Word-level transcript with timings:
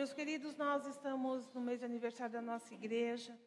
Meus 0.00 0.14
queridos, 0.14 0.56
nós 0.56 0.86
estamos 0.86 1.52
no 1.52 1.60
mês 1.60 1.80
de 1.80 1.84
aniversário 1.84 2.32
da 2.32 2.40
nossa 2.40 2.72
igreja. 2.72 3.38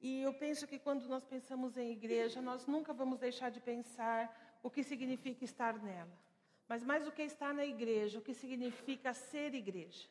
E 0.00 0.22
eu 0.22 0.32
penso 0.32 0.66
que 0.66 0.78
quando 0.78 1.06
nós 1.06 1.22
pensamos 1.22 1.76
em 1.76 1.92
igreja, 1.92 2.40
nós 2.40 2.66
nunca 2.66 2.94
vamos 2.94 3.18
deixar 3.18 3.50
de 3.50 3.60
pensar 3.60 4.58
o 4.62 4.70
que 4.70 4.82
significa 4.82 5.44
estar 5.44 5.74
nela. 5.82 6.18
Mas 6.66 6.82
mais 6.82 7.04
do 7.04 7.12
que 7.12 7.20
estar 7.20 7.52
na 7.52 7.66
igreja, 7.66 8.18
o 8.18 8.22
que 8.22 8.32
significa 8.32 9.12
ser 9.12 9.52
igreja. 9.54 10.08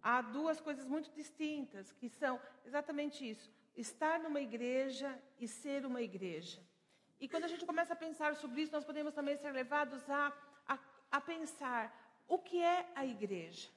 Há 0.00 0.22
duas 0.22 0.60
coisas 0.60 0.86
muito 0.86 1.10
distintas, 1.10 1.90
que 1.90 2.08
são 2.08 2.40
exatamente 2.64 3.28
isso: 3.28 3.50
estar 3.76 4.20
numa 4.20 4.40
igreja 4.40 5.20
e 5.36 5.48
ser 5.48 5.84
uma 5.84 6.00
igreja. 6.00 6.62
E 7.20 7.28
quando 7.28 7.46
a 7.46 7.48
gente 7.48 7.66
começa 7.66 7.94
a 7.94 7.96
pensar 8.06 8.36
sobre 8.36 8.62
isso, 8.62 8.70
nós 8.70 8.84
podemos 8.84 9.12
também 9.12 9.36
ser 9.36 9.50
levados 9.50 10.08
a, 10.08 10.32
a, 10.68 10.78
a 11.10 11.20
pensar 11.20 11.92
o 12.28 12.38
que 12.38 12.62
é 12.62 12.88
a 12.94 13.04
igreja. 13.04 13.68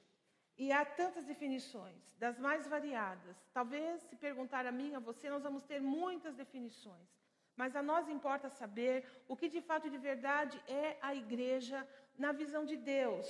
E 0.56 0.70
há 0.70 0.84
tantas 0.84 1.24
definições, 1.24 2.14
das 2.18 2.38
mais 2.38 2.66
variadas. 2.66 3.36
Talvez, 3.52 4.02
se 4.02 4.16
perguntar 4.16 4.64
a 4.66 4.72
mim, 4.72 4.94
a 4.94 5.00
você, 5.00 5.28
nós 5.28 5.42
vamos 5.42 5.64
ter 5.64 5.80
muitas 5.80 6.34
definições. 6.36 7.08
Mas 7.56 7.74
a 7.74 7.82
nós 7.82 8.08
importa 8.08 8.48
saber 8.48 9.04
o 9.28 9.36
que 9.36 9.48
de 9.48 9.60
fato 9.60 9.88
de 9.90 9.98
verdade 9.98 10.60
é 10.68 10.96
a 11.00 11.14
igreja 11.14 11.86
na 12.18 12.32
visão 12.32 12.64
de 12.64 12.76
Deus. 12.76 13.26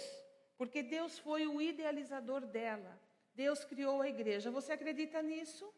Porque 0.56 0.82
Deus 0.82 1.18
foi 1.18 1.46
o 1.46 1.60
idealizador 1.60 2.42
dela. 2.46 2.98
Deus 3.34 3.64
criou 3.64 4.00
a 4.02 4.08
igreja. 4.08 4.50
Você 4.50 4.72
acredita 4.72 5.20
nisso? 5.22 5.72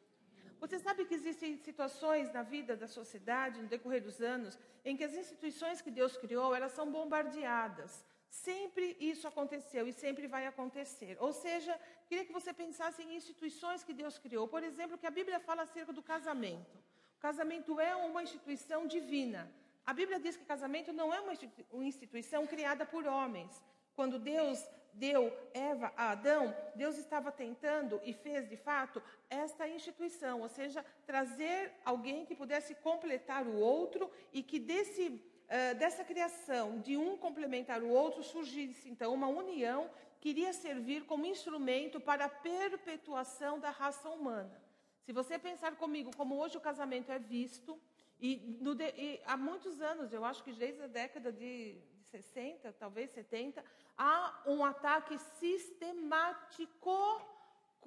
Você 0.61 0.79
sabe 0.79 1.05
que 1.05 1.15
existem 1.15 1.57
situações 1.59 2.33
na 2.33 2.43
vida 2.43 2.77
da 2.77 2.89
sociedade, 2.89 3.61
no 3.61 3.69
decorrer 3.69 4.03
dos 4.03 4.21
anos, 4.21 4.59
em 4.85 4.97
que 4.97 5.05
as 5.05 5.15
instituições 5.15 5.81
que 5.81 5.91
Deus 5.91 6.17
criou, 6.17 6.55
elas 6.55 6.73
são 6.73 6.91
bombardeadas. 6.91 8.05
Sempre 8.45 8.97
isso 9.01 9.27
aconteceu 9.27 9.89
e 9.89 9.93
sempre 9.93 10.27
vai 10.35 10.47
acontecer. 10.47 11.17
Ou 11.21 11.33
seja, 11.33 11.73
queria 12.07 12.25
que 12.25 12.33
você 12.39 12.53
pensasse 12.53 13.03
em 13.03 13.17
instituições 13.17 13.83
que 13.83 13.95
Deus 13.95 14.19
criou. 14.19 14.47
Por 14.47 14.63
exemplo, 14.63 14.99
que 14.99 15.07
a 15.07 15.17
Bíblia 15.19 15.41
fala 15.41 15.63
acerca 15.63 15.93
do 15.93 16.03
casamento. 16.03 16.77
O 17.17 17.21
casamento 17.21 17.81
é 17.81 17.97
uma 17.97 18.23
instituição 18.23 18.87
divina. 18.87 19.51
A 19.85 19.93
Bíblia 19.93 20.19
diz 20.21 20.37
que 20.37 20.45
casamento 20.45 20.93
não 20.93 21.13
é 21.15 21.21
uma 21.21 21.85
instituição 21.87 22.47
criada 22.47 22.85
por 22.85 23.07
homens. 23.07 23.63
Quando 23.95 24.19
Deus 24.19 24.59
deu 24.93 25.33
Eva 25.55 25.93
a 25.97 26.11
Adão, 26.11 26.55
Deus 26.75 26.99
estava 26.99 27.31
tentando 27.31 28.01
e 28.05 28.13
fez 28.13 28.49
de 28.49 28.57
fato 28.57 29.03
esta 29.29 29.69
instituição, 29.69 30.41
ou 30.41 30.49
seja, 30.49 30.85
trazer 31.07 31.73
alguém 31.85 32.25
que 32.27 32.35
pudesse 32.35 32.75
completar 32.77 33.47
o 33.47 33.57
outro 33.59 34.11
e 34.33 34.43
que 34.43 34.59
desse, 34.59 35.23
uh, 35.47 35.75
dessa 35.79 36.05
criação 36.05 36.79
de 36.81 36.97
um 36.97 37.17
complementar 37.17 37.83
o 37.83 37.89
outro 37.89 38.23
surgisse 38.23 38.89
então 38.89 39.13
uma 39.15 39.29
união 39.29 39.91
que 40.21 40.31
iria 40.31 40.53
servir 40.53 41.05
como 41.05 41.27
instrumento 41.27 42.01
para 42.01 42.25
a 42.25 42.29
perpetuação 42.29 43.59
da 43.59 43.71
raça 43.71 44.09
humana. 44.09 44.61
Se 45.05 45.13
você 45.13 45.39
pensar 45.39 45.77
comigo 45.77 46.11
como 46.17 46.37
hoje 46.37 46.57
o 46.57 46.61
casamento 46.61 47.13
é 47.13 47.19
visto, 47.19 47.81
e, 48.21 48.59
no, 48.61 48.73
e, 48.81 49.21
há 49.27 49.37
muitos 49.37 49.81
anos, 49.81 50.13
eu 50.13 50.25
acho 50.25 50.43
que 50.43 50.53
desde 50.53 50.83
a 50.83 50.87
década 50.87 51.31
de 51.31 51.79
60, 52.11 52.73
talvez 52.73 53.11
70, 53.11 53.63
há 53.97 54.43
um 54.47 54.65
ataque 54.65 55.19
sistemático 55.39 56.91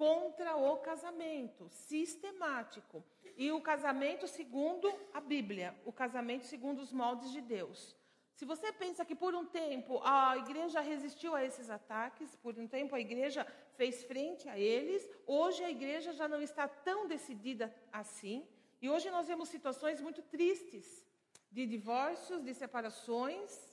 contra 0.00 0.56
o 0.56 0.78
casamento, 0.78 1.68
sistemático. 1.68 3.04
E 3.36 3.52
o 3.52 3.60
casamento 3.60 4.26
segundo 4.26 4.90
a 5.12 5.20
Bíblia, 5.20 5.78
o 5.84 5.92
casamento 5.92 6.46
segundo 6.46 6.78
os 6.80 6.90
moldes 6.90 7.30
de 7.30 7.42
Deus. 7.42 7.94
Se 8.34 8.46
você 8.46 8.72
pensa 8.72 9.04
que 9.04 9.14
por 9.14 9.34
um 9.34 9.44
tempo 9.44 10.00
a 10.02 10.38
igreja 10.38 10.80
resistiu 10.80 11.34
a 11.34 11.44
esses 11.44 11.68
ataques, 11.68 12.34
por 12.36 12.58
um 12.58 12.66
tempo 12.66 12.94
a 12.94 13.00
igreja 13.00 13.46
fez 13.76 14.02
frente 14.04 14.48
a 14.48 14.58
eles, 14.58 15.06
hoje 15.26 15.62
a 15.62 15.70
igreja 15.70 16.14
já 16.14 16.26
não 16.26 16.40
está 16.40 16.66
tão 16.66 17.06
decidida 17.06 17.70
assim. 17.92 18.48
E 18.80 18.88
hoje 18.88 19.10
nós 19.10 19.26
vemos 19.26 19.50
situações 19.50 20.00
muito 20.00 20.22
tristes 20.22 21.04
de 21.52 21.66
divórcios, 21.66 22.42
de 22.42 22.54
separações, 22.54 23.69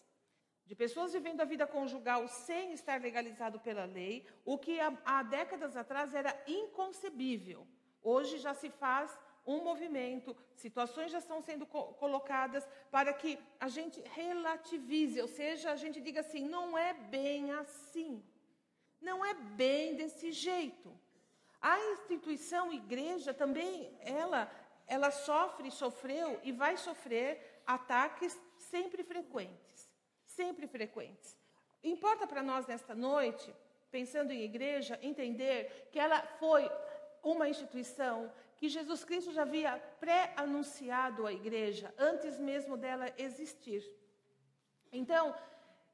de 0.68 0.76
pessoas 0.76 1.14
vivendo 1.14 1.42
a 1.42 1.46
vida 1.46 1.66
conjugal 1.66 2.28
sem 2.28 2.74
estar 2.74 3.00
legalizado 3.02 3.58
pela 3.60 3.86
lei, 3.86 4.26
o 4.44 4.58
que 4.58 4.80
há, 4.80 4.92
há 5.06 5.24
décadas 5.24 5.78
atrás 5.78 6.14
era 6.14 6.38
inconcebível. 6.46 7.66
Hoje 8.04 8.38
já 8.38 8.54
se 8.54 8.70
faz 8.70 9.18
um 9.46 9.64
movimento, 9.64 10.36
situações 10.56 11.10
já 11.10 11.20
estão 11.20 11.42
sendo 11.42 11.66
co 11.66 11.82
colocadas 11.94 12.68
para 12.92 13.14
que 13.14 13.40
a 13.60 13.70
gente 13.70 14.02
relativize, 14.22 15.22
ou 15.22 15.30
seja, 15.40 15.72
a 15.72 15.78
gente 15.78 16.02
diga 16.02 16.20
assim: 16.20 16.44
não 16.58 16.78
é 16.78 16.94
bem 16.94 17.52
assim, 17.54 18.22
não 19.00 19.24
é 19.24 19.34
bem 19.34 19.96
desse 19.96 20.34
jeito. 20.34 20.94
A 21.62 21.80
instituição 21.94 22.74
igreja 22.74 23.34
também, 23.34 23.98
ela 24.02 24.52
ela 24.96 25.12
sofre, 25.12 25.70
sofreu 25.70 26.40
e 26.44 26.52
vai 26.52 26.78
sofrer 26.78 27.62
ataques 27.66 28.34
sempre 28.72 29.04
frequentes. 29.04 29.77
Sempre 30.40 30.66
frequentes. 30.76 31.30
Importa 31.94 32.26
para 32.32 32.44
nós 32.50 32.64
nesta 32.72 32.94
noite, 33.10 33.48
pensando 33.98 34.32
em 34.32 34.48
igreja, 34.52 35.00
entender 35.02 35.90
que 35.92 36.00
ela 36.06 36.20
foi 36.42 36.64
uma 37.34 37.50
instituição 37.54 38.16
que 38.58 38.68
Jesus 38.78 39.02
Cristo 39.10 39.32
já 39.38 39.44
havia 39.44 39.74
pré-anunciado 40.00 41.26
à 41.28 41.32
igreja 41.42 41.88
antes 41.98 42.34
mesmo 42.50 42.76
dela 42.84 43.08
existir. 43.28 43.84
Então, 45.00 45.24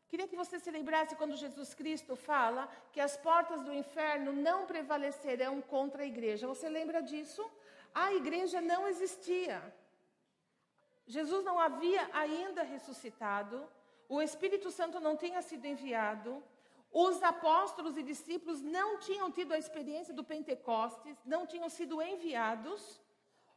queria 0.09 0.27
que 0.27 0.41
você 0.43 0.57
se 0.59 0.71
lembrasse 0.77 1.15
quando 1.19 1.41
Jesus 1.45 1.73
Cristo 1.73 2.15
fala 2.15 2.69
que 2.93 3.01
as 3.07 3.15
portas 3.27 3.61
do 3.63 3.73
inferno 3.73 4.31
não 4.47 4.59
prevalecerão 4.71 5.61
contra 5.75 6.03
a 6.03 6.11
igreja. 6.13 6.51
Você 6.53 6.69
lembra 6.69 7.01
disso? 7.01 7.43
a 7.93 8.13
igreja 8.13 8.59
não 8.59 8.87
existia. 8.87 9.61
Jesus 11.05 11.43
não 11.43 11.59
havia 11.59 12.09
ainda 12.13 12.63
ressuscitado, 12.63 13.67
o 14.09 14.21
Espírito 14.21 14.69
Santo 14.71 14.99
não 14.99 15.15
tinha 15.15 15.41
sido 15.41 15.65
enviado, 15.65 16.43
os 16.91 17.23
apóstolos 17.23 17.97
e 17.97 18.03
discípulos 18.03 18.61
não 18.61 18.99
tinham 18.99 19.31
tido 19.31 19.53
a 19.53 19.57
experiência 19.57 20.13
do 20.13 20.23
Pentecostes, 20.23 21.17
não 21.25 21.45
tinham 21.47 21.69
sido 21.69 22.01
enviados, 22.01 23.01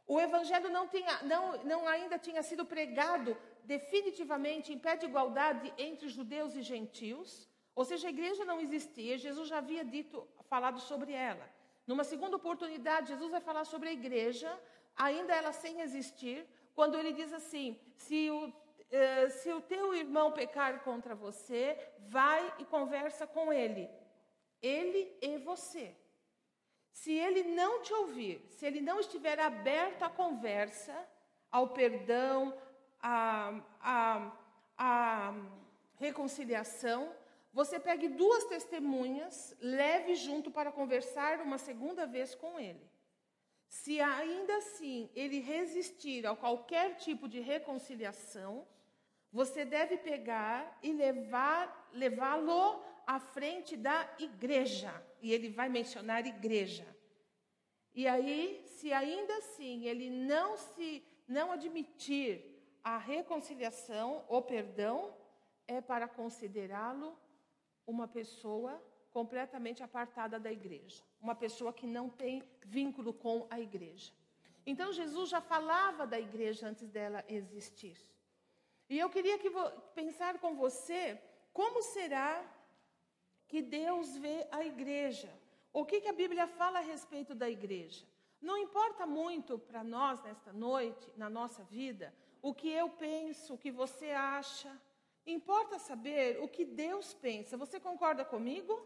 o 0.07 0.19
Evangelho 0.19 0.69
não, 0.69 0.87
tinha, 0.87 1.21
não, 1.23 1.63
não 1.63 1.87
ainda 1.87 2.17
tinha 2.17 2.41
sido 2.41 2.65
pregado 2.65 3.37
definitivamente 3.65 4.73
em 4.73 4.79
pé 4.79 4.95
de 4.95 5.05
igualdade 5.05 5.73
entre 5.77 6.07
judeus 6.07 6.55
e 6.55 6.61
gentios, 6.61 7.47
ou 7.75 7.85
seja, 7.85 8.07
a 8.07 8.09
igreja 8.09 8.43
não 8.43 8.59
existia, 8.59 9.17
Jesus 9.17 9.49
já 9.49 9.57
havia 9.59 9.83
dito, 9.83 10.27
falado 10.49 10.79
sobre 10.79 11.11
ela. 11.11 11.47
Numa 11.85 12.03
segunda 12.03 12.37
oportunidade, 12.37 13.09
Jesus 13.09 13.29
vai 13.29 13.41
falar 13.41 13.65
sobre 13.65 13.89
a 13.89 13.93
igreja, 13.93 14.49
ainda 14.95 15.35
ela 15.35 15.51
sem 15.51 15.81
existir, 15.81 16.47
quando 16.73 16.97
ele 16.97 17.11
diz 17.11 17.31
assim: 17.33 17.79
se 17.95 18.31
o, 18.31 18.51
uh, 18.91 19.29
se 19.29 19.51
o 19.51 19.61
teu 19.61 19.93
irmão 19.93 20.31
pecar 20.31 20.83
contra 20.83 21.15
você, 21.15 21.77
vai 22.09 22.53
e 22.59 22.65
conversa 22.65 23.27
com 23.27 23.51
ele, 23.51 23.89
ele 24.61 25.17
e 25.21 25.37
você. 25.37 25.95
Se 26.91 27.11
ele 27.11 27.43
não 27.43 27.81
te 27.81 27.93
ouvir, 27.93 28.43
se 28.49 28.65
ele 28.65 28.81
não 28.81 28.99
estiver 28.99 29.39
aberto 29.39 30.03
à 30.03 30.09
conversa, 30.09 31.07
ao 31.51 31.69
perdão, 31.69 32.57
à, 32.99 33.61
à, 33.79 34.37
à 34.77 35.33
reconciliação, 35.95 37.15
você 37.53 37.79
pegue 37.79 38.07
duas 38.07 38.45
testemunhas, 38.45 39.55
leve 39.59 40.15
junto 40.15 40.51
para 40.51 40.71
conversar 40.71 41.41
uma 41.41 41.57
segunda 41.57 42.05
vez 42.05 42.35
com 42.35 42.59
ele. 42.59 42.87
Se 43.67 43.99
ainda 43.99 44.57
assim 44.57 45.09
ele 45.15 45.39
resistir 45.39 46.25
a 46.25 46.35
qualquer 46.35 46.95
tipo 46.95 47.27
de 47.27 47.39
reconciliação, 47.39 48.67
você 49.39 49.63
deve 49.63 49.97
pegar 49.97 50.79
e 50.81 50.91
levar 50.91 51.61
levá-lo 51.93 52.81
à 53.05 53.19
frente 53.19 53.77
da 53.77 53.97
igreja. 54.17 54.91
E 55.21 55.31
ele 55.31 55.49
vai 55.49 55.69
mencionar 55.69 56.25
igreja. 56.25 56.87
E 57.93 58.07
aí, 58.07 58.63
se 58.65 58.91
ainda 58.91 59.33
assim 59.37 59.85
ele 59.85 60.09
não 60.09 60.57
se 60.57 60.89
não 61.27 61.51
admitir 61.51 62.29
a 62.83 62.97
reconciliação 62.97 64.25
ou 64.27 64.41
perdão, 64.41 65.13
é 65.67 65.79
para 65.81 66.07
considerá-lo 66.07 67.15
uma 67.85 68.07
pessoa 68.07 68.83
completamente 69.11 69.83
apartada 69.83 70.39
da 70.39 70.51
igreja, 70.51 71.03
uma 71.21 71.35
pessoa 71.35 71.71
que 71.71 71.85
não 71.85 72.09
tem 72.09 72.41
vínculo 72.65 73.13
com 73.13 73.45
a 73.51 73.59
igreja. 73.59 74.11
Então 74.65 74.91
Jesus 74.91 75.29
já 75.29 75.41
falava 75.41 76.07
da 76.07 76.19
igreja 76.19 76.67
antes 76.67 76.89
dela 76.89 77.23
existir. 77.27 77.97
E 78.89 78.97
eu 78.97 79.09
queria 79.09 79.37
que 79.37 79.49
pensar 79.93 80.39
com 80.39 80.55
você 80.55 81.19
como 81.53 81.81
será 81.81 82.43
que 83.47 83.61
Deus 83.61 84.17
vê 84.17 84.47
a 84.51 84.63
igreja? 84.63 85.31
O 85.73 85.85
que, 85.85 86.01
que 86.01 86.07
a 86.07 86.13
Bíblia 86.13 86.47
fala 86.47 86.79
a 86.79 86.81
respeito 86.81 87.33
da 87.35 87.49
igreja? 87.49 88.05
Não 88.41 88.57
importa 88.57 89.05
muito 89.05 89.57
para 89.57 89.83
nós 89.83 90.21
nesta 90.23 90.53
noite, 90.53 91.11
na 91.17 91.29
nossa 91.29 91.63
vida, 91.63 92.13
o 92.41 92.53
que 92.53 92.69
eu 92.69 92.89
penso, 92.89 93.53
o 93.53 93.57
que 93.57 93.71
você 93.71 94.11
acha, 94.11 94.71
Importa 95.27 95.77
saber 95.77 96.39
o 96.41 96.47
que 96.47 96.63
Deus 96.63 97.13
pensa. 97.13 97.57
Você 97.57 97.81
concorda 97.81 98.23
comigo? 98.23 98.81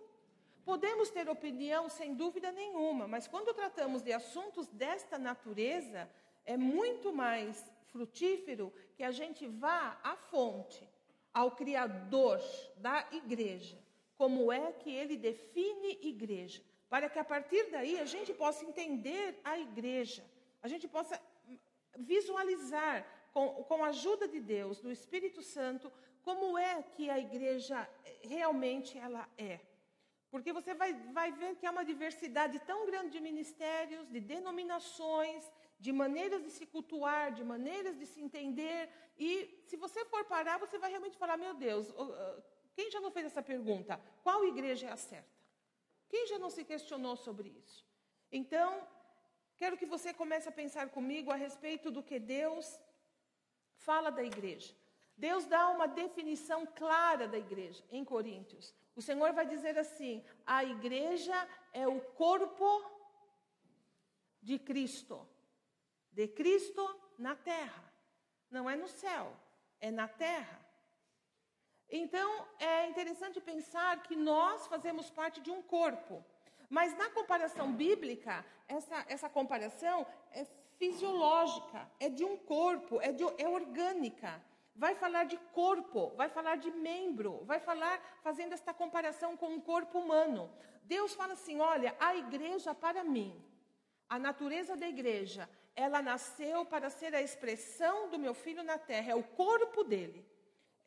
Podemos 0.65 1.11
ter 1.11 1.29
opinião 1.29 1.87
sem 1.87 2.15
dúvida 2.15 2.51
nenhuma, 2.51 3.07
mas 3.07 3.27
quando 3.27 3.53
tratamos 3.53 4.01
de 4.01 4.11
assuntos 4.11 4.67
desta 4.69 5.19
natureza, 5.19 6.09
é 6.43 6.57
muito 6.57 7.13
mais 7.13 7.70
frutífero 7.91 8.73
que 8.95 9.03
a 9.03 9.11
gente 9.11 9.43
vá 9.47 9.99
à 10.03 10.15
fonte, 10.15 10.87
ao 11.33 11.51
Criador 11.51 12.41
da 12.77 13.07
igreja, 13.11 13.77
como 14.17 14.51
é 14.51 14.71
que 14.73 14.91
ele 15.01 15.17
define 15.17 15.99
igreja, 16.01 16.61
para 16.89 17.09
que 17.09 17.19
a 17.19 17.23
partir 17.23 17.63
daí 17.71 17.99
a 17.99 18.05
gente 18.05 18.33
possa 18.33 18.65
entender 18.65 19.39
a 19.43 19.57
igreja, 19.57 20.23
a 20.61 20.67
gente 20.67 20.87
possa 20.87 21.19
visualizar 21.97 22.95
com, 23.33 23.63
com 23.63 23.83
a 23.83 23.87
ajuda 23.87 24.27
de 24.27 24.39
Deus, 24.39 24.81
do 24.81 24.91
Espírito 24.91 25.41
Santo, 25.41 25.91
como 26.21 26.57
é 26.57 26.83
que 26.83 27.09
a 27.09 27.17
igreja 27.17 27.89
realmente 28.21 28.97
ela 28.97 29.27
é. 29.37 29.59
Porque 30.29 30.53
você 30.53 30.73
vai, 30.73 30.93
vai 31.19 31.31
ver 31.31 31.55
que 31.55 31.65
há 31.65 31.71
uma 31.71 31.83
diversidade 31.83 32.59
tão 32.59 32.85
grande 32.85 33.11
de 33.11 33.19
ministérios, 33.19 34.07
de 34.07 34.19
denominações, 34.19 35.51
de 35.85 35.91
maneiras 35.91 36.41
de 36.47 36.51
se 36.57 36.65
cultuar, 36.73 37.25
de 37.37 37.43
maneiras 37.43 37.95
de 38.01 38.05
se 38.05 38.19
entender. 38.25 38.81
E 39.27 39.29
se 39.67 39.75
você 39.83 40.05
for 40.11 40.23
parar, 40.33 40.57
você 40.63 40.77
vai 40.77 40.89
realmente 40.91 41.17
falar: 41.17 41.37
meu 41.45 41.53
Deus, 41.67 41.87
quem 42.75 42.91
já 42.91 42.99
não 43.05 43.11
fez 43.15 43.25
essa 43.25 43.43
pergunta? 43.53 43.99
Qual 44.25 44.45
igreja 44.53 44.87
é 44.87 44.91
a 44.91 45.01
certa? 45.11 45.41
Quem 46.07 46.27
já 46.27 46.37
não 46.37 46.51
se 46.51 46.63
questionou 46.71 47.15
sobre 47.15 47.49
isso? 47.63 47.79
Então, 48.31 48.69
quero 49.57 49.75
que 49.75 49.91
você 49.95 50.13
comece 50.13 50.47
a 50.47 50.57
pensar 50.61 50.85
comigo 50.97 51.31
a 51.31 51.35
respeito 51.35 51.89
do 51.89 52.03
que 52.03 52.19
Deus 52.19 52.79
fala 53.87 54.11
da 54.11 54.23
igreja. 54.23 54.75
Deus 55.17 55.45
dá 55.45 55.63
uma 55.69 55.87
definição 55.87 56.65
clara 56.65 57.27
da 57.27 57.39
igreja 57.39 57.83
em 57.91 58.05
Coríntios. 58.05 58.73
O 58.95 59.01
Senhor 59.01 59.33
vai 59.33 59.47
dizer 59.47 59.75
assim: 59.79 60.23
a 60.45 60.63
igreja 60.63 61.37
é 61.73 61.87
o 61.87 61.99
corpo 62.23 62.69
de 64.41 64.59
Cristo. 64.59 65.27
De 66.11 66.27
Cristo 66.27 66.83
na 67.17 67.35
terra. 67.35 67.83
Não 68.49 68.69
é 68.69 68.75
no 68.75 68.87
céu, 68.87 69.33
é 69.79 69.89
na 69.89 70.07
terra. 70.07 70.59
Então, 71.89 72.47
é 72.59 72.87
interessante 72.87 73.39
pensar 73.39 74.03
que 74.03 74.15
nós 74.15 74.67
fazemos 74.67 75.09
parte 75.09 75.41
de 75.41 75.51
um 75.51 75.61
corpo. 75.61 76.23
Mas 76.69 76.97
na 76.97 77.09
comparação 77.09 77.73
bíblica, 77.73 78.45
essa, 78.67 79.05
essa 79.07 79.29
comparação 79.29 80.05
é 80.31 80.45
fisiológica, 80.77 81.89
é 81.99 82.09
de 82.09 82.23
um 82.23 82.37
corpo, 82.37 83.01
é, 83.01 83.11
de, 83.11 83.23
é 83.37 83.47
orgânica 83.47 84.41
vai 84.75 84.95
falar 84.95 85.25
de 85.25 85.37
corpo, 85.53 86.11
vai 86.15 86.29
falar 86.29 86.55
de 86.55 86.71
membro, 86.71 87.43
vai 87.45 87.59
falar 87.59 88.01
fazendo 88.23 88.53
esta 88.53 88.73
comparação 88.73 89.37
com 89.37 89.55
o 89.55 89.61
corpo 89.61 89.99
humano. 89.99 90.51
Deus 90.83 91.13
fala 91.13 91.33
assim: 91.33 91.59
olha, 91.59 91.95
a 91.99 92.15
igreja 92.15 92.73
para 92.73 93.03
mim, 93.03 93.31
a 94.09 94.17
natureza 94.17 94.75
da 94.75 94.87
igreja, 94.87 95.49
ela 95.75 96.01
nasceu 96.01 96.65
para 96.65 96.89
ser 96.89 97.15
a 97.15 97.21
expressão 97.21 98.09
do 98.09 98.19
meu 98.19 98.33
filho 98.33 98.63
na 98.63 98.77
terra, 98.77 99.11
é 99.11 99.15
o 99.15 99.23
corpo 99.23 99.83
dele. 99.83 100.25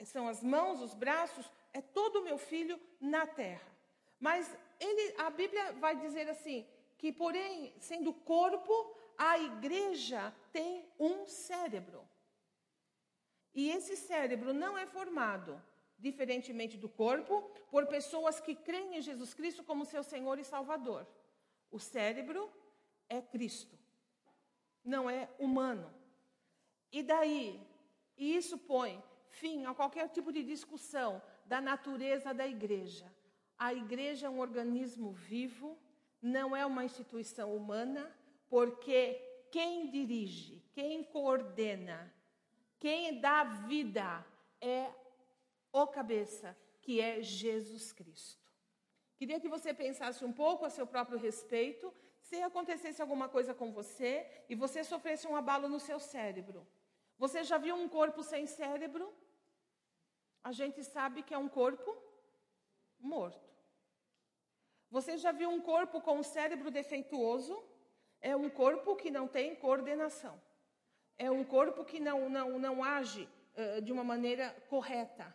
São 0.05 0.29
as 0.29 0.43
mãos, 0.43 0.81
os 0.83 0.95
braços, 0.95 1.51
é 1.73 1.81
todo 1.81 2.21
o 2.21 2.25
meu 2.25 2.37
filho 2.37 2.79
na 3.01 3.27
terra. 3.27 3.73
Mas 4.21 4.55
ele, 4.79 5.15
a 5.19 5.31
Bíblia 5.31 5.73
vai 5.73 5.97
dizer 5.97 6.29
assim: 6.29 6.67
que, 6.99 7.13
porém, 7.13 7.75
sendo 7.79 8.13
corpo, 8.13 8.73
a 9.17 9.39
igreja 9.39 10.35
tem 10.53 10.89
um 10.99 11.27
cérebro. 11.27 12.07
E 13.55 13.71
esse 13.71 13.97
cérebro 13.97 14.53
não 14.53 14.77
é 14.77 14.87
formado, 14.87 15.63
diferentemente 15.99 16.77
do 16.77 16.89
corpo, 16.89 17.43
por 17.71 17.87
pessoas 17.87 18.41
que 18.41 18.55
creem 18.55 18.97
em 18.97 19.03
Jesus 19.03 19.33
Cristo 19.33 19.63
como 19.63 19.85
seu 19.85 20.03
Senhor 20.03 20.39
e 20.39 20.45
Salvador. 20.45 21.07
O 21.71 21.79
cérebro 21.79 22.51
é 23.09 23.21
Cristo, 23.21 23.79
não 24.85 25.09
é 25.09 25.29
humano. 25.39 25.93
E 26.93 27.03
daí, 27.03 27.61
isso 28.17 28.59
põe 28.59 29.03
fim 29.29 29.65
a 29.67 29.75
qualquer 29.75 30.09
tipo 30.09 30.33
de 30.33 30.43
discussão 30.43 31.21
da 31.47 31.61
natureza 31.61 32.33
da 32.33 32.47
igreja. 32.47 33.13
A 33.59 33.73
igreja 33.73 34.27
é 34.27 34.31
um 34.31 34.41
organismo 34.41 35.13
vivo, 35.13 35.79
não 36.21 36.55
é 36.55 36.65
uma 36.65 36.85
instituição 36.85 37.55
humana, 37.55 38.15
porque 38.49 39.21
quem 39.51 39.91
dirige, 39.91 40.63
quem 40.73 41.03
coordena, 41.03 42.13
quem 42.79 43.21
dá 43.21 43.45
vida 43.45 44.25
é 44.61 44.91
o 45.73 45.87
cabeça, 45.87 46.57
que 46.81 47.01
é 47.01 47.23
Jesus 47.23 47.93
Cristo. 47.93 48.45
Queria 49.17 49.41
que 49.41 49.49
você 49.49 49.73
pensasse 49.73 50.25
um 50.25 50.33
pouco 50.33 50.65
a 50.65 50.71
seu 50.71 50.87
próprio 50.87 51.19
respeito, 51.19 51.93
se 52.29 52.37
acontecesse 52.49 53.01
alguma 53.03 53.29
coisa 53.29 53.53
com 53.61 53.69
você 53.79 54.13
e 54.49 54.55
você 54.55 54.81
sofresse 54.93 55.27
um 55.27 55.37
abalo 55.41 55.69
no 55.75 55.81
seu 55.89 55.99
cérebro. 56.13 56.61
Você 57.19 57.43
já 57.51 57.59
viu 57.59 57.75
um 57.77 57.89
corpo 57.99 58.23
sem 58.23 58.47
cérebro? 58.47 59.07
A 60.43 60.53
gente 60.61 60.81
sabe 60.95 61.23
que 61.23 61.35
é 61.35 61.39
um 61.39 61.49
corpo 61.61 61.91
morto. 62.99 63.49
Você 64.91 65.13
já 65.25 65.33
viu 65.41 65.51
um 65.51 65.61
corpo 65.61 66.01
com 66.01 66.19
um 66.19 66.29
cérebro 66.37 66.71
defeituoso? 66.71 67.57
É 68.21 68.35
um 68.35 68.49
corpo 68.63 68.97
que 68.97 69.11
não 69.11 69.27
tem 69.29 69.55
coordenação 69.55 70.37
é 71.19 71.31
um 71.31 71.45
corpo 71.45 71.85
que 71.85 72.01
não, 72.01 72.29
não, 72.29 72.59
não 72.59 72.83
age 72.83 73.29
uh, 73.57 73.81
de 73.83 73.93
uma 73.93 74.05
maneira 74.05 74.55
correta. 74.69 75.35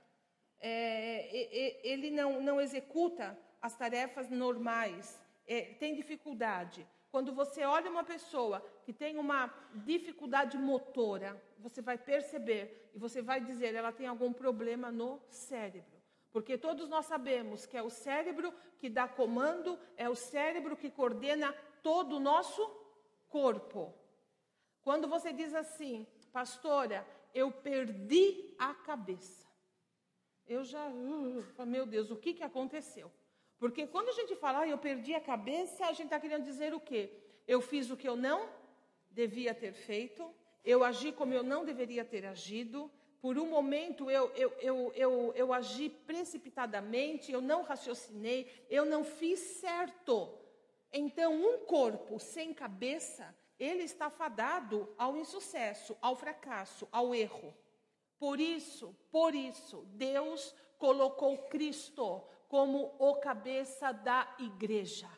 É, 0.62 1.80
ele 1.84 2.12
não, 2.12 2.42
não 2.42 2.60
executa 2.60 3.38
as 3.62 3.76
tarefas 3.78 4.30
normais, 4.30 5.18
é, 5.50 5.62
tem 5.74 5.96
dificuldade. 5.96 6.88
Quando 7.12 7.34
você 7.34 7.66
olha 7.66 7.90
uma 7.90 8.04
pessoa 8.04 8.64
que 8.84 8.94
tem 8.94 9.18
uma 9.18 9.52
dificuldade 9.74 10.56
motora, 10.58 11.42
você 11.58 11.82
vai 11.82 11.98
perceber 11.98 12.92
e 12.94 13.00
você 13.00 13.20
vai 13.20 13.42
dizer, 13.42 13.74
ela 13.74 13.92
tem 13.92 14.06
algum 14.06 14.32
problema 14.32 14.92
no 14.92 15.20
cérebro. 15.28 16.00
Porque 16.32 16.56
todos 16.56 16.88
nós 16.88 17.08
sabemos 17.08 17.66
que 17.66 17.76
é 17.76 17.82
o 17.82 17.90
cérebro 17.90 18.54
que 18.78 18.88
dá 18.88 19.08
comando, 19.08 19.78
é 19.98 20.08
o 20.08 20.16
cérebro 20.16 20.78
que 20.78 20.92
coordena 20.92 21.52
todo 21.82 22.18
o 22.18 22.20
nosso 22.20 22.64
corpo. 23.28 23.92
Quando 24.84 25.08
você 25.08 25.34
diz 25.34 25.56
assim, 25.56 26.06
pastora, 26.32 27.06
eu 27.34 27.52
perdi 27.52 28.54
a 28.60 28.76
cabeça. 28.76 29.48
Eu 30.46 30.64
já, 30.64 30.88
uh, 30.88 31.66
meu 31.66 31.88
Deus, 31.88 32.12
o 32.12 32.16
que, 32.16 32.36
que 32.36 32.44
aconteceu? 32.44 33.12
Porque 33.60 33.86
quando 33.86 34.10
a 34.10 34.14
gente 34.14 34.36
fala, 34.36 34.62
ah, 34.62 34.68
eu 34.68 34.78
perdi 34.78 35.14
a 35.14 35.20
cabeça, 35.20 35.86
a 35.86 35.92
gente 35.92 36.06
está 36.06 36.20
querendo 36.20 36.46
dizer 36.46 36.74
o 36.74 36.80
quê? 36.80 37.12
Eu 37.46 37.60
fiz 37.62 37.92
o 37.92 37.98
que 37.98 38.08
eu 38.08 38.16
não 38.16 38.50
devia 39.12 39.54
ter 39.54 39.74
feito, 39.74 40.34
eu 40.64 40.84
agi 40.84 41.12
como 41.12 41.34
eu 41.34 41.44
não 41.44 41.66
deveria 41.66 42.06
ter 42.06 42.26
agido, 42.26 42.90
por 43.22 43.38
um 43.38 43.48
momento 43.48 44.10
eu, 44.10 44.32
eu, 44.34 44.54
eu, 44.62 44.94
eu, 44.96 45.34
eu 45.36 45.54
agi 45.54 45.90
precipitadamente, 45.90 47.32
eu 47.32 47.42
não 47.42 47.64
raciocinei, 47.64 48.66
eu 48.70 48.86
não 48.86 49.04
fiz 49.04 49.40
certo. 49.40 50.34
Então, 50.92 51.34
um 51.36 51.66
corpo 51.66 52.18
sem 52.18 52.54
cabeça 52.54 53.36
ele 53.60 53.84
está 53.84 54.10
fadado 54.10 54.88
ao 54.98 55.18
insucesso, 55.18 55.98
ao 56.02 56.16
fracasso, 56.16 56.88
ao 56.94 57.14
erro. 57.14 57.54
Por 58.18 58.40
isso, 58.40 58.96
por 59.12 59.36
isso, 59.36 59.86
Deus 59.96 60.56
colocou 60.78 61.38
Cristo 61.50 62.24
como 62.50 62.94
o 63.00 63.16
cabeça 63.16 63.94
da 63.94 64.36
igreja. 64.40 65.10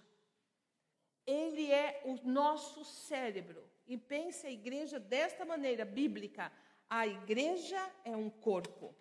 Ele 1.26 1.72
é 1.72 2.04
o 2.06 2.14
nosso 2.28 2.86
cérebro. 2.86 3.68
E 3.88 3.98
pense 3.98 4.46
a 4.46 4.52
igreja 4.52 5.00
desta 5.00 5.44
maneira 5.44 5.84
bíblica: 5.84 6.52
a 6.88 7.08
igreja 7.08 7.82
é 8.06 8.16
um 8.16 8.30
corpo 8.30 8.96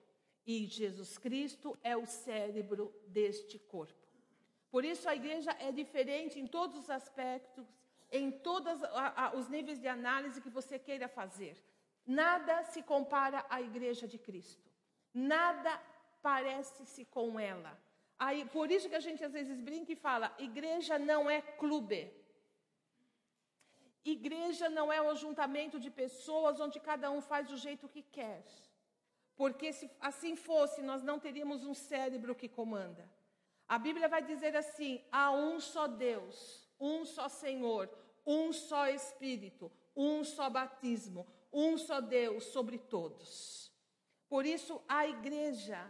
e 0.47 0.67
Jesus 0.67 1.19
Cristo 1.19 1.79
é 1.83 1.95
o 1.95 2.07
cérebro 2.07 2.95
deste 3.07 3.59
corpo. 3.59 4.09
Por 4.71 4.83
isso 4.85 5.07
a 5.07 5.15
igreja 5.15 5.55
é 5.61 5.71
diferente 5.71 6.41
em 6.41 6.47
todos 6.47 6.79
os 6.79 6.89
aspectos 6.89 7.67
em 8.11 8.31
todos 8.31 8.81
os 9.35 9.49
níveis 9.49 9.79
de 9.79 9.87
análise 9.87 10.41
que 10.41 10.51
você 10.51 10.79
queira 10.79 11.09
fazer. 11.09 11.57
Nada 12.07 12.65
se 12.65 12.83
compara 12.83 13.45
à 13.49 13.61
igreja 13.61 14.07
de 14.09 14.19
Cristo. 14.19 14.69
Nada 15.15 15.81
parece-se 16.21 17.05
com 17.05 17.39
ela. 17.39 17.79
Aí, 18.25 18.41
por 18.57 18.71
isso 18.71 18.89
que 18.91 18.99
a 19.01 19.07
gente 19.07 19.25
às 19.25 19.33
vezes 19.33 19.59
brinca 19.69 19.91
e 19.93 20.03
fala: 20.07 20.35
igreja 20.39 20.99
não 20.99 21.23
é 21.37 21.41
clube. 21.41 22.01
Igreja 24.05 24.69
não 24.69 24.93
é 24.93 25.01
um 25.01 25.11
ajuntamento 25.11 25.81
de 25.85 25.91
pessoas 25.91 26.61
onde 26.61 26.79
cada 26.81 27.11
um 27.11 27.23
faz 27.23 27.49
do 27.49 27.57
jeito 27.57 27.89
que 27.89 28.03
quer. 28.03 28.45
Porque 29.41 29.73
se 29.73 29.91
assim 30.01 30.37
fosse, 30.37 30.83
nós 30.83 31.03
não 31.03 31.19
teríamos 31.19 31.65
um 31.65 31.73
cérebro 31.73 32.35
que 32.35 32.49
comanda. 32.49 33.09
A 33.67 33.79
Bíblia 33.79 34.07
vai 34.07 34.23
dizer 34.23 34.55
assim: 34.55 35.03
há 35.11 35.31
um 35.31 35.59
só 35.59 35.87
Deus, 35.87 36.69
um 36.79 37.07
só 37.07 37.27
Senhor, 37.27 37.89
um 38.27 38.53
só 38.53 38.87
Espírito, 38.89 39.73
um 39.97 40.25
só 40.25 40.51
batismo, 40.51 41.27
um 41.51 41.79
só 41.79 42.03
Deus 42.03 42.45
sobre 42.45 42.77
todos. 42.77 43.73
Por 44.29 44.45
isso, 44.45 44.83
a 44.87 45.07
igreja, 45.07 45.81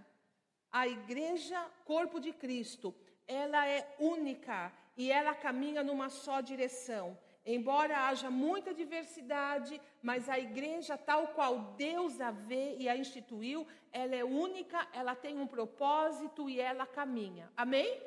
a 0.73 0.87
igreja, 0.87 1.61
corpo 1.85 2.21
de 2.21 2.33
Cristo, 2.33 2.95
ela 3.27 3.67
é 3.67 3.95
única 3.99 4.73
e 4.97 5.11
ela 5.11 5.35
caminha 5.35 5.83
numa 5.83 6.09
só 6.09 6.41
direção. 6.41 7.17
Embora 7.45 8.07
haja 8.07 8.31
muita 8.31 8.75
diversidade, 8.75 9.81
mas 10.03 10.29
a 10.29 10.39
igreja, 10.39 10.99
tal 10.99 11.29
qual 11.29 11.75
Deus 11.77 12.21
a 12.21 12.31
vê 12.31 12.77
e 12.77 12.89
a 12.89 12.97
instituiu, 12.97 13.67
ela 13.93 14.15
é 14.15 14.25
única, 14.25 14.87
ela 14.93 15.15
tem 15.15 15.39
um 15.39 15.47
propósito 15.47 16.51
e 16.51 16.61
ela 16.61 16.87
caminha. 16.87 17.51
Amém? 17.57 18.01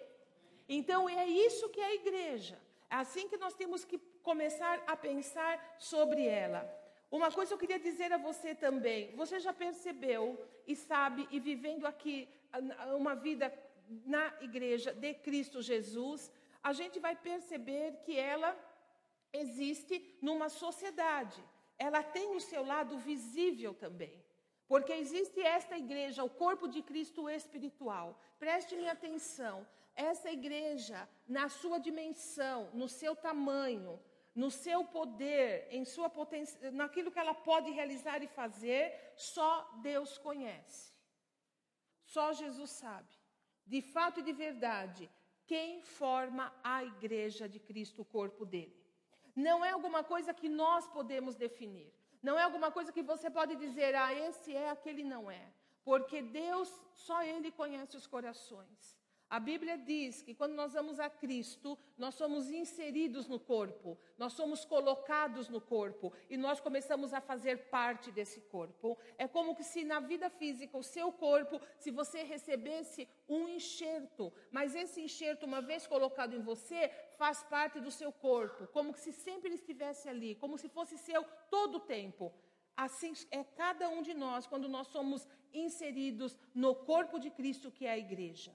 Então 0.69 1.09
é 1.09 1.27
isso 1.27 1.69
que 1.69 1.81
é 1.81 1.85
a 1.85 1.95
igreja. 1.95 2.59
É 2.89 2.95
assim 2.95 3.27
que 3.27 3.37
nós 3.37 3.53
temos 3.55 3.83
que 3.83 3.97
começar 4.21 4.81
a 4.85 4.95
pensar 4.95 5.75
sobre 5.79 6.25
ela. 6.25 6.61
Uma 7.11 7.31
coisa 7.31 7.53
eu 7.53 7.57
queria 7.57 7.79
dizer 7.79 8.13
a 8.13 8.17
você 8.17 8.55
também. 8.55 9.15
Você 9.15 9.39
já 9.39 9.51
percebeu 9.51 10.39
e 10.65 10.75
sabe, 10.75 11.27
e 11.31 11.39
vivendo 11.39 11.85
aqui 11.85 12.29
uma 12.95 13.15
vida 13.15 13.53
na 14.05 14.33
igreja 14.41 14.93
de 14.93 15.13
Cristo 15.13 15.61
Jesus, 15.61 16.31
a 16.61 16.73
gente 16.73 16.99
vai 16.99 17.15
perceber 17.15 17.97
que 18.05 18.17
ela 18.17 18.57
existe 19.31 20.17
numa 20.21 20.49
sociedade. 20.49 21.43
Ela 21.77 22.03
tem 22.03 22.35
o 22.35 22.39
seu 22.39 22.63
lado 22.65 22.97
visível 22.97 23.73
também. 23.73 24.23
Porque 24.67 24.93
existe 24.93 25.41
esta 25.41 25.77
igreja, 25.77 26.23
o 26.23 26.29
corpo 26.29 26.67
de 26.67 26.81
Cristo 26.81 27.29
espiritual. 27.29 28.19
Prestem 28.39 28.87
atenção. 28.87 29.67
Essa 29.95 30.31
igreja, 30.31 31.07
na 31.27 31.49
sua 31.49 31.77
dimensão, 31.77 32.69
no 32.73 32.87
seu 32.87 33.15
tamanho, 33.15 33.99
no 34.33 34.49
seu 34.49 34.83
poder, 34.83 35.67
em 35.69 35.85
sua 35.85 36.11
naquilo 36.71 37.11
que 37.11 37.19
ela 37.19 37.35
pode 37.35 37.69
realizar 37.71 38.23
e 38.23 38.27
fazer, 38.27 39.13
só 39.15 39.69
Deus 39.81 40.17
conhece. 40.17 40.92
Só 42.13 42.25
Jesus 42.41 42.71
sabe. 42.83 43.13
De 43.73 43.81
fato 43.93 44.19
e 44.19 44.23
de 44.29 44.33
verdade, 44.45 45.03
quem 45.51 45.81
forma 45.99 46.45
a 46.63 46.77
igreja 46.93 47.45
de 47.53 47.59
Cristo, 47.69 48.01
o 48.01 48.09
corpo 48.17 48.45
dele. 48.53 48.77
Não 49.47 49.57
é 49.65 49.71
alguma 49.71 50.03
coisa 50.03 50.33
que 50.39 50.49
nós 50.63 50.87
podemos 50.97 51.35
definir. 51.35 51.89
Não 52.27 52.37
é 52.37 52.43
alguma 52.43 52.69
coisa 52.71 52.93
que 52.95 53.03
você 53.11 53.29
pode 53.29 53.55
dizer, 53.55 53.91
ah, 53.95 54.13
esse 54.27 54.55
é, 54.55 54.69
aquele 54.69 55.03
não 55.03 55.23
é. 55.29 55.45
Porque 55.83 56.21
Deus, 56.21 56.69
só 56.93 57.17
Ele 57.23 57.51
conhece 57.51 57.97
os 57.97 58.07
corações. 58.15 58.79
A 59.33 59.39
Bíblia 59.39 59.79
diz 59.79 60.21
que 60.21 60.35
quando 60.35 60.53
nós 60.53 60.73
vamos 60.73 60.99
a 60.99 61.09
Cristo, 61.09 61.75
nós 61.97 62.13
somos 62.13 62.51
inseridos 62.51 63.27
no 63.27 63.39
corpo, 63.39 63.97
nós 64.15 64.33
somos 64.33 64.63
colocados 64.63 65.49
no 65.49 65.59
corpo 65.59 66.13
e 66.29 66.37
nós 66.37 66.59
começamos 66.61 67.15
a 67.15 67.19
fazer 67.19 67.55
parte 67.71 68.11
desse 68.11 68.41
corpo. 68.41 68.95
É 69.17 69.27
como 69.27 69.55
que 69.55 69.63
se 69.63 69.83
na 69.83 69.99
vida 69.99 70.29
física, 70.29 70.77
o 70.77 70.83
seu 70.83 71.11
corpo, 71.11 71.59
se 71.79 71.89
você 71.89 72.21
recebesse 72.21 73.09
um 73.27 73.49
enxerto, 73.49 74.31
mas 74.51 74.75
esse 74.75 75.01
enxerto, 75.01 75.47
uma 75.47 75.63
vez 75.63 75.87
colocado 75.87 76.35
em 76.35 76.43
você, 76.43 76.91
faz 77.17 77.41
parte 77.41 77.79
do 77.79 77.89
seu 77.89 78.11
corpo, 78.11 78.67
como 78.67 78.95
se 78.95 79.11
sempre 79.11 79.47
ele 79.47 79.55
estivesse 79.55 80.07
ali, 80.07 80.35
como 80.35 80.59
se 80.59 80.69
fosse 80.69 80.95
seu 80.95 81.25
todo 81.49 81.77
o 81.77 81.85
tempo. 81.97 82.31
Assim 82.77 83.13
é 83.31 83.43
cada 83.43 83.89
um 83.89 84.03
de 84.03 84.13
nós 84.13 84.45
quando 84.45 84.69
nós 84.69 84.89
somos 84.89 85.27
inseridos 85.51 86.37
no 86.53 86.75
corpo 86.75 87.17
de 87.17 87.31
Cristo, 87.31 87.71
que 87.71 87.87
é 87.87 87.93
a 87.93 87.97
igreja. 87.97 88.53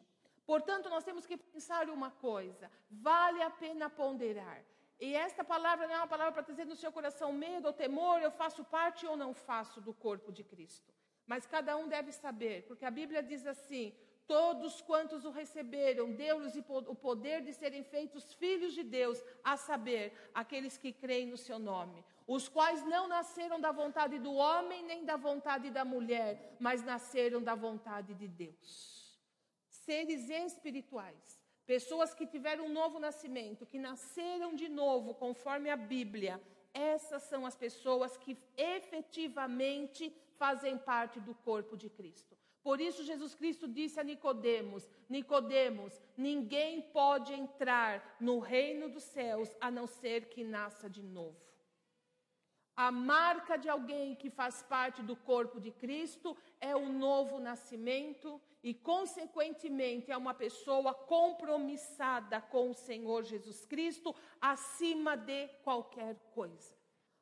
Portanto, 0.50 0.88
nós 0.88 1.04
temos 1.04 1.26
que 1.26 1.36
pensar 1.36 1.90
uma 1.90 2.10
coisa: 2.10 2.70
vale 2.90 3.40
a 3.42 3.50
pena 3.50 3.90
ponderar. 3.90 4.60
E 4.98 5.08
esta 5.14 5.42
palavra 5.44 5.86
não 5.86 5.94
é 5.94 5.98
uma 5.98 6.12
palavra 6.14 6.32
para 6.32 6.48
trazer 6.48 6.64
no 6.64 6.74
seu 6.82 6.90
coração 6.90 7.30
medo 7.32 7.66
ou 7.66 7.72
temor, 7.84 8.16
eu 8.20 8.30
faço 8.30 8.64
parte 8.64 9.06
ou 9.06 9.14
não 9.14 9.32
faço 9.34 9.78
do 9.86 9.92
corpo 9.92 10.32
de 10.32 10.42
Cristo. 10.42 10.90
Mas 11.26 11.46
cada 11.46 11.76
um 11.76 11.86
deve 11.86 12.10
saber, 12.12 12.56
porque 12.66 12.86
a 12.86 12.90
Bíblia 12.90 13.22
diz 13.22 13.46
assim: 13.46 13.94
todos 14.26 14.80
quantos 14.80 15.26
o 15.26 15.30
receberam, 15.30 16.14
deu-lhes 16.22 16.56
o 16.56 16.94
poder 16.94 17.42
de 17.42 17.52
serem 17.52 17.84
feitos 17.84 18.32
filhos 18.32 18.72
de 18.72 18.82
Deus, 18.82 19.22
a 19.44 19.54
saber, 19.58 20.30
aqueles 20.32 20.78
que 20.78 20.94
creem 20.94 21.26
no 21.26 21.36
seu 21.36 21.58
nome, 21.58 22.02
os 22.26 22.48
quais 22.48 22.82
não 22.86 23.06
nasceram 23.06 23.60
da 23.60 23.70
vontade 23.70 24.18
do 24.18 24.32
homem 24.32 24.82
nem 24.82 25.04
da 25.04 25.18
vontade 25.18 25.68
da 25.70 25.84
mulher, 25.84 26.56
mas 26.58 26.82
nasceram 26.82 27.42
da 27.42 27.54
vontade 27.54 28.14
de 28.14 28.26
Deus 28.26 28.97
seres 29.88 30.28
espirituais, 30.28 31.26
pessoas 31.74 32.10
que 32.16 32.26
tiveram 32.34 32.66
um 32.66 32.74
novo 32.80 32.98
nascimento, 33.06 33.68
que 33.70 33.78
nasceram 33.78 34.50
de 34.54 34.68
novo, 34.68 35.14
conforme 35.14 35.70
a 35.70 35.78
Bíblia. 35.94 36.34
Essas 36.74 37.22
são 37.30 37.46
as 37.50 37.56
pessoas 37.56 38.14
que 38.22 38.36
efetivamente 38.56 40.02
fazem 40.42 40.76
parte 40.76 41.18
do 41.28 41.34
corpo 41.48 41.74
de 41.82 41.88
Cristo. 41.88 42.36
Por 42.62 42.82
isso 42.86 43.08
Jesus 43.10 43.34
Cristo 43.34 43.66
disse 43.66 43.98
a 43.98 44.04
Nicodemos: 44.04 44.90
Nicodemos, 45.08 45.94
ninguém 46.28 46.82
pode 47.00 47.32
entrar 47.32 48.16
no 48.20 48.38
reino 48.40 48.90
dos 48.90 49.04
céus 49.04 49.56
a 49.58 49.70
não 49.70 49.86
ser 49.86 50.28
que 50.32 50.44
nasça 50.44 50.86
de 50.96 51.02
novo. 51.02 51.40
A 52.76 52.90
marca 52.92 53.56
de 53.56 53.70
alguém 53.70 54.14
que 54.14 54.30
faz 54.40 54.62
parte 54.74 55.00
do 55.02 55.16
corpo 55.16 55.58
de 55.64 55.72
Cristo 55.82 56.36
é 56.60 56.76
o 56.76 56.88
novo 57.06 57.40
nascimento 57.40 58.30
e, 58.62 58.74
consequentemente, 58.74 60.10
é 60.10 60.16
uma 60.16 60.34
pessoa 60.34 60.92
compromissada 60.92 62.40
com 62.40 62.70
o 62.70 62.74
Senhor 62.74 63.22
Jesus 63.22 63.64
Cristo 63.64 64.14
acima 64.40 65.16
de 65.16 65.48
qualquer 65.62 66.16
coisa. 66.34 66.76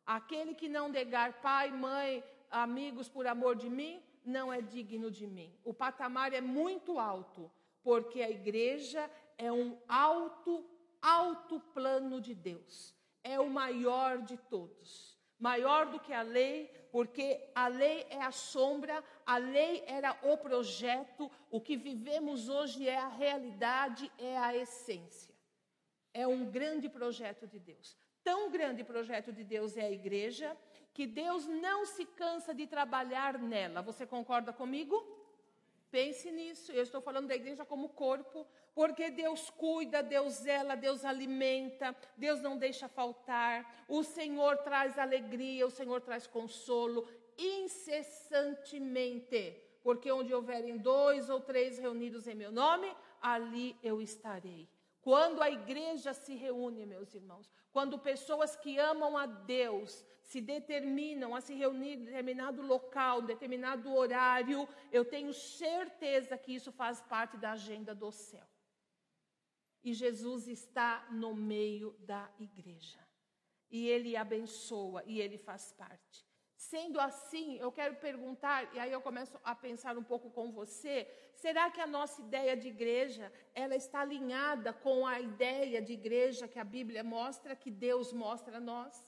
Aquele 0.04 0.54
que 0.54 0.68
não 0.68 0.88
negar 0.88 1.40
pai, 1.40 1.70
mãe, 1.70 2.24
amigos 2.50 3.08
por 3.08 3.26
amor 3.26 3.56
de 3.56 3.68
mim, 3.68 4.02
não 4.24 4.52
é 4.52 4.60
digno 4.60 5.10
de 5.10 5.26
mim. 5.26 5.54
O 5.64 5.74
patamar 5.74 6.32
é 6.32 6.40
muito 6.40 6.98
alto, 6.98 7.50
porque 7.82 8.22
a 8.22 8.30
igreja 8.30 9.10
é 9.36 9.52
um 9.52 9.78
alto, 9.86 10.64
alto 11.02 11.60
plano 11.74 12.20
de 12.20 12.34
Deus. 12.34 12.94
É 13.22 13.38
o 13.38 13.50
maior 13.50 14.22
de 14.22 14.36
todos 14.36 15.16
maior 15.38 15.86
do 15.86 16.00
que 16.00 16.12
a 16.12 16.22
lei, 16.22 16.70
porque 16.96 17.38
a 17.54 17.68
lei 17.68 18.06
é 18.08 18.22
a 18.22 18.30
sombra, 18.30 19.04
a 19.26 19.36
lei 19.36 19.84
era 19.86 20.18
o 20.22 20.38
projeto, 20.38 21.30
o 21.50 21.60
que 21.60 21.76
vivemos 21.76 22.48
hoje 22.48 22.88
é 22.88 22.96
a 22.96 23.06
realidade, 23.06 24.10
é 24.16 24.38
a 24.38 24.56
essência. 24.56 25.34
É 26.14 26.26
um 26.26 26.50
grande 26.50 26.88
projeto 26.88 27.46
de 27.46 27.58
Deus. 27.58 27.94
Tão 28.24 28.50
grande 28.50 28.82
projeto 28.82 29.30
de 29.30 29.44
Deus 29.44 29.76
é 29.76 29.82
a 29.82 29.90
igreja, 29.90 30.56
que 30.94 31.06
Deus 31.06 31.46
não 31.46 31.84
se 31.84 32.06
cansa 32.06 32.54
de 32.54 32.66
trabalhar 32.66 33.38
nela. 33.38 33.82
Você 33.82 34.06
concorda 34.06 34.50
comigo? 34.50 34.96
Pense 35.90 36.32
nisso. 36.32 36.72
Eu 36.72 36.82
estou 36.82 37.02
falando 37.02 37.28
da 37.28 37.34
igreja 37.34 37.62
como 37.62 37.90
corpo, 37.90 38.46
porque 38.76 39.10
Deus 39.10 39.48
cuida, 39.48 40.02
Deus 40.02 40.34
zela, 40.34 40.76
Deus 40.76 41.02
alimenta, 41.02 41.96
Deus 42.14 42.42
não 42.42 42.58
deixa 42.58 42.86
faltar. 42.86 43.86
O 43.88 44.04
Senhor 44.04 44.58
traz 44.58 44.98
alegria, 44.98 45.66
o 45.66 45.70
Senhor 45.70 46.02
traz 46.02 46.26
consolo 46.26 47.08
incessantemente. 47.38 49.56
Porque 49.82 50.12
onde 50.12 50.34
houverem 50.34 50.76
dois 50.76 51.30
ou 51.30 51.40
três 51.40 51.78
reunidos 51.78 52.28
em 52.28 52.34
meu 52.34 52.52
nome, 52.52 52.94
ali 53.22 53.74
eu 53.82 54.02
estarei. 54.02 54.68
Quando 55.00 55.40
a 55.40 55.50
igreja 55.50 56.12
se 56.12 56.34
reúne, 56.34 56.84
meus 56.84 57.14
irmãos, 57.14 57.50
quando 57.72 57.98
pessoas 57.98 58.56
que 58.56 58.78
amam 58.78 59.16
a 59.16 59.24
Deus 59.24 60.04
se 60.20 60.42
determinam 60.42 61.34
a 61.34 61.40
se 61.40 61.54
reunir 61.54 61.94
em 61.94 62.04
determinado 62.04 62.60
local, 62.60 63.22
em 63.22 63.26
determinado 63.26 63.94
horário, 63.94 64.68
eu 64.92 65.02
tenho 65.02 65.32
certeza 65.32 66.36
que 66.36 66.54
isso 66.54 66.70
faz 66.70 67.00
parte 67.00 67.38
da 67.38 67.52
agenda 67.52 67.94
do 67.94 68.12
céu. 68.12 68.44
E 69.86 69.94
Jesus 69.94 70.48
está 70.48 71.06
no 71.12 71.32
meio 71.32 71.88
da 72.00 72.28
igreja. 72.40 72.98
E 73.70 73.88
ele 73.88 74.16
abençoa 74.16 75.00
e 75.06 75.20
ele 75.20 75.38
faz 75.38 75.72
parte. 75.74 76.26
Sendo 76.56 76.98
assim, 76.98 77.56
eu 77.58 77.70
quero 77.70 77.94
perguntar, 77.94 78.74
e 78.74 78.80
aí 78.80 78.90
eu 78.90 79.00
começo 79.00 79.38
a 79.44 79.54
pensar 79.54 79.96
um 79.96 80.02
pouco 80.02 80.28
com 80.28 80.50
você, 80.50 81.06
será 81.36 81.70
que 81.70 81.80
a 81.80 81.86
nossa 81.86 82.20
ideia 82.20 82.56
de 82.56 82.66
igreja, 82.66 83.32
ela 83.54 83.76
está 83.76 84.00
alinhada 84.00 84.72
com 84.72 85.06
a 85.06 85.20
ideia 85.20 85.80
de 85.80 85.92
igreja 85.92 86.48
que 86.48 86.58
a 86.58 86.64
Bíblia 86.64 87.04
mostra, 87.04 87.54
que 87.54 87.70
Deus 87.70 88.12
mostra 88.12 88.56
a 88.56 88.60
nós? 88.60 89.06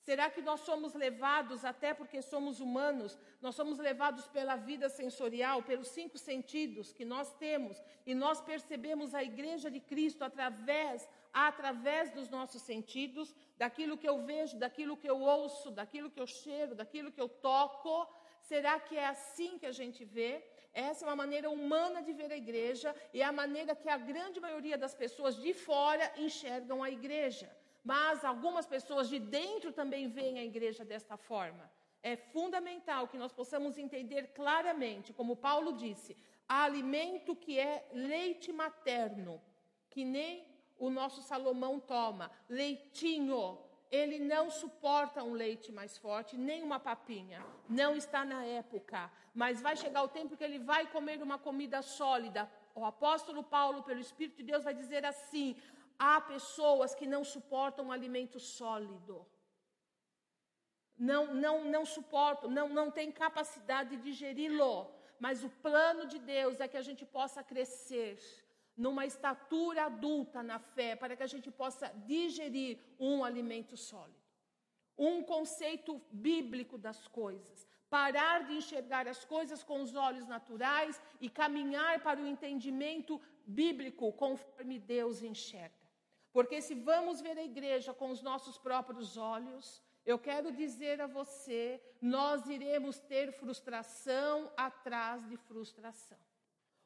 Será 0.00 0.30
que 0.30 0.40
nós 0.40 0.60
somos 0.60 0.94
levados, 0.94 1.64
até 1.64 1.92
porque 1.92 2.22
somos 2.22 2.58
humanos, 2.58 3.18
nós 3.40 3.54
somos 3.54 3.78
levados 3.78 4.26
pela 4.28 4.56
vida 4.56 4.88
sensorial, 4.88 5.62
pelos 5.62 5.88
cinco 5.88 6.16
sentidos 6.16 6.92
que 6.92 7.04
nós 7.04 7.34
temos, 7.34 7.82
e 8.06 8.14
nós 8.14 8.40
percebemos 8.40 9.14
a 9.14 9.22
igreja 9.22 9.70
de 9.70 9.80
Cristo 9.80 10.24
através 10.24 11.06
através 11.32 12.10
dos 12.10 12.28
nossos 12.28 12.62
sentidos, 12.62 13.34
daquilo 13.56 13.96
que 13.96 14.08
eu 14.08 14.24
vejo, 14.24 14.58
daquilo 14.58 14.96
que 14.96 15.08
eu 15.08 15.20
ouço, 15.20 15.70
daquilo 15.70 16.10
que 16.10 16.20
eu 16.20 16.26
cheiro, 16.26 16.74
daquilo 16.74 17.12
que 17.12 17.20
eu 17.20 17.28
toco. 17.28 18.08
Será 18.40 18.80
que 18.80 18.96
é 18.96 19.06
assim 19.06 19.58
que 19.58 19.66
a 19.66 19.72
gente 19.72 20.04
vê? 20.04 20.44
Essa 20.72 21.04
é 21.04 21.08
uma 21.08 21.16
maneira 21.16 21.50
humana 21.50 22.02
de 22.02 22.12
ver 22.12 22.30
a 22.32 22.36
igreja 22.36 22.94
e 23.12 23.22
é 23.22 23.24
a 23.24 23.32
maneira 23.32 23.74
que 23.74 23.88
a 23.88 23.96
grande 23.96 24.40
maioria 24.40 24.78
das 24.78 24.94
pessoas 24.94 25.36
de 25.36 25.52
fora 25.52 26.12
enxergam 26.16 26.82
a 26.82 26.90
igreja. 26.90 27.50
Mas 27.84 28.24
algumas 28.24 28.66
pessoas 28.66 29.08
de 29.08 29.18
dentro 29.18 29.72
também 29.72 30.08
veem 30.08 30.38
a 30.38 30.44
igreja 30.44 30.84
desta 30.84 31.16
forma. 31.16 31.70
É 32.02 32.16
fundamental 32.16 33.08
que 33.08 33.18
nós 33.18 33.32
possamos 33.32 33.76
entender 33.76 34.28
claramente, 34.28 35.12
como 35.12 35.36
Paulo 35.36 35.72
disse, 35.72 36.16
há 36.48 36.64
alimento 36.64 37.36
que 37.36 37.58
é 37.58 37.86
leite 37.92 38.52
materno 38.52 39.40
que 39.90 40.04
nem 40.04 40.46
o 40.78 40.88
nosso 40.88 41.20
Salomão 41.20 41.78
toma, 41.78 42.30
leitinho. 42.48 43.58
Ele 43.90 44.20
não 44.20 44.48
suporta 44.50 45.22
um 45.22 45.32
leite 45.32 45.72
mais 45.72 45.98
forte, 45.98 46.36
nem 46.36 46.62
uma 46.62 46.78
papinha. 46.78 47.44
Não 47.68 47.96
está 47.96 48.24
na 48.24 48.44
época. 48.44 49.10
Mas 49.34 49.60
vai 49.60 49.76
chegar 49.76 50.04
o 50.04 50.08
tempo 50.08 50.36
que 50.36 50.44
ele 50.44 50.60
vai 50.60 50.86
comer 50.86 51.20
uma 51.20 51.38
comida 51.38 51.82
sólida. 51.82 52.48
O 52.72 52.84
apóstolo 52.84 53.42
Paulo, 53.42 53.82
pelo 53.82 53.98
Espírito 53.98 54.36
de 54.36 54.44
Deus, 54.44 54.62
vai 54.62 54.72
dizer 54.72 55.04
assim: 55.04 55.56
há 56.00 56.18
pessoas 56.18 56.94
que 56.94 57.06
não 57.14 57.22
suportam 57.22 57.92
alimento 57.92 58.40
sólido. 58.40 59.16
Não, 61.10 61.22
não, 61.44 61.56
não 61.74 61.84
suportam, 61.84 62.50
não, 62.50 62.68
não 62.78 62.90
têm 62.90 63.12
capacidade 63.12 63.90
de 63.90 64.02
digeri-lo. 64.02 64.90
Mas 65.18 65.44
o 65.44 65.50
plano 65.66 66.06
de 66.06 66.18
Deus 66.18 66.58
é 66.58 66.66
que 66.66 66.78
a 66.78 66.86
gente 66.88 67.04
possa 67.04 67.42
crescer 67.42 68.18
numa 68.74 69.04
estatura 69.04 69.84
adulta 69.84 70.42
na 70.42 70.58
fé, 70.58 70.96
para 70.96 71.14
que 71.14 71.22
a 71.22 71.32
gente 71.34 71.50
possa 71.50 71.88
digerir 72.06 72.78
um 72.98 73.22
alimento 73.22 73.76
sólido. 73.76 74.18
Um 74.96 75.22
conceito 75.22 76.00
bíblico 76.10 76.78
das 76.78 77.06
coisas. 77.08 77.66
Parar 77.90 78.44
de 78.46 78.54
enxergar 78.54 79.06
as 79.06 79.22
coisas 79.24 79.62
com 79.62 79.82
os 79.82 79.94
olhos 79.94 80.26
naturais 80.26 81.00
e 81.20 81.28
caminhar 81.28 82.00
para 82.00 82.20
o 82.22 82.26
entendimento 82.26 83.20
bíblico 83.46 84.12
conforme 84.14 84.78
Deus 84.78 85.22
enxerga. 85.22 85.79
Porque 86.32 86.62
se 86.62 86.74
vamos 86.74 87.20
ver 87.20 87.36
a 87.38 87.44
igreja 87.44 87.92
com 87.92 88.10
os 88.10 88.22
nossos 88.22 88.56
próprios 88.56 89.16
olhos, 89.16 89.82
eu 90.04 90.18
quero 90.18 90.52
dizer 90.52 91.00
a 91.00 91.06
você, 91.06 91.80
nós 92.00 92.46
iremos 92.46 92.98
ter 92.98 93.32
frustração 93.32 94.50
atrás 94.56 95.26
de 95.28 95.36
frustração. 95.36 96.18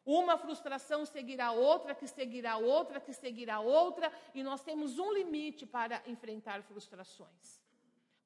Uma 0.05 0.37
frustração 0.37 1.07
seguirá 1.07 1.53
outra, 1.53 1.95
que 1.95 2.07
seguirá 2.07 2.59
outra, 2.59 3.01
que 3.01 3.13
seguirá 3.13 3.61
outra, 3.61 4.13
e 4.35 4.43
nós 4.43 4.63
temos 4.63 4.99
um 4.99 5.13
limite 5.13 5.65
para 5.65 6.03
enfrentar 6.07 6.63
frustrações. 6.63 7.64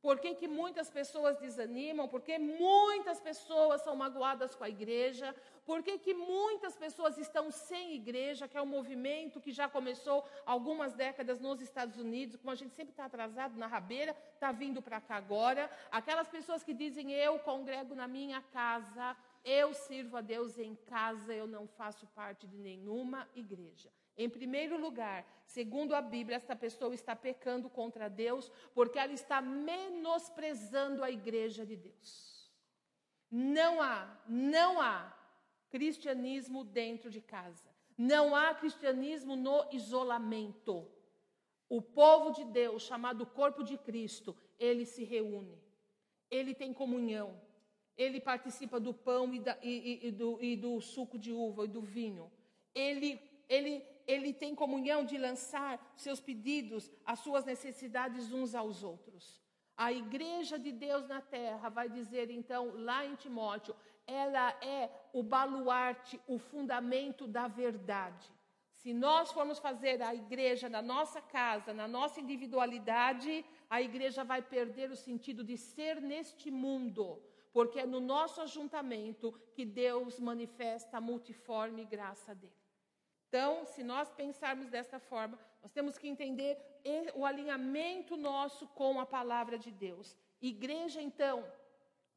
Por 0.01 0.21
que, 0.21 0.35
que 0.35 0.47
muitas 0.47 0.89
pessoas 0.89 1.37
desanimam? 1.39 2.07
Porque 2.07 2.39
muitas 2.39 3.21
pessoas 3.21 3.83
são 3.83 3.97
magoadas 3.97 4.55
com 4.55 4.63
a 4.63 4.69
igreja? 4.69 5.35
Por 5.67 5.83
que, 5.83 5.99
que 5.99 6.15
muitas 6.15 6.77
pessoas 6.77 7.19
estão 7.19 7.51
sem 7.51 7.95
igreja, 7.95 8.47
que 8.47 8.57
é 8.57 8.63
um 8.63 8.67
movimento 8.67 9.41
que 9.41 9.51
já 9.51 9.69
começou 9.69 10.25
algumas 10.47 10.95
décadas 10.95 11.41
nos 11.41 11.61
Estados 11.61 11.97
Unidos, 11.99 12.37
como 12.37 12.53
a 12.53 12.55
gente 12.55 12.75
sempre 12.75 12.93
está 12.93 13.07
atrasado 13.07 13.59
na 13.59 13.67
rabeira, 13.67 14.17
está 14.35 14.53
vindo 14.53 14.81
para 14.81 15.01
cá 15.01 15.17
agora. 15.17 15.69
Aquelas 15.91 16.29
pessoas 16.29 16.63
que 16.63 16.73
dizem, 16.73 17.13
eu 17.13 17.39
congrego 17.41 17.95
na 17.95 18.07
minha 18.07 18.41
casa, 18.41 19.17
eu 19.45 19.75
sirvo 19.75 20.17
a 20.17 20.21
Deus 20.21 20.59
em 20.59 20.77
casa, 20.77 21.35
eu 21.35 21.47
não 21.47 21.67
faço 21.67 22.07
parte 22.09 22.47
de 22.47 22.57
nenhuma 22.57 23.29
igreja. 23.35 23.91
Em 24.19 24.29
primeiro 24.29 24.77
lugar, 24.77 25.25
segundo 25.47 25.95
a 25.95 26.03
Bíblia, 26.03 26.37
esta 26.37 26.57
pessoa 26.57 26.93
está 26.93 27.15
pecando 27.15 27.71
contra 27.71 28.11
Deus 28.11 28.51
porque 28.75 28.99
ela 28.99 29.13
está 29.13 29.41
menosprezando 29.41 31.05
a 31.05 31.11
igreja 31.11 31.65
de 31.65 31.77
Deus. 31.77 32.51
Não 33.31 33.81
há, 33.81 34.21
não 34.27 34.81
há 34.81 35.17
cristianismo 35.71 36.65
dentro 36.65 37.09
de 37.09 37.21
casa. 37.21 37.71
Não 37.97 38.35
há 38.35 38.53
cristianismo 38.55 39.37
no 39.37 39.65
isolamento. 39.71 40.85
O 41.69 41.81
povo 41.81 42.33
de 42.33 42.45
Deus, 42.45 42.83
chamado 42.83 43.25
corpo 43.25 43.63
de 43.63 43.77
Cristo, 43.79 44.37
ele 44.59 44.85
se 44.85 45.05
reúne. 45.05 45.63
Ele 46.29 46.55
tem 46.55 46.73
comunhão. 46.73 47.41
Ele 47.97 48.21
participa 48.21 48.81
do 48.81 48.93
pão 48.93 49.33
e, 49.33 49.39
da, 49.39 49.57
e, 49.63 50.09
e, 50.09 50.11
do, 50.11 50.43
e 50.43 50.57
do 50.57 50.81
suco 50.81 51.17
de 51.19 51.33
uva 51.33 51.67
e 51.67 51.69
do 51.69 51.83
vinho. 51.83 52.33
Ele, 52.75 53.21
ele 53.49 53.85
ele 54.09 54.33
tem 54.33 54.55
comunhão 54.55 55.05
de 55.05 55.19
lançar 55.19 55.79
seus 55.95 56.19
pedidos, 56.19 56.91
as 57.05 57.19
suas 57.19 57.45
necessidades 57.45 58.33
uns 58.33 58.55
aos 58.55 58.83
outros. 58.83 59.39
A 59.77 59.93
igreja 59.93 60.59
de 60.59 60.73
Deus 60.73 61.07
na 61.07 61.21
terra 61.21 61.69
vai 61.69 61.89
dizer 61.91 62.31
então 62.31 62.73
lá 62.75 63.05
em 63.05 63.15
Timóteo, 63.15 63.77
ela 64.07 64.49
é 64.63 64.91
o 65.13 65.23
baluarte, 65.23 66.19
o 66.27 66.39
fundamento 66.39 67.29
da 67.29 67.47
verdade. 67.47 68.27
Se 68.73 68.95
nós 68.95 69.31
formos 69.31 69.59
fazer 69.59 70.01
a 70.01 70.15
igreja 70.15 70.69
na 70.69 70.81
nossa 70.81 71.21
casa, 71.21 71.75
na 71.75 71.87
nossa 71.87 72.19
individualidade, 72.21 73.45
a 73.69 73.83
igreja 73.83 74.25
vai 74.25 74.41
perder 74.41 74.91
o 74.91 74.97
sentido 74.97 75.45
de 75.45 75.59
ser 75.59 76.01
neste 76.01 76.51
mundo, 76.51 77.23
porque 77.53 77.81
é 77.81 77.87
no 77.87 78.01
nosso 78.01 78.41
ajuntamento 78.41 79.39
que 79.53 79.67
Deus 79.67 80.19
manifesta 80.19 80.97
a 80.97 81.01
multiforme 81.01 81.85
graça 81.85 82.35
dele. 82.35 82.68
Então, 83.29 83.67
se 83.67 83.83
nós 83.83 84.11
pensarmos 84.11 84.69
desta 84.71 84.99
forma, 84.99 85.39
nós 85.63 85.71
temos 85.71 85.99
que 85.99 86.09
entender 86.09 86.57
o 87.15 87.27
alinhamento 87.27 88.17
nosso 88.17 88.67
com 88.69 88.99
a 88.99 89.05
palavra 89.05 89.59
de 89.59 89.71
Deus. 89.71 90.17
Igreja, 90.41 91.03
então, 91.03 91.45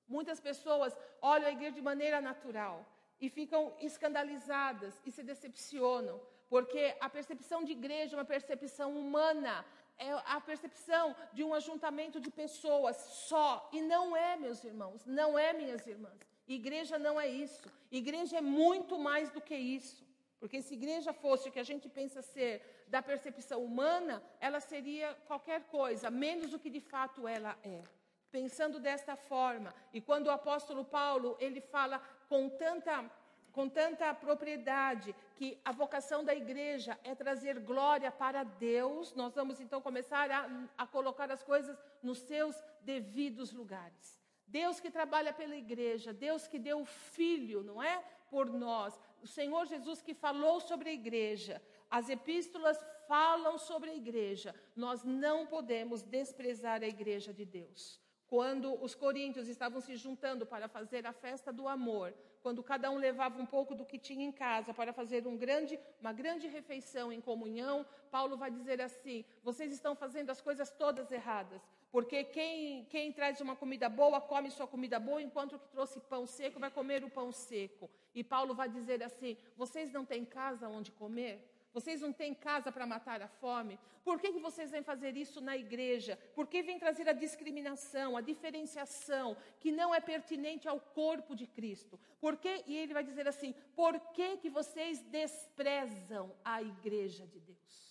muitas 0.07 0.39
pessoas 0.39 0.97
olham 1.21 1.47
a 1.47 1.51
igreja 1.51 1.75
de 1.75 1.81
maneira 1.81 2.21
natural 2.21 2.85
e 3.19 3.29
ficam 3.29 3.73
escandalizadas 3.79 5.01
e 5.05 5.11
se 5.11 5.21
decepcionam, 5.21 6.19
porque 6.49 6.95
a 7.01 7.09
percepção 7.09 7.63
de 7.63 7.73
igreja 7.73 8.15
é 8.15 8.19
uma 8.19 8.25
percepção 8.25 8.97
humana, 8.97 9.65
é 9.97 10.11
a 10.25 10.39
percepção 10.39 11.15
de 11.33 11.43
um 11.43 11.53
ajuntamento 11.53 12.21
de 12.21 12.31
pessoas 12.31 12.95
só. 13.29 13.69
E 13.73 13.81
não 13.81 14.15
é, 14.15 14.37
meus 14.37 14.63
irmãos, 14.63 15.05
não 15.05 15.37
é, 15.37 15.51
minhas 15.51 15.85
irmãs. 15.85 16.19
Igreja 16.47 16.97
não 16.97 17.19
é 17.19 17.27
isso. 17.27 17.69
Igreja 17.91 18.37
é 18.37 18.41
muito 18.41 18.97
mais 18.97 19.29
do 19.29 19.41
que 19.41 19.55
isso. 19.55 20.10
Porque 20.41 20.59
se 20.59 20.73
igreja 20.73 21.13
fosse 21.13 21.47
o 21.47 21.51
que 21.51 21.59
a 21.59 21.69
gente 21.71 21.87
pensa 21.87 22.19
ser 22.23 22.85
da 22.87 22.99
percepção 22.99 23.63
humana, 23.63 24.23
ela 24.39 24.59
seria 24.59 25.13
qualquer 25.27 25.61
coisa, 25.65 26.09
menos 26.09 26.49
do 26.49 26.57
que 26.57 26.67
de 26.67 26.79
fato 26.79 27.27
ela 27.27 27.55
é. 27.63 27.83
Pensando 28.31 28.79
desta 28.79 29.15
forma, 29.15 29.71
e 29.93 30.01
quando 30.01 30.25
o 30.27 30.31
apóstolo 30.31 30.83
Paulo, 30.83 31.37
ele 31.39 31.61
fala 31.61 31.99
com 32.27 32.49
tanta 32.49 33.07
com 33.51 33.67
tanta 33.67 34.13
propriedade 34.13 35.13
que 35.35 35.59
a 35.65 35.73
vocação 35.73 36.23
da 36.23 36.33
igreja 36.33 36.97
é 37.03 37.13
trazer 37.13 37.59
glória 37.59 38.09
para 38.09 38.43
Deus, 38.43 39.13
nós 39.13 39.35
vamos 39.35 39.59
então 39.59 39.81
começar 39.81 40.31
a, 40.31 40.49
a 40.77 40.87
colocar 40.87 41.29
as 41.29 41.43
coisas 41.43 41.77
nos 42.01 42.19
seus 42.19 42.55
devidos 42.81 43.51
lugares. 43.51 44.17
Deus 44.47 44.79
que 44.79 44.89
trabalha 44.89 45.33
pela 45.33 45.55
igreja, 45.55 46.13
Deus 46.13 46.47
que 46.47 46.57
deu 46.57 46.79
o 46.79 46.85
filho, 46.85 47.61
não 47.61 47.83
é? 47.83 48.01
Por 48.29 48.49
nós, 48.49 48.97
o 49.21 49.27
Senhor 49.27 49.65
Jesus 49.65 50.01
que 50.01 50.13
falou 50.13 50.59
sobre 50.59 50.89
a 50.89 50.93
igreja, 50.93 51.61
as 51.89 52.09
epístolas 52.09 52.77
falam 53.07 53.57
sobre 53.57 53.89
a 53.89 53.95
igreja. 53.95 54.55
Nós 54.75 55.03
não 55.03 55.45
podemos 55.45 56.01
desprezar 56.01 56.81
a 56.81 56.87
igreja 56.87 57.33
de 57.33 57.45
Deus. 57.45 57.99
Quando 58.27 58.81
os 58.81 58.95
coríntios 58.95 59.49
estavam 59.49 59.81
se 59.81 59.97
juntando 59.97 60.45
para 60.45 60.69
fazer 60.69 61.05
a 61.05 61.11
festa 61.11 61.51
do 61.51 61.67
amor, 61.67 62.13
quando 62.41 62.63
cada 62.63 62.89
um 62.89 62.97
levava 62.97 63.37
um 63.41 63.45
pouco 63.45 63.75
do 63.75 63.85
que 63.85 63.99
tinha 63.99 64.25
em 64.25 64.31
casa 64.31 64.73
para 64.73 64.93
fazer 64.93 65.27
um 65.27 65.35
grande, 65.35 65.77
uma 65.99 66.13
grande 66.13 66.47
refeição 66.47 67.11
em 67.11 67.19
comunhão, 67.19 67.85
Paulo 68.09 68.37
vai 68.37 68.49
dizer 68.49 68.81
assim: 68.81 69.25
vocês 69.43 69.73
estão 69.73 69.93
fazendo 69.95 70.29
as 70.29 70.39
coisas 70.39 70.71
todas 70.71 71.11
erradas. 71.11 71.61
Porque 71.91 72.23
quem, 72.23 72.85
quem 72.85 73.11
traz 73.11 73.41
uma 73.41 73.55
comida 73.55 73.89
boa, 73.89 74.21
come 74.21 74.49
sua 74.49 74.65
comida 74.65 74.97
boa, 74.99 75.21
enquanto 75.21 75.59
que 75.59 75.67
trouxe 75.67 75.99
pão 75.99 76.25
seco 76.25 76.59
vai 76.59 76.71
comer 76.71 77.03
o 77.03 77.09
pão 77.09 77.31
seco. 77.31 77.89
E 78.15 78.23
Paulo 78.23 78.55
vai 78.55 78.69
dizer 78.69 79.03
assim: 79.03 79.35
vocês 79.57 79.91
não 79.91 80.05
têm 80.05 80.23
casa 80.23 80.69
onde 80.69 80.91
comer? 80.91 81.51
Vocês 81.73 82.01
não 82.01 82.11
têm 82.11 82.33
casa 82.33 82.71
para 82.71 82.85
matar 82.85 83.21
a 83.21 83.27
fome? 83.27 83.79
Por 84.03 84.19
que, 84.19 84.33
que 84.33 84.39
vocês 84.39 84.71
vêm 84.71 84.83
fazer 84.83 85.15
isso 85.15 85.39
na 85.39 85.55
igreja? 85.55 86.17
Por 86.35 86.47
que 86.47 86.61
vêm 86.61 86.79
trazer 86.79 87.07
a 87.07 87.13
discriminação, 87.13 88.17
a 88.17 88.21
diferenciação, 88.21 89.37
que 89.59 89.71
não 89.71 89.93
é 89.93 90.01
pertinente 90.01 90.67
ao 90.67 90.79
corpo 90.79 91.35
de 91.35 91.47
Cristo? 91.47 91.99
Por 92.19 92.35
que, 92.37 92.63
e 92.67 92.75
ele 92.75 92.93
vai 92.93 93.03
dizer 93.03 93.27
assim: 93.27 93.53
por 93.75 93.99
que, 94.13 94.37
que 94.37 94.49
vocês 94.49 95.01
desprezam 95.03 96.33
a 96.43 96.61
igreja 96.61 97.25
de 97.27 97.39
Deus? 97.39 97.90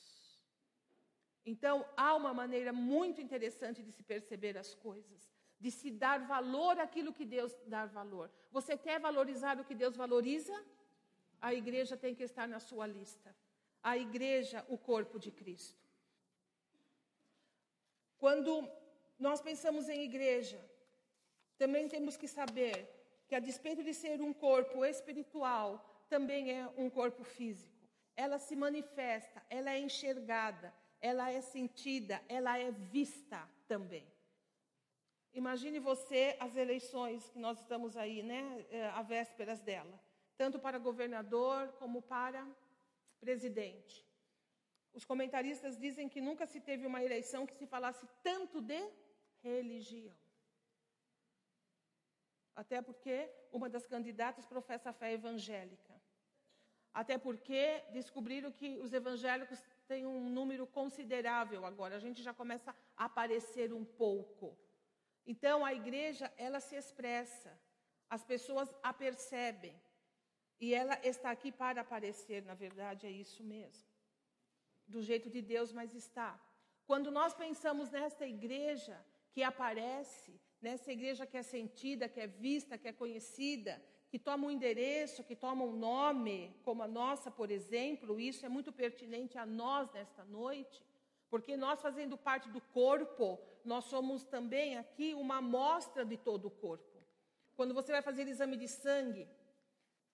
Então, 1.44 1.86
há 1.96 2.14
uma 2.14 2.32
maneira 2.34 2.72
muito 2.72 3.20
interessante 3.20 3.82
de 3.82 3.92
se 3.92 4.02
perceber 4.02 4.58
as 4.58 4.74
coisas, 4.74 5.30
de 5.58 5.70
se 5.70 5.90
dar 5.90 6.20
valor 6.26 6.78
àquilo 6.78 7.12
que 7.12 7.24
Deus 7.24 7.54
dá 7.66 7.86
valor. 7.86 8.30
Você 8.50 8.76
quer 8.76 9.00
valorizar 9.00 9.58
o 9.58 9.64
que 9.64 9.74
Deus 9.74 9.96
valoriza? 9.96 10.54
A 11.40 11.54
igreja 11.54 11.96
tem 11.96 12.14
que 12.14 12.22
estar 12.22 12.46
na 12.46 12.60
sua 12.60 12.86
lista. 12.86 13.34
A 13.82 13.96
igreja, 13.96 14.64
o 14.68 14.76
corpo 14.76 15.18
de 15.18 15.30
Cristo. 15.30 15.80
Quando 18.18 18.68
nós 19.18 19.40
pensamos 19.40 19.88
em 19.88 20.02
igreja, 20.02 20.60
também 21.56 21.88
temos 21.88 22.16
que 22.16 22.28
saber 22.28 22.88
que, 23.26 23.34
a 23.34 23.40
despeito 23.40 23.82
de 23.82 23.94
ser 23.94 24.20
um 24.20 24.32
corpo 24.32 24.84
espiritual, 24.84 26.04
também 26.08 26.52
é 26.52 26.68
um 26.76 26.90
corpo 26.90 27.24
físico. 27.24 27.80
Ela 28.14 28.38
se 28.38 28.54
manifesta, 28.54 29.42
ela 29.48 29.70
é 29.70 29.78
enxergada, 29.78 30.74
ela 31.00 31.30
é 31.30 31.40
sentida, 31.40 32.22
ela 32.28 32.58
é 32.58 32.70
vista 32.70 33.48
também. 33.66 34.06
Imagine 35.32 35.78
você 35.78 36.36
as 36.40 36.56
eleições 36.56 37.28
que 37.30 37.38
nós 37.38 37.58
estamos 37.60 37.96
aí, 37.96 38.22
né, 38.22 38.66
eh, 38.70 38.88
a 38.88 39.02
vésperas 39.02 39.60
dela, 39.62 39.98
tanto 40.36 40.58
para 40.58 40.78
governador 40.78 41.68
como 41.78 42.02
para 42.02 42.46
presidente. 43.20 44.06
Os 44.92 45.04
comentaristas 45.04 45.78
dizem 45.78 46.08
que 46.08 46.20
nunca 46.20 46.46
se 46.46 46.60
teve 46.60 46.84
uma 46.86 47.02
eleição 47.02 47.46
que 47.46 47.54
se 47.54 47.66
falasse 47.66 48.06
tanto 48.22 48.60
de 48.60 48.82
religião. 49.42 50.16
Até 52.56 52.82
porque 52.82 53.30
uma 53.52 53.68
das 53.68 53.86
candidatas 53.86 54.46
professa 54.46 54.90
a 54.90 54.92
fé 54.92 55.12
evangélica. 55.12 55.94
Até 56.92 57.16
porque 57.16 57.84
descobriram 57.92 58.50
que 58.50 58.78
os 58.80 58.92
evangélicos 58.92 59.64
têm 59.90 60.06
um 60.06 60.28
número 60.38 60.64
considerável 60.78 61.60
agora. 61.70 61.96
A 61.96 62.04
gente 62.06 62.20
já 62.26 62.32
começa 62.40 62.70
a 62.96 63.04
aparecer 63.10 63.68
um 63.80 63.84
pouco. 64.02 64.46
Então 65.32 65.56
a 65.68 65.72
igreja, 65.80 66.26
ela 66.46 66.60
se 66.68 66.76
expressa. 66.82 67.52
As 68.16 68.22
pessoas 68.32 68.68
a 68.88 68.92
percebem. 69.04 69.76
E 70.64 70.74
ela 70.80 70.94
está 71.12 71.28
aqui 71.32 71.50
para 71.62 71.80
aparecer, 71.80 72.40
na 72.50 72.54
verdade, 72.64 73.06
é 73.10 73.12
isso 73.24 73.42
mesmo. 73.54 73.88
Do 74.86 75.00
jeito 75.08 75.28
de 75.34 75.42
Deus, 75.52 75.72
mas 75.72 75.94
está. 76.04 76.30
Quando 76.90 77.10
nós 77.18 77.32
pensamos 77.44 77.90
nesta 77.90 78.26
igreja 78.36 78.96
que 79.32 79.42
aparece, 79.42 80.32
nessa 80.66 80.90
igreja 80.96 81.26
que 81.30 81.38
é 81.42 81.42
sentida, 81.42 82.08
que 82.08 82.20
é 82.20 82.26
vista, 82.26 82.78
que 82.78 82.88
é 82.88 82.92
conhecida, 82.92 83.74
que 84.10 84.18
toma 84.18 84.46
um 84.46 84.50
endereço, 84.50 85.22
que 85.22 85.36
toma 85.36 85.64
um 85.64 85.76
nome, 85.76 86.52
como 86.64 86.82
a 86.82 86.88
nossa, 86.88 87.30
por 87.30 87.48
exemplo, 87.50 88.18
isso 88.18 88.44
é 88.44 88.48
muito 88.48 88.72
pertinente 88.72 89.38
a 89.38 89.46
nós 89.46 89.90
nesta 89.92 90.24
noite, 90.24 90.84
porque 91.30 91.56
nós, 91.56 91.80
fazendo 91.80 92.18
parte 92.18 92.48
do 92.48 92.60
corpo, 92.60 93.38
nós 93.64 93.84
somos 93.84 94.24
também 94.24 94.76
aqui 94.76 95.14
uma 95.14 95.36
amostra 95.36 96.04
de 96.04 96.16
todo 96.16 96.46
o 96.46 96.50
corpo. 96.50 96.98
Quando 97.54 97.72
você 97.72 97.92
vai 97.92 98.02
fazer 98.02 98.26
exame 98.26 98.56
de 98.56 98.66
sangue, 98.66 99.28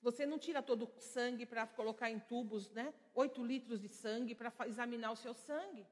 você 0.02 0.26
não 0.26 0.38
tira 0.38 0.62
todo 0.62 0.84
o 0.84 1.00
sangue 1.00 1.46
para 1.46 1.66
colocar 1.66 2.10
em 2.10 2.18
tubos, 2.18 2.70
né? 2.72 2.92
Oito 3.14 3.42
litros 3.42 3.80
de 3.80 3.88
sangue 3.88 4.34
para 4.34 4.52
examinar 4.66 5.10
o 5.10 5.16
seu 5.16 5.32
sangue. 5.32 5.86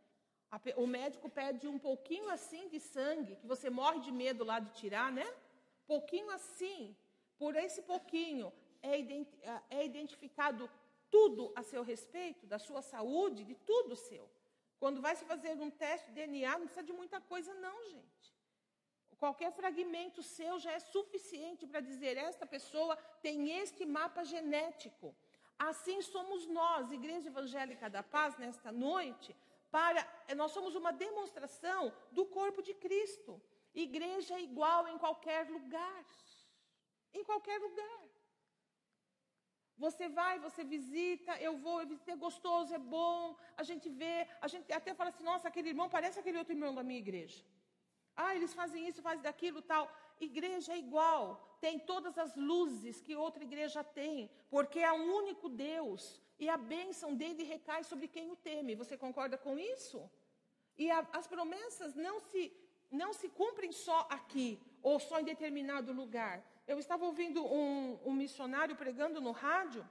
O 0.77 0.87
médico 0.87 1.29
pede 1.29 1.67
um 1.67 1.79
pouquinho 1.79 2.29
assim 2.29 2.69
de 2.69 2.79
sangue, 2.79 3.37
que 3.37 3.47
você 3.47 3.71
morre 3.71 4.01
de 4.01 4.13
medo 4.13 4.45
lá 4.45 4.61
de 4.61 4.71
tirar, 4.75 5.11
né? 5.11 5.27
Pouquinho 5.87 6.31
assim. 6.31 6.95
Por 7.39 7.57
esse 7.57 7.83
pouquinho 7.83 8.53
é, 8.83 8.97
é 9.71 9.85
identificado 9.85 10.71
tudo 11.11 11.53
a 11.55 11.63
seu 11.63 11.83
respeito, 11.83 12.47
da 12.47 12.59
sua 12.59 12.83
saúde, 12.83 13.45
de 13.45 13.55
tudo 13.55 13.97
seu. 13.97 14.29
Quando 14.79 15.01
vai 15.01 15.15
se 15.17 15.25
fazer 15.25 15.53
um 15.61 15.71
teste 15.71 16.09
de 16.09 16.15
DNA, 16.15 16.59
não 16.59 16.67
precisa 16.67 16.87
de 16.91 16.93
muita 16.93 17.21
coisa, 17.21 17.55
não, 17.55 17.85
gente. 17.85 18.35
Qualquer 19.19 19.51
fragmento 19.53 20.23
seu 20.23 20.59
já 20.59 20.73
é 20.73 20.81
suficiente 20.81 21.67
para 21.67 21.81
dizer: 21.81 22.17
esta 22.17 22.45
pessoa 22.45 22.97
tem 23.23 23.59
este 23.63 23.87
mapa 23.87 24.25
genético. 24.25 25.15
Assim 25.59 26.03
somos 26.03 26.47
nós, 26.49 26.91
Igreja 26.91 27.29
Evangélica 27.29 27.89
da 27.89 28.03
Paz, 28.03 28.37
nesta 28.37 28.71
noite, 28.73 29.35
para 29.71 30.07
nós 30.37 30.51
somos 30.53 30.75
uma 30.75 30.93
demonstração 30.93 31.93
do 32.11 32.27
corpo 32.27 32.61
de 32.61 32.75
Cristo. 32.75 33.41
Igreja 33.75 34.39
igual 34.39 34.87
em 34.89 34.99
qualquer 34.99 35.49
lugar. 35.49 36.05
Em 37.19 37.25
qualquer 37.31 37.59
lugar. 37.67 38.01
Você 39.85 40.09
vai, 40.09 40.35
você 40.39 40.63
visita, 40.63 41.33
eu 41.49 41.57
vou, 41.65 41.81
eu 41.81 41.87
visito, 41.87 42.11
é 42.11 42.17
gostoso, 42.17 42.73
é 42.73 42.79
bom, 42.79 43.37
a 43.57 43.65
gente 43.69 43.89
vê, 43.89 44.27
a 44.41 44.49
gente 44.53 44.73
até 44.73 44.95
fala 44.95 45.11
assim, 45.11 45.25
nossa, 45.25 45.49
aquele 45.49 45.71
irmão 45.71 45.89
parece 45.89 46.19
aquele 46.19 46.39
outro 46.39 46.55
irmão 46.57 46.73
da 46.75 46.85
minha 46.89 47.03
igreja. 47.07 47.45
Ah, 48.17 48.35
eles 48.37 48.55
fazem 48.55 48.87
isso, 48.89 49.03
fazem 49.03 49.23
daquilo, 49.23 49.61
tal. 49.61 49.85
Igreja 50.21 50.73
é 50.75 50.79
igual, 50.79 51.59
tem 51.61 51.79
todas 51.79 52.17
as 52.25 52.37
luzes 52.37 53.01
que 53.01 53.17
outra 53.17 53.43
igreja 53.43 53.83
tem, 53.83 54.31
porque 54.49 54.79
é 54.79 54.93
um 54.93 55.13
único 55.21 55.49
Deus 55.49 56.21
e 56.39 56.49
a 56.49 56.57
bênção 56.57 57.15
dele 57.15 57.43
recai 57.43 57.83
sobre 57.83 58.07
quem 58.07 58.31
o 58.31 58.37
teme. 58.37 58.77
Você 58.77 58.97
concorda 58.97 59.37
com 59.37 59.59
isso? 59.59 59.99
E 60.79 60.91
a, 60.91 61.01
as 61.13 61.27
promessas 61.27 61.95
não 61.95 62.21
se, 62.21 62.53
não 62.91 63.13
se 63.13 63.29
cumprem 63.29 63.73
só 63.73 64.07
aqui 64.11 64.61
ou 64.83 65.01
só 65.01 65.19
em 65.19 65.25
determinado 65.25 65.93
lugar. 65.93 66.43
Eu 66.67 66.79
estava 66.79 67.05
ouvindo 67.05 67.45
um, 67.45 68.01
um 68.05 68.13
missionário 68.13 68.75
pregando 68.77 69.21
no 69.21 69.33
rádio. 69.33 69.87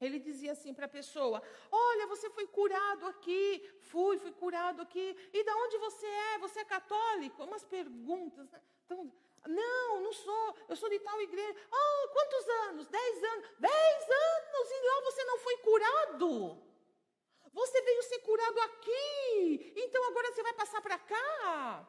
Ele 0.00 0.18
dizia 0.18 0.52
assim 0.52 0.74
para 0.74 0.86
a 0.86 0.88
pessoa: 0.88 1.42
Olha, 1.70 2.06
você 2.06 2.28
foi 2.30 2.46
curado 2.46 3.06
aqui, 3.06 3.62
fui, 3.80 4.18
fui 4.18 4.32
curado 4.32 4.82
aqui. 4.82 5.16
E 5.32 5.42
da 5.42 5.56
onde 5.56 5.78
você 5.78 6.06
é? 6.06 6.38
Você 6.38 6.60
é 6.60 6.64
católico? 6.64 7.42
Umas 7.44 7.64
perguntas. 7.64 8.50
Né? 8.50 8.60
Então, 8.84 9.12
não, 9.46 10.00
não 10.00 10.12
sou. 10.12 10.56
Eu 10.68 10.76
sou 10.76 10.88
de 10.88 10.98
tal 11.00 11.20
igreja. 11.20 11.58
Ah, 11.72 12.08
quantos 12.12 12.48
anos? 12.68 12.88
Dez 12.88 13.24
anos. 13.24 13.46
Dez 13.58 14.02
anos 14.02 14.70
e 14.70 14.86
lá 14.86 15.00
você 15.02 15.24
não 15.24 15.38
foi 15.38 15.56
curado. 15.58 16.62
Você 17.52 17.80
veio 17.80 18.02
ser 18.02 18.18
curado 18.18 18.60
aqui. 18.60 19.72
Então 19.76 20.04
agora 20.08 20.30
você 20.30 20.42
vai 20.42 20.52
passar 20.52 20.82
para 20.82 20.98
cá. 20.98 21.88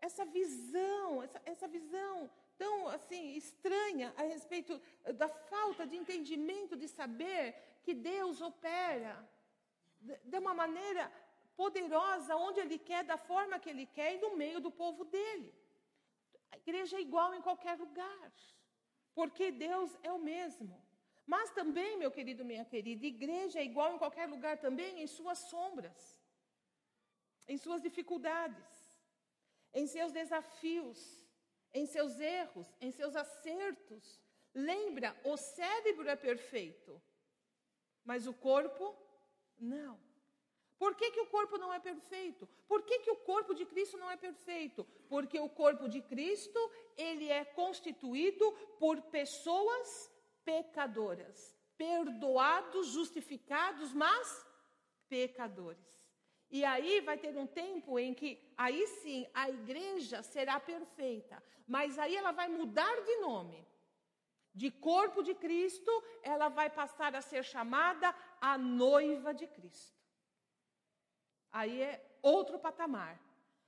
Essa 0.00 0.24
visão, 0.24 1.22
essa, 1.22 1.42
essa 1.44 1.68
visão 1.68 2.30
tão 2.62 2.76
assim 2.96 3.24
estranha 3.42 4.08
a 4.20 4.22
respeito 4.34 4.74
da 5.20 5.28
falta 5.52 5.86
de 5.90 5.96
entendimento 5.96 6.76
de 6.82 6.88
saber 6.98 7.44
que 7.84 7.94
Deus 7.94 8.40
opera 8.50 9.14
de 10.32 10.38
uma 10.38 10.54
maneira 10.62 11.04
poderosa 11.60 12.36
onde 12.36 12.60
ele 12.60 12.78
quer, 12.78 13.02
da 13.12 13.18
forma 13.30 13.58
que 13.62 13.70
ele 13.72 13.86
quer 13.86 14.10
e 14.14 14.20
no 14.24 14.36
meio 14.42 14.60
do 14.60 14.70
povo 14.82 15.04
dele. 15.04 15.50
A 16.52 16.56
igreja 16.62 16.96
é 16.96 17.06
igual 17.08 17.34
em 17.34 17.42
qualquer 17.48 17.76
lugar, 17.84 18.32
porque 19.14 19.50
Deus 19.50 19.90
é 20.02 20.12
o 20.12 20.18
mesmo. 20.18 20.74
Mas 21.26 21.50
também, 21.50 21.96
meu 21.96 22.10
querido, 22.10 22.44
minha 22.44 22.64
querida, 22.64 23.06
igreja 23.06 23.60
é 23.60 23.64
igual 23.64 23.94
em 23.94 23.98
qualquer 23.98 24.26
lugar 24.28 24.58
também 24.58 25.02
em 25.02 25.06
suas 25.06 25.38
sombras, 25.52 26.20
em 27.46 27.56
suas 27.56 27.80
dificuldades, 27.80 28.70
em 29.72 29.86
seus 29.86 30.12
desafios, 30.12 31.19
em 31.72 31.86
seus 31.86 32.18
erros, 32.18 32.66
em 32.80 32.90
seus 32.90 33.14
acertos. 33.16 34.20
Lembra, 34.54 35.16
o 35.24 35.36
cérebro 35.36 36.08
é 36.08 36.16
perfeito, 36.16 37.00
mas 38.04 38.26
o 38.26 38.34
corpo 38.34 38.96
não. 39.58 39.98
Por 40.78 40.94
que, 40.94 41.10
que 41.10 41.20
o 41.20 41.26
corpo 41.26 41.58
não 41.58 41.72
é 41.72 41.78
perfeito? 41.78 42.48
Por 42.66 42.82
que, 42.82 43.00
que 43.00 43.10
o 43.10 43.16
corpo 43.16 43.54
de 43.54 43.66
Cristo 43.66 43.98
não 43.98 44.10
é 44.10 44.16
perfeito? 44.16 44.84
Porque 45.10 45.38
o 45.38 45.48
corpo 45.48 45.86
de 45.88 46.00
Cristo, 46.00 46.58
ele 46.96 47.28
é 47.28 47.44
constituído 47.44 48.50
por 48.78 49.02
pessoas 49.02 50.10
pecadoras, 50.42 51.54
perdoados, 51.76 52.86
justificados, 52.88 53.92
mas 53.92 54.46
pecadores. 55.06 55.99
E 56.50 56.64
aí 56.64 57.00
vai 57.00 57.16
ter 57.16 57.36
um 57.36 57.46
tempo 57.46 57.98
em 57.98 58.12
que, 58.12 58.42
aí 58.56 58.86
sim, 58.86 59.26
a 59.32 59.48
igreja 59.48 60.22
será 60.22 60.58
perfeita. 60.58 61.42
Mas 61.66 61.98
aí 61.98 62.16
ela 62.16 62.32
vai 62.32 62.48
mudar 62.48 63.00
de 63.02 63.16
nome. 63.16 63.66
De 64.52 64.70
corpo 64.70 65.22
de 65.22 65.34
Cristo, 65.34 65.92
ela 66.22 66.48
vai 66.48 66.68
passar 66.68 67.14
a 67.14 67.22
ser 67.22 67.44
chamada 67.44 68.12
a 68.40 68.58
noiva 68.58 69.32
de 69.32 69.46
Cristo. 69.46 69.96
Aí 71.52 71.82
é 71.82 72.18
outro 72.20 72.58
patamar. 72.58 73.20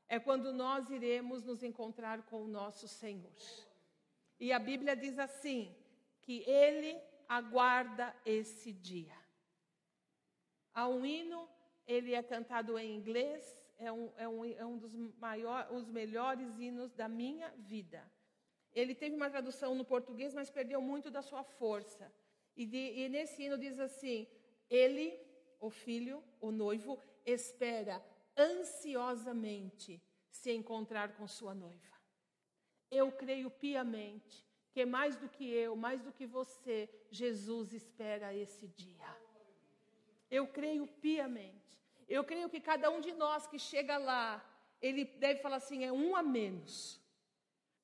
É 0.08 0.18
quando 0.18 0.52
nós 0.52 0.90
iremos 0.90 1.44
nos 1.44 1.62
encontrar 1.62 2.22
com 2.22 2.42
o 2.42 2.48
nosso 2.48 2.88
Senhor. 2.88 3.32
E 4.40 4.52
a 4.52 4.58
Bíblia 4.58 4.96
diz 4.96 5.18
assim: 5.18 5.74
que 6.22 6.42
Ele 6.48 7.00
aguarda 7.28 8.14
esse 8.26 8.72
dia. 8.72 9.16
Há 10.74 10.88
um 10.88 11.04
hino 11.04 11.48
ele 11.86 12.14
é 12.14 12.22
cantado 12.22 12.78
em 12.78 12.96
inglês, 12.96 13.42
é 13.78 13.90
um, 13.90 14.12
é 14.16 14.28
um, 14.28 14.44
é 14.44 14.64
um 14.64 14.78
dos 14.78 14.94
maiores, 15.18 15.70
os 15.72 15.88
melhores 15.88 16.58
hinos 16.58 16.92
da 16.92 17.08
minha 17.08 17.50
vida. 17.58 18.02
Ele 18.72 18.94
teve 18.94 19.14
uma 19.14 19.28
tradução 19.28 19.74
no 19.74 19.84
português, 19.84 20.32
mas 20.32 20.50
perdeu 20.50 20.80
muito 20.80 21.10
da 21.10 21.20
sua 21.22 21.42
força. 21.42 22.12
E, 22.56 22.64
de, 22.64 22.78
e 22.78 23.08
nesse 23.08 23.42
hino 23.42 23.58
diz 23.58 23.78
assim: 23.78 24.26
Ele, 24.70 25.18
o 25.60 25.70
filho, 25.70 26.22
o 26.40 26.50
noivo, 26.50 26.98
espera 27.24 28.02
ansiosamente 28.36 30.02
se 30.30 30.52
encontrar 30.52 31.16
com 31.16 31.26
sua 31.26 31.54
noiva. 31.54 31.92
Eu 32.90 33.12
creio 33.12 33.50
piamente 33.50 34.46
que 34.70 34.86
mais 34.86 35.16
do 35.16 35.28
que 35.28 35.44
eu, 35.50 35.76
mais 35.76 36.02
do 36.02 36.12
que 36.12 36.26
você, 36.26 36.88
Jesus 37.10 37.72
espera 37.72 38.34
esse 38.34 38.66
dia. 38.68 39.21
Eu 40.38 40.46
creio 40.46 40.86
piamente. 40.86 41.78
Eu 42.08 42.24
creio 42.24 42.48
que 42.48 42.58
cada 42.58 42.90
um 42.90 43.00
de 43.06 43.12
nós 43.12 43.46
que 43.46 43.58
chega 43.58 43.98
lá, 43.98 44.26
ele 44.80 45.04
deve 45.04 45.40
falar 45.40 45.56
assim: 45.56 45.84
é 45.84 45.92
um 45.92 46.16
a 46.16 46.22
menos. 46.22 46.98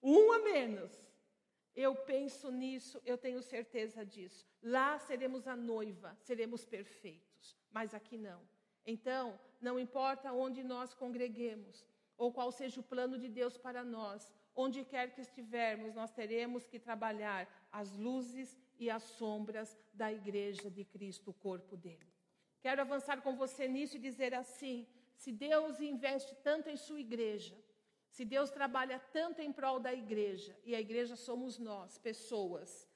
Um 0.02 0.32
a 0.32 0.38
menos. 0.38 0.90
Eu 1.76 1.94
penso 1.94 2.50
nisso, 2.50 3.00
eu 3.04 3.16
tenho 3.18 3.40
certeza 3.42 4.04
disso. 4.04 4.46
Lá 4.62 4.98
seremos 4.98 5.46
a 5.46 5.54
noiva, 5.54 6.16
seremos 6.22 6.64
perfeitos, 6.64 7.56
mas 7.70 7.94
aqui 7.94 8.16
não. 8.16 8.40
Então, 8.84 9.38
não 9.60 9.78
importa 9.78 10.32
onde 10.32 10.64
nós 10.64 10.94
congreguemos, 10.94 11.86
ou 12.16 12.32
qual 12.32 12.50
seja 12.50 12.80
o 12.80 12.88
plano 12.94 13.16
de 13.18 13.28
Deus 13.28 13.56
para 13.56 13.84
nós, 13.84 14.32
onde 14.56 14.84
quer 14.84 15.14
que 15.14 15.20
estivermos, 15.20 15.94
nós 15.94 16.10
teremos 16.10 16.66
que 16.66 16.80
trabalhar 16.80 17.46
as 17.70 17.96
luzes 17.96 18.58
e 18.78 18.90
as 18.90 19.02
sombras 19.02 19.78
da 19.92 20.12
igreja 20.12 20.68
de 20.70 20.84
Cristo, 20.84 21.30
o 21.30 21.34
corpo 21.34 21.76
dele. 21.76 22.17
Quero 22.60 22.80
avançar 22.82 23.20
com 23.22 23.36
você 23.36 23.68
nisso 23.68 23.96
e 23.96 24.00
dizer 24.00 24.34
assim: 24.34 24.86
se 25.16 25.30
Deus 25.32 25.80
investe 25.80 26.34
tanto 26.42 26.68
em 26.68 26.76
sua 26.76 27.00
igreja, 27.00 27.56
se 28.10 28.24
Deus 28.24 28.50
trabalha 28.50 28.98
tanto 29.12 29.40
em 29.40 29.52
prol 29.52 29.78
da 29.78 29.92
igreja, 29.92 30.56
e 30.64 30.74
a 30.74 30.80
igreja 30.80 31.16
somos 31.16 31.58
nós, 31.58 31.98
pessoas, 31.98 32.88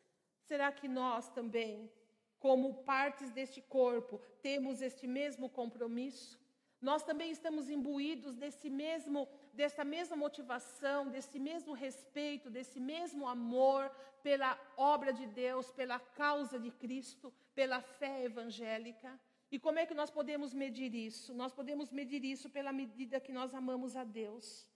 será 0.43 0.73
que 0.73 0.89
nós 0.89 1.29
também, 1.31 1.91
como 2.39 2.83
partes 2.83 3.31
deste 3.31 3.61
corpo, 3.61 4.21
temos 4.41 4.83
este 4.83 5.07
mesmo 5.07 5.49
compromisso? 5.49 6.41
Nós 6.81 7.05
também 7.05 7.31
estamos 7.31 7.71
imbuídos 7.71 8.35
desse 8.35 8.69
mesmo, 8.69 9.29
dessa 9.53 9.85
mesma 9.85 10.17
motivação, 10.17 11.09
desse 11.09 11.39
mesmo 11.39 11.73
respeito, 11.73 12.51
desse 12.51 12.81
mesmo 12.81 13.29
amor 13.29 13.89
pela 14.21 14.59
obra 14.77 15.13
de 15.13 15.27
Deus, 15.27 15.71
pela 15.71 16.01
causa 16.01 16.59
de 16.59 16.73
Cristo, 16.73 17.33
pela 17.55 17.81
fé 17.81 18.25
evangélica. 18.25 19.21
E 19.55 19.59
como 19.59 19.79
é 19.79 19.85
que 19.89 19.99
nós 20.01 20.11
podemos 20.11 20.55
medir 20.55 20.93
isso? 20.95 21.35
Nós 21.35 21.53
podemos 21.53 21.91
medir 21.99 22.25
isso 22.25 22.49
pela 22.49 22.73
medida 22.73 23.21
que 23.21 23.35
nós 23.39 23.55
amamos 23.61 23.95
a 24.03 24.05
Deus. 24.21 24.67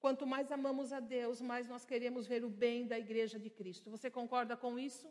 Quanto 0.00 0.26
mais 0.26 0.50
amamos 0.50 0.92
a 0.92 0.98
Deus, 0.98 1.40
mais 1.40 1.68
nós 1.68 1.84
queremos 1.84 2.26
ver 2.26 2.42
o 2.44 2.50
bem 2.64 2.84
da 2.84 2.98
igreja 2.98 3.38
de 3.38 3.48
Cristo. 3.48 3.92
Você 3.94 4.10
concorda 4.10 4.56
com 4.56 4.72
isso? 4.76 5.08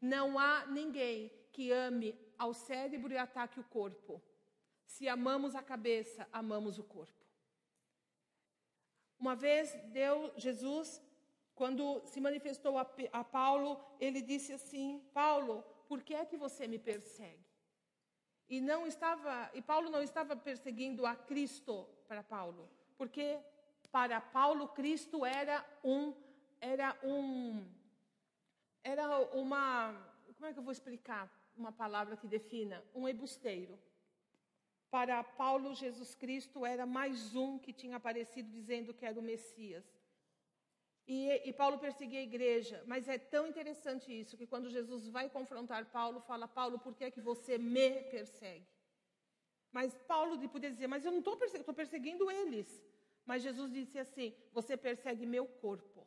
Não 0.00 0.26
há 0.40 0.66
ninguém 0.66 1.32
que 1.52 1.70
ame 1.70 2.18
ao 2.36 2.52
cérebro 2.52 3.12
e 3.12 3.16
ataque 3.16 3.60
o 3.60 3.64
corpo. 3.78 4.20
Se 4.84 5.08
amamos 5.08 5.54
a 5.54 5.62
cabeça, 5.62 6.26
amamos 6.32 6.80
o 6.80 6.84
corpo. 6.96 7.24
Uma 9.20 9.36
vez 9.36 9.72
deu 9.92 10.32
Jesus, 10.36 11.00
quando 11.54 12.02
se 12.06 12.20
manifestou 12.20 12.76
a, 12.76 12.86
a 13.12 13.22
Paulo, 13.22 13.80
ele 14.00 14.20
disse 14.20 14.52
assim: 14.52 15.00
Paulo, 15.14 15.62
por 15.88 16.02
que 16.02 16.14
é 16.14 16.24
que 16.24 16.36
você 16.36 16.66
me 16.66 16.78
persegue? 16.78 17.47
E 18.48 18.60
não 18.60 18.86
estava, 18.86 19.50
e 19.54 19.60
Paulo 19.60 19.90
não 19.90 20.02
estava 20.02 20.34
perseguindo 20.34 21.04
a 21.04 21.14
Cristo 21.14 21.86
para 22.06 22.22
Paulo, 22.22 22.68
porque 22.96 23.38
para 23.90 24.20
Paulo, 24.20 24.68
Cristo 24.68 25.24
era 25.24 25.64
um, 25.82 26.14
era 26.60 26.96
um, 27.02 27.66
era 28.82 29.18
uma, 29.34 29.92
como 30.34 30.46
é 30.46 30.52
que 30.52 30.58
eu 30.58 30.62
vou 30.62 30.72
explicar 30.72 31.30
uma 31.56 31.72
palavra 31.72 32.16
que 32.16 32.26
defina? 32.26 32.84
Um 32.94 33.08
ebusteiro. 33.08 33.78
Para 34.90 35.22
Paulo, 35.22 35.74
Jesus 35.74 36.14
Cristo 36.14 36.64
era 36.64 36.86
mais 36.86 37.34
um 37.34 37.58
que 37.58 37.72
tinha 37.72 37.96
aparecido 37.96 38.50
dizendo 38.50 38.94
que 38.94 39.04
era 39.04 39.18
o 39.18 39.22
Messias. 39.22 39.84
E, 41.08 41.48
e, 41.48 41.52
Paulo 41.54 41.78
perseguia 41.78 42.20
a 42.20 42.22
igreja, 42.22 42.84
mas 42.86 43.08
é 43.08 43.16
tão 43.16 43.46
interessante 43.46 44.12
isso 44.12 44.36
que 44.36 44.46
quando 44.46 44.68
Jesus 44.68 45.08
vai 45.08 45.30
confrontar 45.30 45.86
Paulo, 45.86 46.20
fala: 46.20 46.46
Paulo, 46.46 46.78
por 46.78 46.94
que 46.94 47.04
é 47.04 47.10
que 47.10 47.22
você 47.22 47.56
me 47.56 48.02
persegue? 48.10 48.68
Mas 49.72 49.96
Paulo 50.06 50.46
podia 50.50 50.70
dizer: 50.70 50.86
Mas 50.86 51.06
eu 51.06 51.10
não 51.10 51.20
estou 51.20 51.34
perseguindo, 51.38 51.72
perseguindo 51.72 52.30
eles. 52.30 52.84
Mas 53.24 53.42
Jesus 53.42 53.72
disse 53.72 53.98
assim: 53.98 54.34
Você 54.52 54.76
persegue 54.76 55.24
meu 55.24 55.46
corpo. 55.46 56.06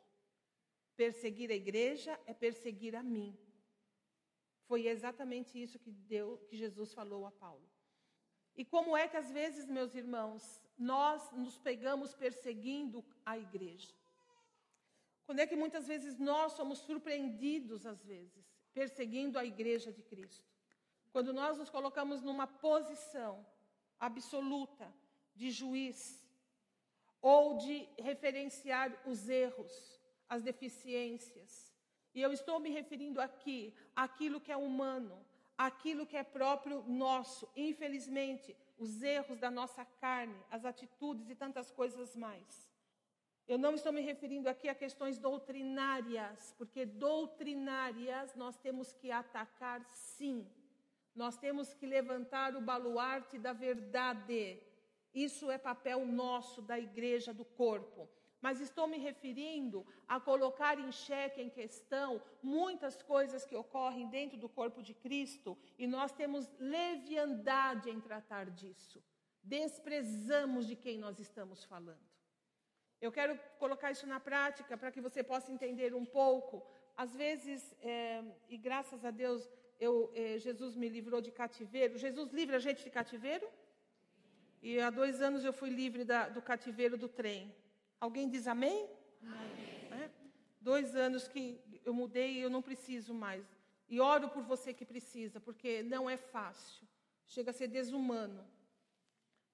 Perseguir 0.94 1.50
a 1.50 1.54
igreja 1.54 2.18
é 2.24 2.32
perseguir 2.32 2.94
a 2.94 3.02
mim. 3.02 3.36
Foi 4.68 4.86
exatamente 4.86 5.60
isso 5.60 5.80
que, 5.80 5.90
deu, 5.90 6.38
que 6.48 6.56
Jesus 6.56 6.94
falou 6.94 7.26
a 7.26 7.32
Paulo. 7.32 7.68
E 8.54 8.64
como 8.64 8.96
é 8.96 9.08
que 9.08 9.16
às 9.16 9.32
vezes, 9.32 9.66
meus 9.66 9.96
irmãos, 9.96 10.62
nós 10.78 11.28
nos 11.32 11.58
pegamos 11.58 12.14
perseguindo 12.14 13.04
a 13.26 13.36
igreja? 13.36 13.92
Quando 15.24 15.40
é 15.40 15.46
que 15.46 15.56
muitas 15.56 15.86
vezes 15.86 16.18
nós 16.18 16.52
somos 16.52 16.78
surpreendidos, 16.78 17.86
às 17.86 18.02
vezes, 18.04 18.44
perseguindo 18.72 19.38
a 19.38 19.44
igreja 19.44 19.92
de 19.92 20.02
Cristo? 20.02 20.50
Quando 21.12 21.32
nós 21.32 21.58
nos 21.58 21.70
colocamos 21.70 22.22
numa 22.22 22.46
posição 22.46 23.46
absoluta 23.98 24.92
de 25.34 25.50
juiz, 25.50 26.22
ou 27.22 27.56
de 27.56 27.88
referenciar 27.96 28.92
os 29.06 29.28
erros, 29.28 30.00
as 30.28 30.42
deficiências. 30.42 31.72
E 32.12 32.20
eu 32.20 32.32
estou 32.32 32.58
me 32.58 32.68
referindo 32.68 33.20
aqui 33.20 33.72
àquilo 33.94 34.40
que 34.40 34.50
é 34.50 34.56
humano, 34.56 35.24
àquilo 35.56 36.04
que 36.04 36.16
é 36.16 36.24
próprio 36.24 36.82
nosso. 36.82 37.48
Infelizmente, 37.54 38.56
os 38.76 39.00
erros 39.02 39.38
da 39.38 39.50
nossa 39.50 39.84
carne, 39.84 40.36
as 40.50 40.64
atitudes 40.64 41.30
e 41.30 41.36
tantas 41.36 41.70
coisas 41.70 42.16
mais. 42.16 42.71
Eu 43.46 43.58
não 43.58 43.74
estou 43.74 43.92
me 43.92 44.00
referindo 44.00 44.48
aqui 44.48 44.68
a 44.68 44.74
questões 44.74 45.18
doutrinárias, 45.18 46.54
porque 46.56 46.86
doutrinárias 46.86 48.34
nós 48.34 48.56
temos 48.56 48.92
que 48.92 49.10
atacar 49.10 49.84
sim. 49.92 50.46
Nós 51.14 51.36
temos 51.36 51.74
que 51.74 51.86
levantar 51.86 52.56
o 52.56 52.60
baluarte 52.60 53.38
da 53.38 53.52
verdade 53.52 54.62
isso 55.14 55.50
é 55.50 55.58
papel 55.58 56.06
nosso 56.06 56.62
da 56.62 56.78
igreja, 56.78 57.34
do 57.34 57.44
corpo. 57.44 58.08
Mas 58.40 58.60
estou 58.60 58.88
me 58.88 58.98
referindo 58.98 59.86
a 60.08 60.18
colocar 60.18 60.78
em 60.78 60.90
xeque, 60.90 61.40
em 61.40 61.48
questão, 61.48 62.20
muitas 62.42 63.00
coisas 63.02 63.44
que 63.44 63.54
ocorrem 63.54 64.08
dentro 64.08 64.36
do 64.36 64.48
corpo 64.48 64.82
de 64.82 64.94
Cristo 64.94 65.56
e 65.78 65.86
nós 65.86 66.10
temos 66.12 66.50
leviandade 66.58 67.88
em 67.88 68.00
tratar 68.00 68.50
disso. 68.50 69.02
Desprezamos 69.44 70.66
de 70.66 70.74
quem 70.74 70.98
nós 70.98 71.20
estamos 71.20 71.64
falando. 71.64 72.11
Eu 73.02 73.10
quero 73.10 73.36
colocar 73.58 73.90
isso 73.90 74.06
na 74.06 74.20
prática 74.20 74.76
para 74.76 74.92
que 74.92 75.00
você 75.00 75.24
possa 75.24 75.50
entender 75.50 75.92
um 75.92 76.04
pouco. 76.04 76.64
Às 76.96 77.12
vezes, 77.22 77.74
é, 77.80 78.22
e 78.48 78.56
graças 78.56 79.04
a 79.04 79.10
Deus, 79.10 79.50
eu, 79.80 80.12
é, 80.14 80.38
Jesus 80.38 80.76
me 80.76 80.88
livrou 80.88 81.20
de 81.20 81.32
cativeiro. 81.32 81.98
Jesus 81.98 82.30
livra 82.32 82.58
a 82.58 82.60
gente 82.60 82.84
de 82.84 82.90
cativeiro? 82.90 83.48
E 84.62 84.78
há 84.78 84.88
dois 84.88 85.20
anos 85.20 85.44
eu 85.44 85.52
fui 85.52 85.70
livre 85.70 86.04
da, 86.04 86.28
do 86.28 86.40
cativeiro 86.40 86.96
do 86.96 87.08
trem. 87.08 87.52
Alguém 88.00 88.28
diz 88.28 88.46
amém? 88.46 88.88
Amém. 89.20 90.04
É? 90.04 90.08
Dois 90.60 90.94
anos 90.94 91.26
que 91.26 91.60
eu 91.84 91.92
mudei 91.92 92.34
e 92.34 92.40
eu 92.42 92.50
não 92.50 92.62
preciso 92.62 93.12
mais. 93.12 93.44
E 93.88 94.00
oro 94.00 94.28
por 94.28 94.44
você 94.44 94.72
que 94.72 94.86
precisa, 94.86 95.40
porque 95.40 95.82
não 95.82 96.08
é 96.08 96.16
fácil. 96.16 96.86
Chega 97.26 97.50
a 97.50 97.54
ser 97.54 97.66
desumano. 97.66 98.46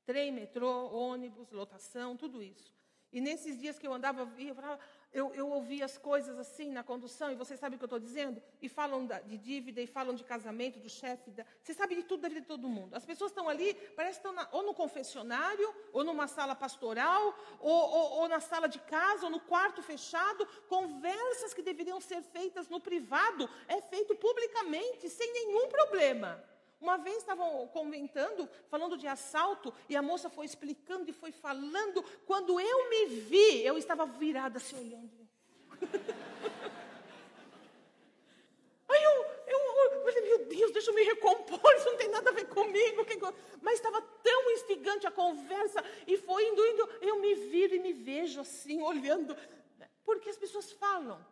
Trem, 0.05 0.31
metrô, 0.31 0.91
ônibus, 0.93 1.51
lotação, 1.51 2.15
tudo 2.15 2.43
isso. 2.43 2.78
E 3.13 3.21
nesses 3.21 3.59
dias 3.59 3.79
que 3.79 3.87
eu 3.87 3.93
andava, 3.93 4.29
eu 4.39 4.55
falava, 4.55 4.79
eu, 5.13 5.33
eu 5.35 5.49
ouvi 5.49 5.83
as 5.83 5.97
coisas 5.97 6.39
assim 6.39 6.71
na 6.71 6.83
condução, 6.83 7.33
e 7.33 7.35
você 7.35 7.57
sabe 7.57 7.77
o 7.77 7.79
que 7.79 7.85
eu 7.85 7.87
estou 7.87 7.99
dizendo? 7.99 8.43
E 8.61 8.69
falam 8.69 9.07
da, 9.07 9.21
de 9.21 9.39
dívida, 9.39 9.81
e 9.81 9.87
falam 9.87 10.15
de 10.15 10.23
casamento, 10.23 10.79
do 10.79 10.89
chefe. 10.89 11.31
Da, 11.31 11.47
você 11.63 11.73
sabe 11.73 11.95
de 11.95 12.03
tudo 12.03 12.21
da 12.21 12.29
vida 12.29 12.43
de 12.43 12.47
todo 12.47 12.69
mundo. 12.69 12.95
As 12.95 13.07
pessoas 13.07 13.31
estão 13.31 13.49
ali, 13.49 13.73
parece 13.97 14.21
que 14.21 14.27
estão 14.27 14.33
na, 14.33 14.47
ou 14.53 14.63
no 14.63 14.75
confessionário, 14.75 15.75
ou 15.93 16.05
numa 16.05 16.29
sala 16.29 16.55
pastoral, 16.55 17.35
ou, 17.59 17.73
ou, 17.73 18.11
ou 18.21 18.29
na 18.29 18.41
sala 18.41 18.69
de 18.69 18.79
casa, 18.81 19.25
ou 19.25 19.31
no 19.31 19.41
quarto 19.41 19.83
fechado. 19.83 20.47
Conversas 20.69 21.55
que 21.55 21.63
deveriam 21.63 22.01
ser 22.01 22.23
feitas 22.23 22.69
no 22.69 22.79
privado, 22.79 23.49
é 23.67 23.81
feito 23.81 24.15
publicamente, 24.15 25.09
sem 25.09 25.33
nenhum 25.33 25.69
problema. 25.69 26.45
Uma 26.81 26.97
vez 26.97 27.17
estavam 27.17 27.67
comentando, 27.69 28.49
falando 28.69 28.97
de 28.97 29.07
assalto, 29.09 29.75
e 29.89 29.97
a 29.97 30.03
moça 30.03 30.31
foi 30.31 30.47
explicando 30.47 31.11
e 31.11 31.13
foi 31.13 31.33
falando. 31.33 32.03
Quando 32.25 32.61
eu 32.61 32.89
me 32.89 33.07
vi, 33.07 33.65
eu 33.65 33.77
estava 33.77 34.07
virada 34.07 34.59
assim, 34.59 34.77
olhando. 34.77 35.11
Aí 38.89 39.03
eu, 39.03 39.27
eu, 39.47 39.59
eu 39.93 40.05
falei, 40.05 40.21
meu 40.23 40.47
Deus, 40.47 40.71
deixa 40.71 40.91
eu 40.91 40.95
me 40.95 41.03
recompor, 41.03 41.75
isso 41.77 41.91
não 41.91 41.97
tem 41.97 42.09
nada 42.09 42.31
a 42.31 42.33
ver 42.33 42.47
comigo. 42.47 43.05
Mas 43.61 43.75
estava 43.75 44.01
tão 44.01 44.51
instigante 44.53 45.07
a 45.07 45.11
conversa, 45.11 45.85
e 46.07 46.17
foi 46.17 46.47
indo, 46.47 46.65
indo. 46.65 46.89
Eu 47.03 47.19
me 47.19 47.35
viro 47.35 47.75
e 47.75 47.81
me 47.81 47.93
vejo 47.93 48.41
assim, 48.41 48.81
olhando. 48.83 49.37
Porque 50.05 50.31
as 50.31 50.39
pessoas 50.39 50.71
falam. 50.73 51.27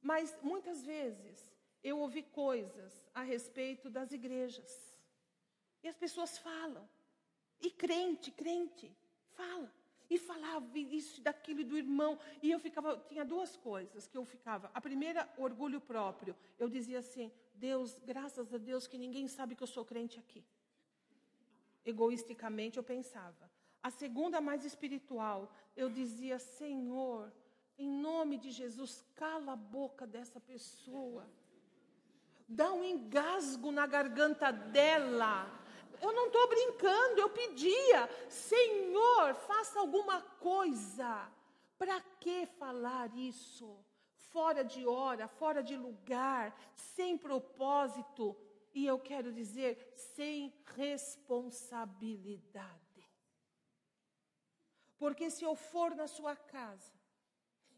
Mas 0.00 0.34
muitas 0.42 0.82
vezes 0.82 1.57
eu 1.82 1.98
ouvi 1.98 2.22
coisas 2.22 3.08
a 3.14 3.22
respeito 3.22 3.88
das 3.88 4.12
igrejas. 4.12 4.96
E 5.82 5.88
as 5.88 5.96
pessoas 5.96 6.38
falam. 6.38 6.88
E 7.60 7.70
crente, 7.70 8.30
crente, 8.30 8.90
fala. 9.30 9.72
E 10.10 10.18
falava 10.18 10.78
isso, 10.78 11.20
daquilo 11.20 11.60
e 11.60 11.64
do 11.64 11.76
irmão. 11.76 12.18
E 12.42 12.50
eu 12.50 12.58
ficava, 12.58 12.96
tinha 13.08 13.24
duas 13.24 13.56
coisas 13.56 14.06
que 14.06 14.16
eu 14.16 14.24
ficava. 14.24 14.70
A 14.72 14.80
primeira, 14.80 15.28
orgulho 15.36 15.80
próprio. 15.80 16.34
Eu 16.58 16.68
dizia 16.68 17.00
assim: 17.00 17.30
Deus, 17.54 17.98
graças 18.04 18.52
a 18.52 18.58
Deus 18.58 18.86
que 18.86 18.96
ninguém 18.96 19.28
sabe 19.28 19.54
que 19.54 19.62
eu 19.62 19.66
sou 19.66 19.84
crente 19.84 20.18
aqui. 20.18 20.42
Egoisticamente 21.84 22.78
eu 22.78 22.82
pensava. 22.82 23.50
A 23.82 23.90
segunda, 23.90 24.40
mais 24.40 24.64
espiritual, 24.64 25.52
eu 25.76 25.90
dizia: 25.90 26.38
Senhor, 26.38 27.30
em 27.78 27.88
nome 27.88 28.38
de 28.38 28.50
Jesus, 28.50 29.04
cala 29.14 29.52
a 29.52 29.56
boca 29.56 30.06
dessa 30.06 30.40
pessoa 30.40 31.28
dá 32.48 32.72
um 32.72 32.82
engasgo 32.82 33.70
na 33.70 33.86
garganta 33.86 34.50
dela. 34.50 35.46
Eu 36.00 36.12
não 36.12 36.28
estou 36.28 36.48
brincando, 36.48 37.20
eu 37.20 37.28
pedia, 37.28 38.08
Senhor, 38.28 39.34
faça 39.34 39.78
alguma 39.78 40.22
coisa. 40.22 41.30
Para 41.76 42.00
que 42.20 42.46
falar 42.46 43.14
isso? 43.14 43.76
Fora 44.14 44.64
de 44.64 44.86
hora, 44.86 45.28
fora 45.28 45.62
de 45.62 45.76
lugar, 45.76 46.58
sem 46.74 47.18
propósito. 47.18 48.34
e 48.74 48.84
eu 48.86 48.98
quero 48.98 49.32
dizer, 49.32 49.92
sem 49.94 50.52
responsabilidade. 50.76 53.08
Porque 54.96 55.30
se 55.30 55.42
eu 55.42 55.54
for 55.56 55.96
na 55.96 56.06
sua 56.06 56.36
casa 56.36 56.92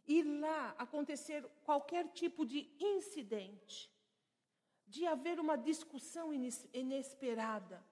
e 0.06 0.22
lá 0.22 0.74
acontecer 0.76 1.42
qualquer 1.64 2.08
tipo 2.08 2.44
de 2.44 2.70
incidente, 2.78 3.90
de 4.90 5.06
haver 5.06 5.38
uma 5.38 5.56
discussão 5.56 6.32
inesperada, 6.74 7.82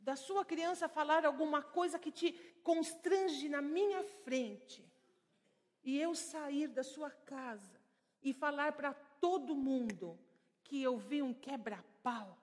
da 0.00 0.16
sua 0.16 0.44
criança 0.44 0.88
falar 0.88 1.24
alguma 1.24 1.62
coisa 1.62 1.96
que 1.96 2.10
te 2.10 2.32
constrange 2.64 3.48
na 3.48 3.62
minha 3.62 4.02
frente, 4.24 4.84
e 5.84 5.98
eu 5.98 6.12
sair 6.14 6.66
da 6.66 6.82
sua 6.82 7.10
casa 7.10 7.80
e 8.20 8.32
falar 8.32 8.72
para 8.72 8.92
todo 8.92 9.54
mundo 9.54 10.18
que 10.64 10.82
eu 10.82 10.96
vi 10.98 11.22
um 11.22 11.32
quebra-pau, 11.32 12.36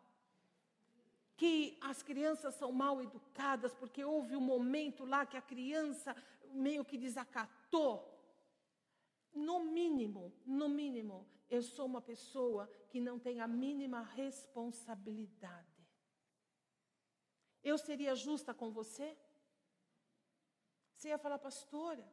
que 1.35 1.77
as 1.81 2.01
crianças 2.01 2.55
são 2.55 2.71
mal 2.71 3.01
educadas 3.01 3.73
porque 3.73 4.03
houve 4.03 4.35
um 4.37 4.41
momento 4.41 5.05
lá 5.05 5.25
que 5.25 5.37
a 5.37 5.41
criança 5.41 6.15
meio 6.51 6.83
que 6.85 6.97
desacatou. 6.97 8.17
No 9.33 9.63
mínimo, 9.65 10.33
no 10.45 10.67
mínimo, 10.67 11.25
eu 11.49 11.61
sou 11.61 11.85
uma 11.85 12.01
pessoa 12.01 12.69
que 12.89 12.99
não 12.99 13.17
tem 13.17 13.39
a 13.39 13.47
mínima 13.47 14.01
responsabilidade. 14.01 15.79
Eu 17.63 17.77
seria 17.77 18.15
justa 18.15 18.53
com 18.53 18.71
você? 18.71 19.17
Você 20.93 21.09
ia 21.09 21.17
falar, 21.17 21.39
pastora, 21.39 22.05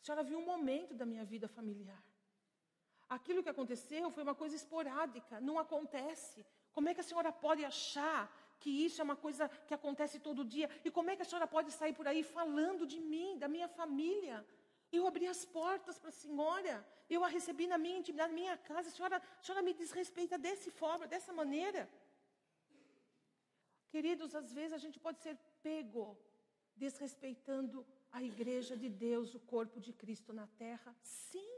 a 0.00 0.04
senhora 0.04 0.22
viu 0.22 0.38
um 0.38 0.44
momento 0.44 0.94
da 0.94 1.06
minha 1.06 1.24
vida 1.24 1.46
familiar. 1.48 2.02
Aquilo 3.08 3.42
que 3.42 3.48
aconteceu 3.48 4.10
foi 4.10 4.22
uma 4.22 4.34
coisa 4.34 4.56
esporádica, 4.56 5.40
não 5.40 5.58
acontece. 5.58 6.46
Como 6.72 6.88
é 6.88 6.94
que 6.94 7.00
a 7.00 7.04
senhora 7.04 7.32
pode 7.32 7.64
achar 7.64 8.30
que 8.60 8.70
isso 8.70 9.00
é 9.00 9.04
uma 9.04 9.16
coisa 9.16 9.48
que 9.48 9.74
acontece 9.74 10.20
todo 10.20 10.44
dia? 10.44 10.70
E 10.84 10.90
como 10.90 11.10
é 11.10 11.16
que 11.16 11.22
a 11.22 11.24
senhora 11.24 11.46
pode 11.46 11.72
sair 11.72 11.92
por 11.92 12.06
aí 12.06 12.22
falando 12.22 12.86
de 12.86 13.00
mim, 13.00 13.38
da 13.38 13.48
minha 13.48 13.68
família? 13.68 14.46
Eu 14.92 15.06
abri 15.06 15.26
as 15.26 15.44
portas 15.44 15.98
para 15.98 16.08
a 16.08 16.20
senhora, 16.24 16.74
eu 17.08 17.22
a 17.24 17.28
recebi 17.28 17.66
na 17.66 17.78
minha 17.78 17.98
intimidade, 17.98 18.32
na 18.32 18.40
minha 18.40 18.56
casa. 18.56 18.88
A 18.88 18.92
senhora, 18.92 19.16
a 19.18 19.42
senhora 19.42 19.62
me 19.62 19.72
desrespeita 19.72 20.36
dessa 20.36 20.70
forma, 20.70 21.06
dessa 21.06 21.32
maneira. 21.32 21.88
Queridos, 23.88 24.34
às 24.34 24.52
vezes 24.52 24.72
a 24.72 24.78
gente 24.78 24.98
pode 24.98 25.20
ser 25.20 25.36
pego 25.62 26.16
desrespeitando 26.76 27.86
a 28.12 28.22
igreja 28.22 28.76
de 28.76 28.88
Deus, 28.88 29.34
o 29.34 29.40
corpo 29.40 29.78
de 29.80 29.92
Cristo 29.92 30.32
na 30.32 30.46
terra. 30.64 30.94
Sim, 31.02 31.52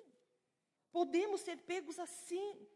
podemos 0.91 1.41
ser 1.41 1.57
pegos 1.59 1.99
assim. 1.99 2.67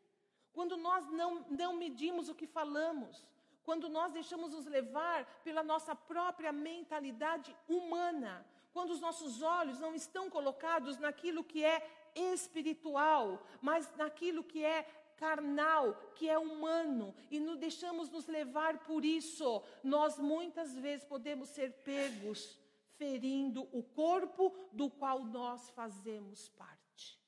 Quando 0.53 0.77
nós 0.77 1.07
não, 1.11 1.31
não 1.51 1.73
medimos 1.77 2.29
o 2.29 2.35
que 2.35 2.47
falamos, 2.47 3.27
quando 3.63 3.89
nós 3.89 4.13
deixamos 4.13 4.53
nos 4.53 4.67
levar 4.67 5.25
pela 5.43 5.63
nossa 5.63 5.95
própria 5.95 6.53
mentalidade 6.53 7.55
humana, 7.69 8.47
quando 8.77 8.91
os 8.91 9.01
nossos 9.01 9.41
olhos 9.41 9.81
não 9.81 9.95
estão 9.95 10.29
colocados 10.29 10.99
naquilo 10.99 11.43
que 11.43 11.65
é 11.65 12.11
espiritual, 12.15 13.43
mas 13.63 13.91
naquilo 13.97 14.45
que 14.45 14.63
é 14.63 14.83
carnal, 15.17 15.95
que 16.15 16.29
é 16.29 16.37
humano, 16.37 17.15
e 17.31 17.41
nos 17.41 17.57
deixamos 17.57 18.11
nos 18.11 18.27
levar 18.27 18.81
por 18.81 19.03
isso, 19.03 19.63
nós 19.83 20.19
muitas 20.19 20.75
vezes 20.75 21.07
podemos 21.07 21.49
ser 21.49 21.73
pegos 21.85 22.59
ferindo 22.99 23.67
o 23.73 23.83
corpo 23.83 24.55
do 24.71 24.91
qual 24.91 25.25
nós 25.25 25.71
fazemos 25.71 26.51
parte. 26.51 27.19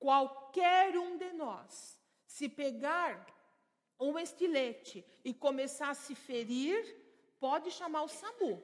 Qualquer 0.00 0.98
um 0.98 1.16
de 1.16 1.32
nós, 1.32 1.96
se 2.26 2.48
pegar 2.48 3.24
um 4.00 4.18
estilete 4.18 5.06
e 5.24 5.32
começar 5.32 5.90
a 5.90 5.94
se 5.94 6.16
ferir, 6.16 6.82
pode 7.38 7.70
chamar 7.70 8.02
o 8.02 8.08
SAMU. 8.08 8.60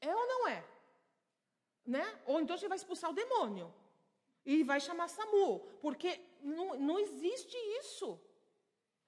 É 0.00 0.12
ou 0.12 0.26
não 0.26 0.48
é? 0.48 0.75
Né? 1.86 2.04
Ou 2.26 2.40
então 2.40 2.56
você 2.56 2.68
vai 2.68 2.76
expulsar 2.76 3.10
o 3.10 3.14
demônio 3.14 3.72
e 4.44 4.62
vai 4.62 4.80
chamar 4.80 5.08
SAMU, 5.08 5.60
porque 5.80 6.20
não, 6.42 6.78
não 6.78 6.98
existe 6.98 7.56
isso. 7.80 8.18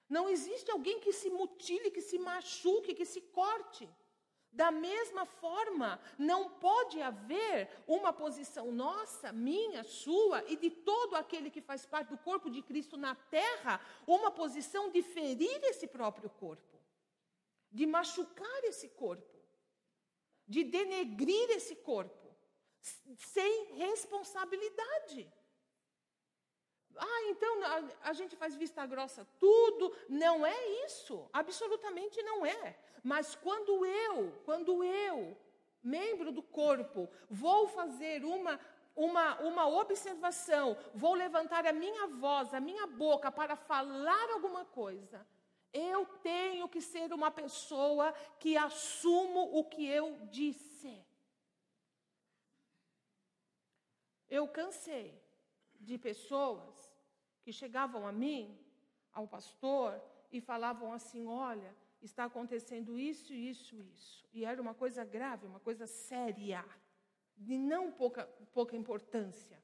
Não 0.09 0.29
existe 0.29 0.71
alguém 0.71 0.99
que 1.01 1.13
se 1.13 1.29
mutile, 1.29 1.91
que 1.91 2.01
se 2.01 2.19
machuque, 2.19 2.95
que 2.95 3.05
se 3.05 3.21
corte. 3.21 3.89
Da 4.51 4.71
mesma 4.71 5.27
forma, 5.27 6.01
não 6.19 6.49
pode 6.51 7.01
haver 7.03 7.69
uma 7.87 8.13
posição 8.13 8.73
nossa, 8.73 9.31
minha, 9.31 9.85
sua 9.85 10.43
e 10.51 10.57
de 10.57 10.71
todo 10.71 11.15
aquele 11.15 11.51
que 11.51 11.61
faz 11.61 11.85
parte 11.85 12.09
do 12.09 12.19
corpo 12.19 12.51
de 12.51 12.63
Cristo 12.63 12.97
na 12.97 13.15
terra, 13.15 13.81
uma 14.07 14.31
posição 14.31 14.91
de 14.91 15.03
ferir 15.03 15.61
esse 15.65 15.87
próprio 15.87 16.31
corpo, 16.31 16.79
de 17.71 17.87
machucar 17.87 18.65
esse 18.65 18.89
corpo, 18.89 19.39
de 20.47 20.65
denegrir 20.65 21.51
esse 21.51 21.77
corpo 21.77 22.18
sem 23.17 23.75
responsabilidade. 23.75 25.31
Ah, 26.97 27.23
então 27.27 27.65
a, 27.65 28.11
a, 28.11 28.13
gente 28.13 28.35
faz 28.37 28.57
vista 28.57 28.85
grossa 28.87 29.27
tudo. 29.39 29.95
Não 30.09 30.45
é 30.45 30.69
isso. 30.85 31.29
Absolutamente 31.33 32.21
não 32.23 32.45
é. 32.45 32.77
Mas 33.03 33.35
quando 33.35 33.87
eu, 33.87 34.33
quando 34.45 34.83
eu, 34.83 35.37
membro 35.83 36.33
do 36.33 36.43
corpo, 36.43 37.09
vou 37.31 37.69
fazer 37.69 38.25
uma, 38.25 38.59
uma, 38.97 39.39
uma 39.41 39.69
observação, 39.69 40.77
vou 40.95 41.15
levantar 41.15 41.67
a 41.67 41.73
minha 41.73 42.07
voz, 42.09 42.53
a 42.53 42.61
minha 42.61 42.87
boca 42.87 43.31
para 43.31 43.55
falar 43.55 44.31
alguma 44.31 44.65
coisa, 44.65 45.25
eu 45.73 46.05
tenho 46.23 46.69
que 46.69 46.81
ser 46.81 47.13
uma 47.13 47.31
pessoa 47.31 48.13
que 48.41 48.57
assumo 48.57 49.59
o 49.59 49.65
que 49.65 49.87
eu 49.87 50.19
disse. 50.31 50.68
Eu 54.29 54.47
cansei 54.49 55.21
de 55.81 55.97
pessoas 55.97 56.93
que 57.43 57.53
chegavam 57.53 58.07
a 58.07 58.13
mim, 58.13 58.59
ao 59.13 59.27
pastor, 59.27 60.01
e 60.31 60.41
falavam 60.41 60.93
assim: 60.93 61.27
olha, 61.27 61.75
está 62.03 62.25
acontecendo 62.25 62.99
isso, 62.99 63.33
isso, 63.33 63.81
isso. 63.81 64.27
E 64.33 64.45
era 64.45 64.61
uma 64.61 64.75
coisa 64.75 65.05
grave, 65.05 65.47
uma 65.47 65.61
coisa 65.61 65.87
séria, 65.87 66.65
de 67.37 67.57
não 67.57 67.91
pouca, 67.91 68.27
pouca 68.53 68.77
importância. 68.77 69.63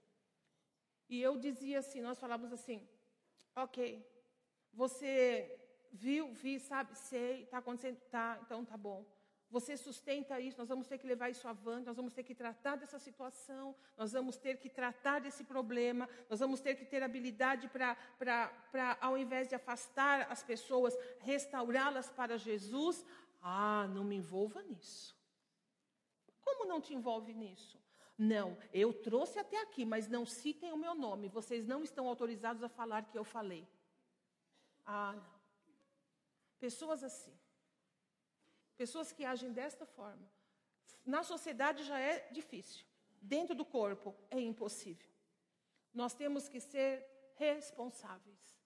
E 1.08 1.20
eu 1.20 1.36
dizia 1.36 1.80
assim: 1.80 2.00
nós 2.00 2.18
falávamos 2.18 2.52
assim, 2.52 2.88
ok, 3.54 4.04
você 4.72 5.60
viu, 5.92 6.32
vi, 6.32 6.58
sabe, 6.58 6.96
sei, 6.96 7.42
está 7.42 7.58
acontecendo, 7.58 8.00
tá, 8.10 8.40
então 8.42 8.64
tá 8.64 8.76
bom. 8.76 9.04
Você 9.56 9.76
sustenta 9.76 10.40
isso, 10.40 10.58
nós 10.58 10.68
vamos 10.68 10.88
ter 10.88 10.98
que 10.98 11.06
levar 11.06 11.28
isso 11.30 11.46
avante, 11.46 11.86
nós 11.86 11.96
vamos 11.96 12.12
ter 12.12 12.24
que 12.24 12.34
tratar 12.34 12.74
dessa 12.74 12.98
situação, 12.98 13.72
nós 13.96 14.10
vamos 14.10 14.36
ter 14.36 14.56
que 14.56 14.68
tratar 14.68 15.20
desse 15.20 15.44
problema, 15.44 16.08
nós 16.28 16.40
vamos 16.40 16.58
ter 16.60 16.74
que 16.74 16.84
ter 16.84 17.04
habilidade 17.04 17.68
para, 17.68 18.98
ao 19.00 19.16
invés 19.16 19.46
de 19.46 19.54
afastar 19.54 20.26
as 20.28 20.42
pessoas, 20.42 20.92
restaurá-las 21.20 22.10
para 22.10 22.36
Jesus. 22.36 23.06
Ah, 23.40 23.86
não 23.94 24.02
me 24.02 24.16
envolva 24.16 24.60
nisso. 24.60 25.16
Como 26.44 26.66
não 26.66 26.80
te 26.80 26.92
envolve 26.92 27.32
nisso? 27.32 27.78
Não, 28.18 28.58
eu 28.72 28.92
trouxe 28.92 29.38
até 29.38 29.62
aqui, 29.62 29.84
mas 29.84 30.08
não 30.08 30.26
citem 30.26 30.72
o 30.72 30.76
meu 30.76 30.96
nome. 30.96 31.28
Vocês 31.28 31.64
não 31.64 31.84
estão 31.84 32.08
autorizados 32.08 32.64
a 32.64 32.68
falar 32.68 33.04
que 33.04 33.16
eu 33.16 33.22
falei. 33.22 33.68
Ah, 34.84 35.12
não. 35.14 35.34
Pessoas 36.58 37.04
assim. 37.04 37.43
Pessoas 38.76 39.12
que 39.12 39.24
agem 39.24 39.52
desta 39.52 39.86
forma. 39.86 40.28
Na 41.04 41.22
sociedade 41.22 41.84
já 41.84 41.98
é 41.98 42.28
difícil. 42.30 42.84
Dentro 43.20 43.54
do 43.54 43.64
corpo 43.64 44.14
é 44.30 44.40
impossível. 44.40 45.08
Nós 45.92 46.14
temos 46.14 46.48
que 46.48 46.60
ser 46.60 47.06
responsáveis. 47.36 48.58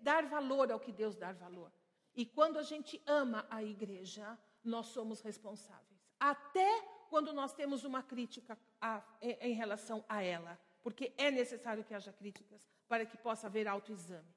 Dar 0.00 0.26
valor 0.26 0.70
ao 0.70 0.80
que 0.80 0.92
Deus 0.92 1.16
dá 1.16 1.32
valor. 1.32 1.72
E 2.14 2.24
quando 2.26 2.58
a 2.58 2.62
gente 2.62 3.02
ama 3.06 3.46
a 3.50 3.62
igreja, 3.62 4.38
nós 4.62 4.86
somos 4.86 5.20
responsáveis. 5.20 6.00
Até 6.18 6.82
quando 7.08 7.32
nós 7.32 7.52
temos 7.52 7.84
uma 7.84 8.02
crítica 8.02 8.58
a, 8.80 9.02
em, 9.20 9.50
em 9.50 9.52
relação 9.52 10.04
a 10.08 10.22
ela. 10.22 10.58
Porque 10.82 11.12
é 11.16 11.30
necessário 11.30 11.84
que 11.84 11.94
haja 11.94 12.12
críticas 12.12 12.68
para 12.86 13.04
que 13.04 13.16
possa 13.16 13.46
haver 13.46 13.66
autoexame. 13.66 14.34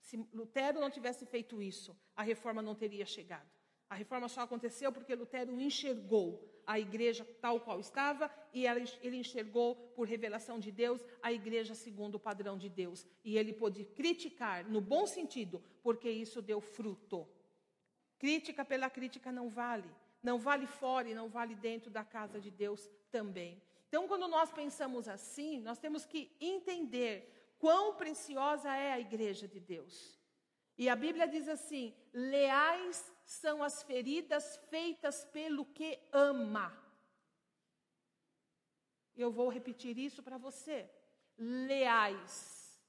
Se 0.00 0.16
Lutero 0.32 0.80
não 0.80 0.90
tivesse 0.90 1.24
feito 1.24 1.62
isso, 1.62 1.96
a 2.14 2.22
reforma 2.22 2.60
não 2.60 2.74
teria 2.74 3.06
chegado. 3.06 3.48
A 3.92 3.94
reforma 3.94 4.26
só 4.26 4.40
aconteceu 4.40 4.90
porque 4.90 5.14
Lutero 5.14 5.60
enxergou 5.60 6.42
a 6.66 6.80
igreja 6.80 7.26
tal 7.42 7.60
qual 7.60 7.78
estava 7.78 8.30
e 8.50 8.64
ele 8.66 9.18
enxergou, 9.18 9.74
por 9.94 10.08
revelação 10.08 10.58
de 10.58 10.72
Deus, 10.72 11.04
a 11.22 11.30
igreja 11.30 11.74
segundo 11.74 12.14
o 12.14 12.18
padrão 12.18 12.56
de 12.56 12.70
Deus. 12.70 13.06
E 13.22 13.36
ele 13.36 13.52
pôde 13.52 13.84
criticar, 13.84 14.64
no 14.64 14.80
bom 14.80 15.06
sentido, 15.06 15.62
porque 15.82 16.08
isso 16.08 16.40
deu 16.40 16.58
fruto. 16.58 17.28
Crítica 18.18 18.64
pela 18.64 18.88
crítica 18.88 19.30
não 19.30 19.50
vale. 19.50 19.90
Não 20.22 20.38
vale 20.38 20.66
fora 20.66 21.10
e 21.10 21.14
não 21.14 21.28
vale 21.28 21.54
dentro 21.54 21.90
da 21.90 22.02
casa 22.02 22.40
de 22.40 22.50
Deus 22.50 22.88
também. 23.10 23.60
Então, 23.90 24.08
quando 24.08 24.26
nós 24.26 24.50
pensamos 24.50 25.06
assim, 25.06 25.60
nós 25.60 25.78
temos 25.78 26.06
que 26.06 26.34
entender 26.40 27.54
quão 27.58 27.94
preciosa 27.94 28.74
é 28.74 28.90
a 28.94 29.00
igreja 29.00 29.46
de 29.46 29.60
Deus. 29.60 30.21
E 30.76 30.88
a 30.88 30.96
Bíblia 30.96 31.26
diz 31.26 31.48
assim: 31.48 31.94
leais 32.12 33.12
são 33.24 33.62
as 33.62 33.82
feridas 33.82 34.56
feitas 34.68 35.24
pelo 35.26 35.64
que 35.66 35.98
ama. 36.12 36.76
Eu 39.14 39.30
vou 39.30 39.48
repetir 39.48 39.98
isso 39.98 40.22
para 40.22 40.38
você. 40.38 40.90
Leais 41.38 42.82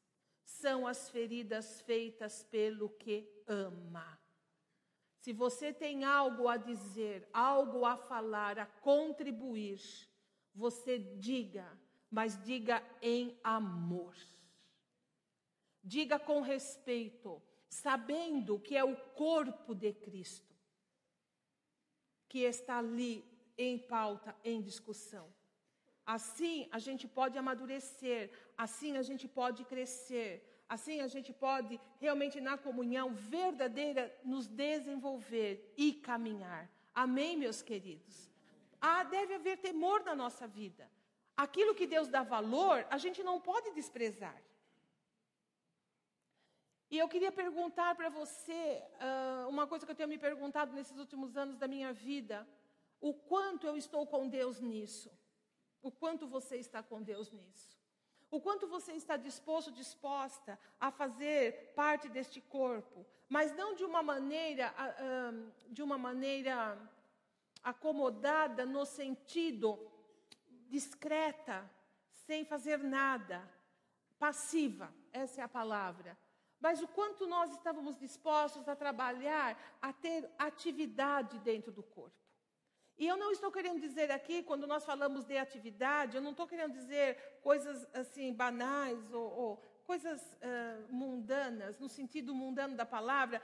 são 0.43 0.87
as 0.87 1.09
feridas 1.09 1.81
feitas 1.81 2.43
pelo 2.43 2.89
que 2.89 3.29
ama. 3.47 4.19
Se 5.17 5.31
você 5.31 5.71
tem 5.73 6.03
algo 6.03 6.47
a 6.47 6.57
dizer, 6.57 7.27
algo 7.31 7.85
a 7.85 7.95
falar, 7.95 8.59
a 8.59 8.65
contribuir, 8.65 9.81
você 10.53 10.99
diga, 10.99 11.65
mas 12.11 12.41
diga 12.43 12.83
em 13.01 13.37
amor. 13.43 14.15
Diga 15.81 16.19
com 16.19 16.41
respeito, 16.41 17.41
sabendo 17.73 18.59
que 18.65 18.75
é 18.81 18.83
o 18.83 18.95
corpo 19.23 19.73
de 19.73 19.91
Cristo 20.05 20.53
que 22.29 22.39
está 22.39 22.77
ali 22.77 23.13
em 23.57 23.77
pauta, 23.77 24.35
em 24.43 24.61
discussão. 24.61 25.25
Assim 26.05 26.67
a 26.71 26.79
gente 26.85 27.05
pode 27.07 27.37
amadurecer, 27.37 28.31
assim 28.57 28.97
a 28.97 29.03
gente 29.09 29.27
pode 29.27 29.63
crescer, 29.71 30.31
assim 30.67 30.99
a 30.99 31.07
gente 31.07 31.31
pode 31.45 31.79
realmente 31.99 32.39
na 32.47 32.57
comunhão 32.57 33.07
verdadeira 33.13 34.03
nos 34.23 34.47
desenvolver 34.47 35.51
e 35.77 35.93
caminhar. 35.93 36.63
Amém, 36.93 37.37
meus 37.37 37.61
queridos? 37.61 38.15
Ah, 38.81 39.03
deve 39.03 39.35
haver 39.35 39.57
temor 39.57 40.03
na 40.03 40.15
nossa 40.23 40.45
vida. 40.47 40.89
Aquilo 41.35 41.75
que 41.79 41.87
Deus 41.87 42.07
dá 42.07 42.21
valor, 42.21 42.85
a 42.89 42.97
gente 42.97 43.23
não 43.23 43.39
pode 43.39 43.71
desprezar. 43.71 44.39
E 46.93 46.97
eu 46.99 47.07
queria 47.07 47.31
perguntar 47.31 47.95
para 47.95 48.07
você 48.07 48.79
uh, 49.01 49.49
uma 49.49 49.65
coisa 49.65 49.83
que 49.83 49.91
eu 49.91 49.95
tenho 49.95 50.07
me 50.07 50.19
perguntado 50.19 50.71
nesses 50.73 50.95
últimos 50.95 51.35
anos 51.35 51.57
da 51.57 51.67
minha 51.67 51.91
vida: 51.91 52.47
o 53.01 53.15
quanto 53.15 53.65
eu 53.65 53.75
estou 53.75 54.05
com 54.05 54.29
Deus 54.29 54.59
nisso? 54.59 55.11
O 55.81 55.91
quanto 55.91 56.27
você 56.27 56.57
está 56.57 56.83
com 56.83 57.01
Deus 57.01 57.31
nisso? 57.31 57.75
O 58.29 58.39
quanto 58.39 58.67
você 58.67 58.91
está 58.91 59.17
disposto, 59.17 59.71
disposta 59.71 60.59
a 60.79 60.91
fazer 60.91 61.73
parte 61.73 62.07
deste 62.09 62.39
corpo, 62.39 63.03
mas 63.27 63.51
não 63.55 63.73
de 63.73 63.83
uma 63.83 64.03
maneira, 64.03 64.71
uh, 64.77 65.73
de 65.73 65.81
uma 65.81 65.97
maneira 65.97 66.77
acomodada 67.63 68.67
no 68.67 68.85
sentido 68.85 69.79
discreta, 70.67 71.67
sem 72.27 72.45
fazer 72.45 72.77
nada, 72.77 73.41
passiva, 74.19 74.93
essa 75.11 75.41
é 75.41 75.43
a 75.43 75.49
palavra 75.49 76.15
mas 76.63 76.81
o 76.81 76.87
quanto 76.87 77.27
nós 77.27 77.51
estávamos 77.51 77.99
dispostos 77.99 78.69
a 78.69 78.75
trabalhar, 78.83 79.49
a 79.81 79.91
ter 79.91 80.19
atividade 80.39 81.37
dentro 81.39 81.73
do 81.73 81.83
corpo. 81.83 82.15
E 82.97 83.05
eu 83.05 83.17
não 83.17 83.31
estou 83.33 83.51
querendo 83.51 83.81
dizer 83.81 84.09
aqui, 84.09 84.41
quando 84.43 84.65
nós 84.65 84.85
falamos 84.85 85.25
de 85.25 85.37
atividade, 85.37 86.15
eu 86.15 86.21
não 86.21 86.31
estou 86.31 86.47
querendo 86.47 86.71
dizer 86.71 87.17
coisas 87.41 87.85
assim 87.93 88.31
banais 88.31 89.11
ou, 89.11 89.29
ou 89.41 89.63
coisas 89.83 90.21
uh, 90.21 90.93
mundanas, 91.01 91.77
no 91.79 91.89
sentido 91.89 92.33
mundano 92.33 92.77
da 92.77 92.85
palavra, 92.85 93.41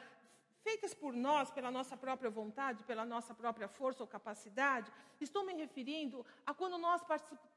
feitas 0.63 0.93
por 0.93 1.13
nós, 1.13 1.49
pela 1.51 1.71
nossa 1.71 1.95
própria 1.97 2.29
vontade, 2.29 2.83
pela 2.83 3.05
nossa 3.05 3.33
própria 3.33 3.67
força 3.67 4.03
ou 4.03 4.07
capacidade, 4.07 4.91
estou 5.19 5.45
me 5.45 5.53
referindo 5.53 6.25
a 6.45 6.53
quando 6.53 6.77
nós 6.77 7.01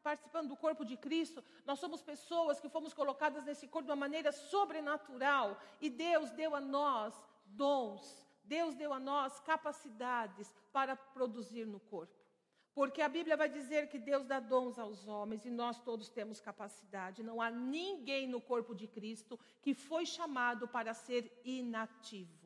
participando 0.02 0.48
do 0.48 0.56
corpo 0.56 0.84
de 0.84 0.96
Cristo, 0.96 1.42
nós 1.66 1.78
somos 1.78 2.02
pessoas 2.02 2.60
que 2.60 2.68
fomos 2.68 2.94
colocadas 2.94 3.44
nesse 3.44 3.66
corpo 3.66 3.86
de 3.86 3.92
uma 3.92 3.96
maneira 3.96 4.32
sobrenatural 4.32 5.58
e 5.80 5.90
Deus 5.90 6.30
deu 6.30 6.54
a 6.54 6.60
nós 6.60 7.14
dons, 7.44 8.26
Deus 8.44 8.74
deu 8.74 8.92
a 8.92 9.00
nós 9.00 9.40
capacidades 9.40 10.54
para 10.72 10.96
produzir 10.96 11.66
no 11.66 11.80
corpo. 11.80 12.22
Porque 12.74 13.02
a 13.02 13.08
Bíblia 13.08 13.36
vai 13.36 13.50
dizer 13.50 13.88
que 13.88 13.98
Deus 13.98 14.24
dá 14.24 14.40
dons 14.40 14.78
aos 14.78 15.06
homens 15.06 15.44
e 15.44 15.50
nós 15.50 15.78
todos 15.80 16.08
temos 16.08 16.40
capacidade. 16.40 17.22
Não 17.22 17.40
há 17.40 17.50
ninguém 17.50 18.26
no 18.26 18.40
corpo 18.40 18.74
de 18.74 18.86
Cristo 18.86 19.38
que 19.60 19.74
foi 19.74 20.06
chamado 20.06 20.66
para 20.66 20.94
ser 20.94 21.30
inativo. 21.44 22.41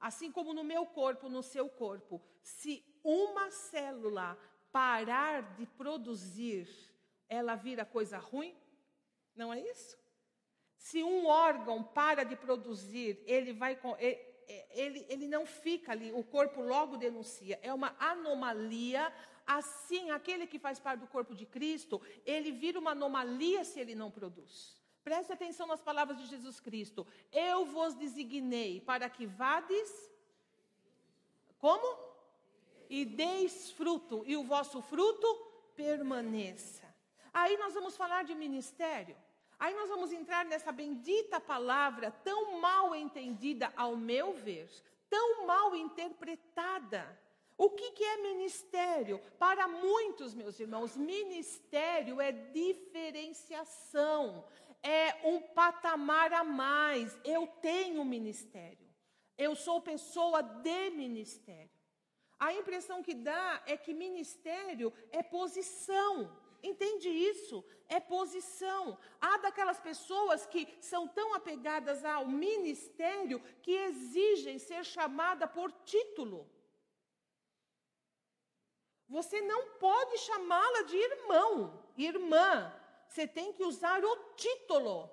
Assim 0.00 0.30
como 0.30 0.54
no 0.54 0.62
meu 0.62 0.86
corpo, 0.86 1.28
no 1.28 1.42
seu 1.42 1.68
corpo, 1.68 2.22
se 2.42 2.84
uma 3.02 3.50
célula 3.50 4.38
parar 4.70 5.54
de 5.56 5.66
produzir, 5.66 6.68
ela 7.28 7.56
vira 7.56 7.84
coisa 7.84 8.18
ruim? 8.18 8.56
Não 9.34 9.52
é 9.52 9.60
isso? 9.60 9.98
Se 10.76 11.02
um 11.02 11.26
órgão 11.26 11.82
para 11.82 12.22
de 12.24 12.36
produzir, 12.36 13.22
ele 13.26 13.52
vai 13.52 13.78
ele, 14.70 15.04
ele 15.08 15.26
não 15.26 15.44
fica 15.44 15.92
ali, 15.92 16.12
o 16.12 16.24
corpo 16.24 16.60
logo 16.62 16.96
denuncia. 16.96 17.58
É 17.62 17.72
uma 17.72 17.94
anomalia. 17.98 19.12
Assim, 19.46 20.10
aquele 20.10 20.46
que 20.46 20.58
faz 20.58 20.78
parte 20.78 21.00
do 21.00 21.06
corpo 21.06 21.34
de 21.34 21.46
Cristo, 21.46 22.00
ele 22.24 22.52
vira 22.52 22.78
uma 22.78 22.90
anomalia 22.90 23.64
se 23.64 23.80
ele 23.80 23.94
não 23.94 24.10
produz. 24.10 24.77
Preste 25.08 25.32
atenção 25.32 25.66
nas 25.66 25.80
palavras 25.80 26.18
de 26.18 26.26
Jesus 26.26 26.60
Cristo. 26.60 27.06
Eu 27.32 27.64
vos 27.64 27.94
designei 27.94 28.82
para 28.82 29.08
que 29.08 29.24
vades. 29.24 29.90
Como? 31.58 31.98
E 32.90 33.06
deis 33.06 33.70
fruto, 33.70 34.22
e 34.26 34.36
o 34.36 34.44
vosso 34.44 34.82
fruto 34.82 35.26
permaneça. 35.74 36.86
Aí 37.32 37.56
nós 37.56 37.72
vamos 37.72 37.96
falar 37.96 38.24
de 38.24 38.34
ministério. 38.34 39.16
Aí 39.58 39.72
nós 39.72 39.88
vamos 39.88 40.12
entrar 40.12 40.44
nessa 40.44 40.70
bendita 40.70 41.40
palavra 41.40 42.10
tão 42.22 42.60
mal 42.60 42.94
entendida, 42.94 43.72
ao 43.74 43.96
meu 43.96 44.34
ver, 44.34 44.68
tão 45.08 45.46
mal 45.46 45.74
interpretada. 45.74 47.18
O 47.56 47.70
que, 47.70 47.92
que, 47.92 48.04
é 48.04 48.18
ministério? 48.18 49.18
Para 49.38 49.66
muitos, 49.66 50.34
meus 50.34 50.60
irmãos, 50.60 50.98
ministério 50.98 52.20
é 52.20 52.30
diferenciação, 52.30 54.44
é 54.82 55.20
um 55.24 55.40
patamar 55.40 56.32
a 56.32 56.44
mais. 56.44 57.18
Eu 57.24 57.46
tenho 57.60 58.04
ministério. 58.04 58.86
Eu 59.36 59.54
sou 59.54 59.80
pessoa 59.80 60.42
de 60.42 60.90
ministério. 60.90 61.70
A 62.38 62.52
impressão 62.52 63.02
que 63.02 63.14
dá 63.14 63.62
é 63.66 63.76
que 63.76 63.92
ministério 63.92 64.92
é 65.10 65.22
posição. 65.22 66.30
Entende 66.62 67.08
isso? 67.08 67.64
É 67.88 68.00
posição. 68.00 68.98
Há 69.20 69.38
daquelas 69.38 69.80
pessoas 69.80 70.46
que 70.46 70.68
são 70.80 71.06
tão 71.08 71.34
apegadas 71.34 72.04
ao 72.04 72.26
ministério 72.26 73.40
que 73.62 73.72
exigem 73.72 74.58
ser 74.58 74.84
chamada 74.84 75.46
por 75.46 75.72
título. 75.84 76.48
Você 79.08 79.40
não 79.40 79.70
pode 79.78 80.18
chamá-la 80.18 80.82
de 80.82 80.96
irmão, 80.96 81.82
irmã. 81.96 82.72
Você 83.08 83.26
tem 83.26 83.52
que 83.52 83.64
usar 83.64 84.04
o 84.04 84.16
título 84.34 85.10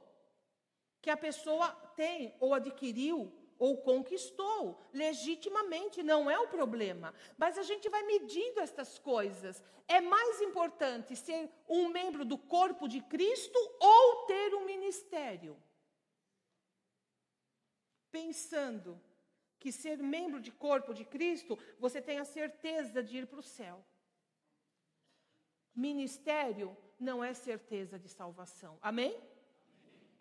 que 1.02 1.10
a 1.10 1.18
pessoa 1.18 1.70
tem, 1.96 2.36
ou 2.39 2.54
adquiriu, 2.54 3.32
ou 3.58 3.78
conquistou, 3.78 4.80
legitimamente, 4.93 6.04
não 6.04 6.30
é 6.30 6.38
o 6.38 6.48
problema. 6.48 7.14
Mas 7.38 7.58
a 7.58 7.64
gente 7.64 7.88
vai 7.89 8.04
medindo 8.04 8.60
estas 8.60 9.00
coisas. 9.00 9.64
É 9.88 10.02
mais 10.02 10.41
importante 10.41 11.16
ser 11.16 11.50
um 11.70 11.88
membro 11.88 12.26
do 12.26 12.38
corpo 12.38 12.88
de 12.88 13.02
Cristo 13.02 13.58
ou 13.80 14.26
ter 14.26 14.54
um 14.56 14.66
ministério? 14.66 15.58
Pensando 18.12 19.02
que 19.60 19.72
ser 19.72 19.98
membro 19.98 20.39
de 20.41 20.52
corpo 20.52 20.93
de 20.93 21.06
Cristo, 21.06 21.58
você 21.80 22.02
tem 22.02 22.20
a 22.20 22.26
certeza 22.26 23.02
de 23.02 23.20
ir 23.20 23.28
para 23.28 23.39
o 23.39 23.43
céu. 23.43 23.84
Ministério 25.74 26.76
não 27.00 27.24
é 27.24 27.34
certeza 27.34 28.00
de 28.00 28.08
salvação. 28.08 28.78
Amém? 28.82 29.18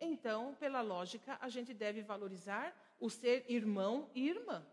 Então, 0.01 0.55
pela 0.55 0.81
lógica, 0.81 1.39
a 1.41 1.49
gente 1.49 1.73
deve 1.73 2.03
valorizar 2.03 2.75
o 3.01 3.09
ser 3.09 3.45
irmão 3.49 4.11
e 4.15 4.29
irmã. 4.29 4.67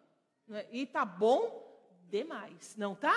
É? 0.52 0.68
E 0.72 0.86
tá 0.86 1.06
bom 1.06 1.70
demais, 2.10 2.76
não 2.76 2.96
tá? 2.96 3.16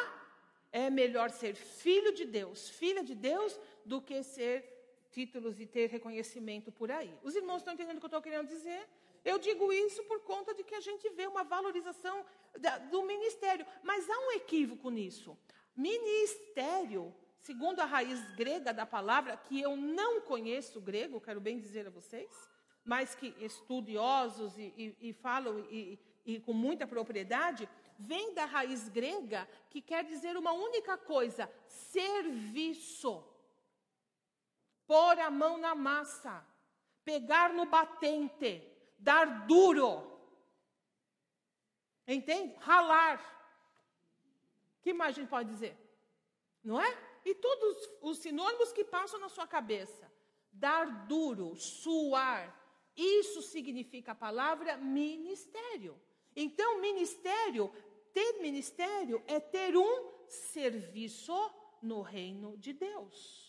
É 0.70 0.90
melhor 0.90 1.30
ser 1.30 1.54
filho 1.54 2.12
de 2.12 2.24
Deus, 2.24 2.68
filha 2.68 3.02
de 3.02 3.14
Deus, 3.14 3.58
do 3.84 4.00
que 4.00 4.22
ser 4.22 4.74
títulos 5.10 5.60
e 5.60 5.66
ter 5.66 5.88
reconhecimento 5.88 6.72
por 6.72 6.90
aí. 6.90 7.12
Os 7.22 7.34
irmãos 7.34 7.58
estão 7.58 7.74
entendendo 7.74 7.96
o 7.96 8.00
que 8.00 8.06
eu 8.06 8.08
estou 8.08 8.22
querendo 8.22 8.48
dizer? 8.48 8.88
Eu 9.24 9.38
digo 9.38 9.72
isso 9.72 10.02
por 10.04 10.20
conta 10.20 10.52
de 10.52 10.62
que 10.62 10.74
a 10.74 10.80
gente 10.80 11.08
vê 11.10 11.26
uma 11.26 11.44
valorização 11.44 12.24
da, 12.58 12.78
do 12.78 13.02
ministério. 13.04 13.64
Mas 13.82 14.08
há 14.10 14.18
um 14.18 14.32
equívoco 14.32 14.90
nisso. 14.90 15.36
Ministério 15.74 17.14
segundo 17.44 17.80
a 17.80 17.84
raiz 17.84 18.20
grega 18.34 18.72
da 18.72 18.86
palavra, 18.86 19.36
que 19.36 19.60
eu 19.60 19.76
não 19.76 20.22
conheço 20.22 20.80
grego, 20.80 21.20
quero 21.20 21.40
bem 21.40 21.60
dizer 21.60 21.86
a 21.86 21.90
vocês, 21.90 22.50
mas 22.82 23.14
que 23.14 23.34
estudiosos 23.38 24.56
e, 24.56 24.72
e, 24.76 25.08
e 25.08 25.12
falam 25.12 25.58
e, 25.70 25.98
e 26.24 26.40
com 26.40 26.54
muita 26.54 26.86
propriedade, 26.86 27.68
vem 27.98 28.32
da 28.34 28.46
raiz 28.46 28.88
grega 28.88 29.46
que 29.68 29.82
quer 29.82 30.04
dizer 30.04 30.36
uma 30.38 30.52
única 30.52 30.96
coisa: 30.96 31.50
serviço. 31.68 33.22
Pôr 34.86 35.18
a 35.18 35.30
mão 35.30 35.56
na 35.58 35.74
massa, 35.74 36.46
pegar 37.04 37.52
no 37.52 37.66
batente, 37.66 38.70
Dar 38.98 39.46
duro. 39.46 40.18
Entende? 42.08 42.54
Ralar. 42.58 43.20
que 44.80 44.94
mais 44.94 45.14
a 45.14 45.20
gente 45.20 45.28
pode 45.28 45.50
dizer? 45.50 45.76
Não 46.62 46.80
é? 46.80 47.13
E 47.24 47.34
todos 47.34 47.90
os 48.02 48.18
sinônimos 48.18 48.72
que 48.72 48.84
passam 48.84 49.18
na 49.18 49.28
sua 49.28 49.46
cabeça. 49.46 50.12
Dar 50.52 51.06
duro, 51.06 51.56
suar. 51.56 52.60
Isso 52.96 53.42
significa 53.42 54.12
a 54.12 54.14
palavra 54.14 54.76
ministério. 54.76 56.00
Então, 56.36 56.80
ministério, 56.80 57.72
ter 58.12 58.40
ministério 58.40 59.22
é 59.26 59.40
ter 59.40 59.76
um 59.76 60.10
serviço 60.28 61.34
no 61.82 62.02
reino 62.02 62.56
de 62.58 62.72
Deus. 62.72 63.44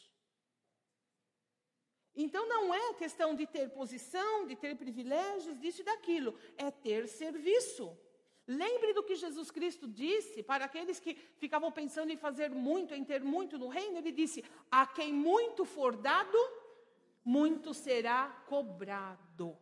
Então 2.15 2.47
não 2.47 2.73
é 2.73 2.93
questão 2.93 3.35
de 3.35 3.45
ter 3.45 3.69
posição, 3.71 4.47
de 4.47 4.55
ter 4.55 4.75
privilégios, 4.77 5.59
disso 5.59 5.81
e 5.81 5.83
daquilo, 5.83 6.37
é 6.57 6.71
ter 6.71 7.07
serviço. 7.07 7.97
Lembre 8.47 8.93
do 8.93 9.01
que 9.03 9.15
Jesus 9.15 9.49
Cristo 9.49 9.87
disse 9.87 10.43
para 10.43 10.65
aqueles 10.65 10.99
que 10.99 11.15
ficavam 11.37 11.71
pensando 11.71 12.11
em 12.11 12.17
fazer 12.17 12.51
muito, 12.51 12.93
em 12.93 13.03
ter 13.03 13.23
muito 13.23 13.57
no 13.57 13.67
reino. 13.67 13.97
Ele 13.97 14.11
disse: 14.11 14.43
A 14.69 14.85
quem 14.85 15.11
muito 15.11 15.65
for 15.65 15.95
dado, 15.95 16.37
muito 17.23 17.73
será 17.73 18.27
cobrado. 18.47 19.57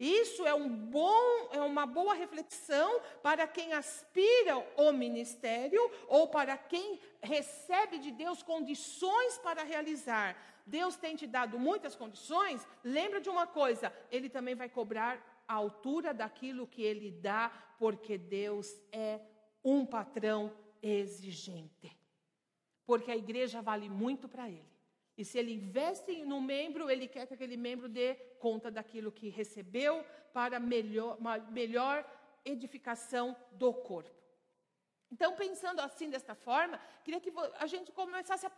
Isso 0.00 0.46
é, 0.46 0.54
um 0.54 0.66
bom, 0.66 1.50
é 1.52 1.60
uma 1.60 1.84
boa 1.84 2.14
reflexão 2.14 3.02
para 3.22 3.46
quem 3.46 3.74
aspira 3.74 4.54
ao 4.76 4.94
ministério 4.94 5.80
ou 6.08 6.26
para 6.26 6.56
quem 6.56 6.98
recebe 7.20 7.98
de 7.98 8.10
Deus 8.10 8.42
condições 8.42 9.36
para 9.38 9.62
realizar. 9.62 10.34
Deus 10.66 10.96
tem 10.96 11.14
te 11.16 11.26
dado 11.26 11.58
muitas 11.58 11.94
condições. 11.94 12.66
Lembra 12.82 13.20
de 13.20 13.28
uma 13.28 13.46
coisa: 13.46 13.92
Ele 14.10 14.30
também 14.30 14.54
vai 14.54 14.70
cobrar 14.70 15.39
a 15.50 15.54
altura 15.54 16.14
daquilo 16.14 16.64
que 16.64 16.80
Ele 16.80 17.10
dá, 17.10 17.50
porque 17.76 18.16
Deus 18.16 18.80
é 18.92 19.20
um 19.64 19.84
patrão 19.84 20.54
exigente. 20.80 21.90
Porque 22.86 23.10
a 23.10 23.16
igreja 23.16 23.60
vale 23.60 23.88
muito 23.88 24.28
para 24.28 24.48
Ele. 24.48 24.70
E 25.18 25.24
se 25.24 25.38
ele 25.38 25.52
investe 25.52 26.24
no 26.24 26.40
membro, 26.40 26.88
ele 26.88 27.06
quer 27.06 27.26
que 27.26 27.34
aquele 27.34 27.56
membro 27.56 27.88
dê 27.88 28.14
conta 28.38 28.70
daquilo 28.70 29.12
que 29.12 29.28
recebeu 29.28 30.04
para 30.32 30.60
melhor, 30.60 31.18
uma 31.18 31.36
melhor 31.36 32.08
edificação 32.44 33.36
do 33.52 33.74
corpo. 33.74 34.18
Então, 35.10 35.34
pensando 35.34 35.80
assim 35.80 36.08
desta 36.08 36.34
forma, 36.34 36.80
queria 37.04 37.20
que 37.20 37.32
a 37.58 37.66
gente 37.66 37.90
começasse 37.90 38.46
a. 38.46 38.52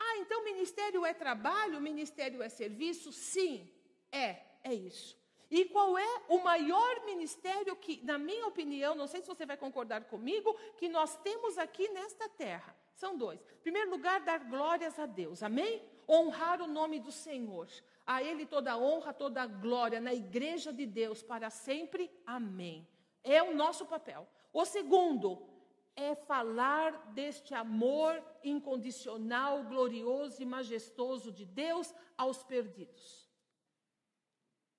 Ah, 0.00 0.16
então 0.18 0.44
ministério 0.44 1.04
é 1.04 1.12
trabalho, 1.12 1.80
ministério 1.80 2.42
é 2.42 2.48
serviço? 2.48 3.12
Sim, 3.12 3.70
é, 4.10 4.28
é 4.64 4.72
isso. 4.72 5.17
E 5.50 5.64
qual 5.66 5.96
é 5.96 6.22
o 6.28 6.38
maior 6.38 7.04
ministério 7.04 7.74
que, 7.76 8.04
na 8.04 8.18
minha 8.18 8.46
opinião, 8.46 8.94
não 8.94 9.06
sei 9.06 9.20
se 9.22 9.26
você 9.26 9.46
vai 9.46 9.56
concordar 9.56 10.04
comigo, 10.04 10.54
que 10.76 10.88
nós 10.88 11.16
temos 11.16 11.56
aqui 11.56 11.88
nesta 11.88 12.28
terra? 12.28 12.76
São 12.94 13.16
dois. 13.16 13.40
Em 13.40 13.62
primeiro 13.62 13.90
lugar, 13.90 14.20
dar 14.20 14.40
glórias 14.40 14.98
a 14.98 15.06
Deus. 15.06 15.42
Amém? 15.42 15.82
honrar 16.08 16.62
o 16.62 16.66
nome 16.66 16.98
do 16.98 17.12
Senhor. 17.12 17.68
A 18.06 18.22
Ele 18.22 18.46
toda 18.46 18.72
a 18.72 18.78
honra, 18.78 19.12
toda 19.12 19.42
a 19.42 19.46
glória 19.46 20.00
na 20.00 20.14
igreja 20.14 20.72
de 20.72 20.86
Deus 20.86 21.22
para 21.22 21.50
sempre. 21.50 22.10
Amém. 22.24 22.88
É 23.22 23.42
o 23.42 23.54
nosso 23.54 23.84
papel. 23.84 24.26
O 24.52 24.64
segundo 24.64 25.46
é 25.94 26.14
falar 26.14 27.12
deste 27.12 27.54
amor 27.54 28.22
incondicional, 28.42 29.64
glorioso 29.64 30.40
e 30.40 30.46
majestoso 30.46 31.30
de 31.30 31.44
Deus 31.44 31.94
aos 32.16 32.42
perdidos. 32.42 33.28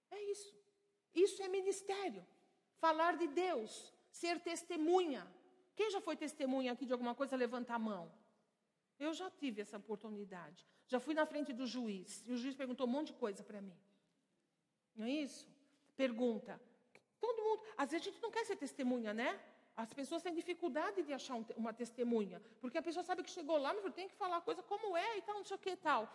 É 0.10 0.20
isso. 0.32 0.59
Isso 1.14 1.42
é 1.42 1.48
ministério. 1.48 2.26
Falar 2.78 3.18
de 3.18 3.28
Deus, 3.28 3.94
ser 4.12 4.40
testemunha. 4.40 5.28
Quem 5.76 5.90
já 5.92 6.02
foi 6.02 6.16
testemunha 6.16 6.72
aqui 6.72 6.86
de 6.86 6.94
alguma 6.94 7.16
coisa, 7.16 7.36
levanta 7.36 7.74
a 7.74 7.80
mão. 7.80 8.12
Eu 9.00 9.14
já 9.14 9.30
tive 9.30 9.62
essa 9.62 9.78
oportunidade. 9.78 10.68
Já 10.88 11.00
fui 11.00 11.14
na 11.14 11.26
frente 11.26 11.54
do 11.54 11.66
juiz. 11.66 12.24
E 12.28 12.34
o 12.34 12.38
juiz 12.38 12.56
perguntou 12.56 12.86
um 12.86 12.90
monte 12.90 13.08
de 13.08 13.14
coisa 13.14 13.44
para 13.44 13.62
mim. 13.62 13.78
Não 14.96 15.06
é 15.06 15.12
isso? 15.12 15.48
Pergunta. 15.96 16.60
Todo 17.20 17.42
mundo. 17.42 17.64
Às 17.78 17.92
vezes 17.92 18.08
a 18.08 18.10
gente 18.10 18.22
não 18.22 18.32
quer 18.32 18.46
ser 18.46 18.56
testemunha, 18.56 19.14
né? 19.14 19.40
As 19.76 19.94
pessoas 19.94 20.22
têm 20.22 20.34
dificuldade 20.34 21.04
de 21.04 21.14
achar 21.14 21.36
uma 21.56 21.74
testemunha. 21.74 22.42
Porque 22.60 22.78
a 22.78 22.82
pessoa 22.82 23.04
sabe 23.04 23.24
que 23.24 23.30
chegou 23.30 23.58
lá, 23.58 23.74
mas 23.74 23.94
tem 23.94 24.10
que 24.10 24.16
falar 24.16 24.38
a 24.38 24.42
coisa 24.42 24.62
como 24.62 24.98
é 24.98 25.18
e 25.18 25.22
tal, 25.22 25.36
não 25.36 25.46
sei 25.46 25.56
o 25.56 25.60
que 25.60 25.70
e 25.70 25.78
tal. 25.78 26.12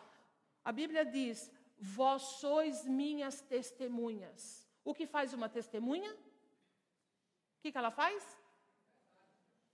A 0.63 0.71
Bíblia 0.71 1.05
diz: 1.05 1.51
Vós 1.79 2.23
sois 2.23 2.85
minhas 2.85 3.41
testemunhas. 3.41 4.64
O 4.85 4.95
que 4.95 5.07
faz 5.07 5.33
uma 5.33 5.49
testemunha? 5.49 6.13
O 6.13 7.61
que, 7.63 7.73
que 7.73 7.79
ela 7.79 7.91
faz? 7.91 8.39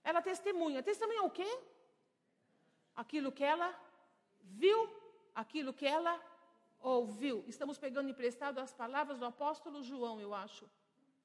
Ela 0.04 0.22
testemunha. 0.22 0.82
Testemunha 0.82 1.22
o 1.24 1.30
quê? 1.30 1.50
aquilo 3.02 3.32
que 3.32 3.44
ela 3.44 3.68
viu, 4.42 4.78
aquilo 5.34 5.72
que 5.72 5.86
ela 5.86 6.14
ouviu. 6.80 7.44
Estamos 7.46 7.78
pegando 7.78 8.10
emprestado 8.10 8.58
as 8.58 8.72
palavras 8.72 9.18
do 9.18 9.24
apóstolo 9.24 9.82
João, 9.82 10.20
eu 10.20 10.34
acho. 10.34 10.68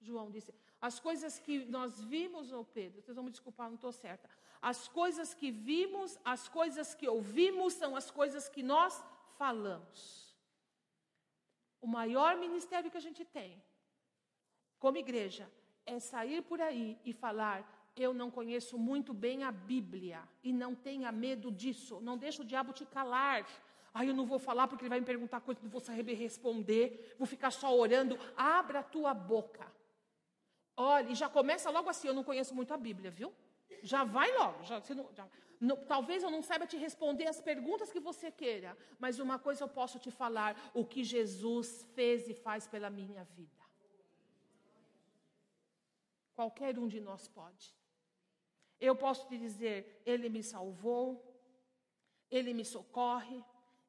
João 0.02 0.30
disse: 0.32 0.54
as 0.82 1.00
coisas 1.00 1.40
que 1.40 1.66
nós 1.66 2.02
vimos, 2.04 2.52
oh 2.52 2.66
Pedro, 2.66 3.02
vocês 3.02 3.16
vão 3.16 3.26
me 3.26 3.32
desculpar, 3.32 3.68
não 3.68 3.76
estou 3.76 3.92
certa. 3.92 4.30
As 4.62 4.88
coisas 4.88 5.34
que 5.34 5.52
vimos, 5.52 6.18
as 6.24 6.48
coisas 6.48 6.96
que 6.96 7.08
ouvimos, 7.08 7.74
são 7.74 7.96
as 7.96 8.10
coisas 8.10 8.48
que 8.50 8.64
nós 8.64 9.04
falamos. 9.38 10.00
O 11.82 11.88
maior 11.88 12.36
ministério 12.38 12.90
que 12.90 12.98
a 12.98 13.08
gente 13.08 13.24
tem, 13.24 13.62
como 14.80 14.98
igreja, 14.98 15.50
é 15.86 16.00
sair 16.00 16.42
por 16.42 16.62
aí 16.62 17.00
e 17.06 17.14
falar 17.14 17.76
eu 17.96 18.14
não 18.14 18.30
conheço 18.30 18.78
muito 18.78 19.14
bem 19.14 19.44
a 19.44 19.52
Bíblia 19.52 20.22
e 20.44 20.52
não 20.52 20.76
tenha 20.76 21.12
medo 21.12 21.50
disso. 21.50 22.02
Não 22.02 22.18
deixa 22.18 22.42
o 22.42 22.46
diabo 22.46 22.74
te 22.74 22.86
calar. 22.86 23.48
Aí 23.94 24.10
eu 24.10 24.14
não 24.14 24.26
vou 24.26 24.38
falar 24.38 24.68
porque 24.68 24.84
ele 24.84 24.90
vai 24.90 25.00
me 25.00 25.06
perguntar 25.06 25.40
coisa, 25.40 25.62
não 25.64 25.70
vou 25.70 25.80
saber 25.80 26.14
responder, 26.16 27.16
vou 27.18 27.26
ficar 27.26 27.52
só 27.52 27.74
orando. 27.74 28.20
Abra 28.36 28.80
a 28.80 28.84
tua 28.84 29.14
boca. 29.14 29.66
Olha, 30.76 31.10
e 31.10 31.16
já 31.16 31.30
começa 31.30 31.70
logo 31.70 31.90
assim, 31.90 32.10
eu 32.10 32.14
não 32.14 32.24
conheço 32.24 32.54
muito 32.54 32.74
a 32.74 32.78
Bíblia, 32.78 33.10
viu? 33.10 33.34
Já 33.82 34.04
vai 34.04 34.30
logo. 34.38 34.64
Já, 34.64 34.82
não, 34.94 35.10
já, 35.14 35.26
não, 35.62 35.78
talvez 35.78 36.22
eu 36.22 36.30
não 36.30 36.42
saiba 36.42 36.68
te 36.68 36.76
responder 36.76 37.28
as 37.28 37.40
perguntas 37.40 37.94
que 37.94 38.00
você 38.02 38.30
queira, 38.30 38.78
mas 39.00 39.20
uma 39.20 39.40
coisa 39.40 39.64
eu 39.64 39.70
posso 39.70 39.98
te 40.00 40.12
falar: 40.12 40.60
o 40.74 40.84
que 40.84 41.02
Jesus 41.02 41.88
fez 41.96 42.28
e 42.28 42.34
faz 42.34 42.68
pela 42.68 42.90
minha 42.90 43.24
vida. 43.24 43.65
Qualquer 46.36 46.78
um 46.78 46.88
de 46.88 47.00
nós 47.00 47.28
pode. 47.28 47.74
Eu 48.80 48.96
posso 48.96 49.28
te 49.28 49.38
dizer: 49.38 50.02
Ele 50.06 50.30
me 50.30 50.44
salvou, 50.44 51.08
Ele 52.30 52.54
me 52.54 52.66
socorre, 52.66 53.44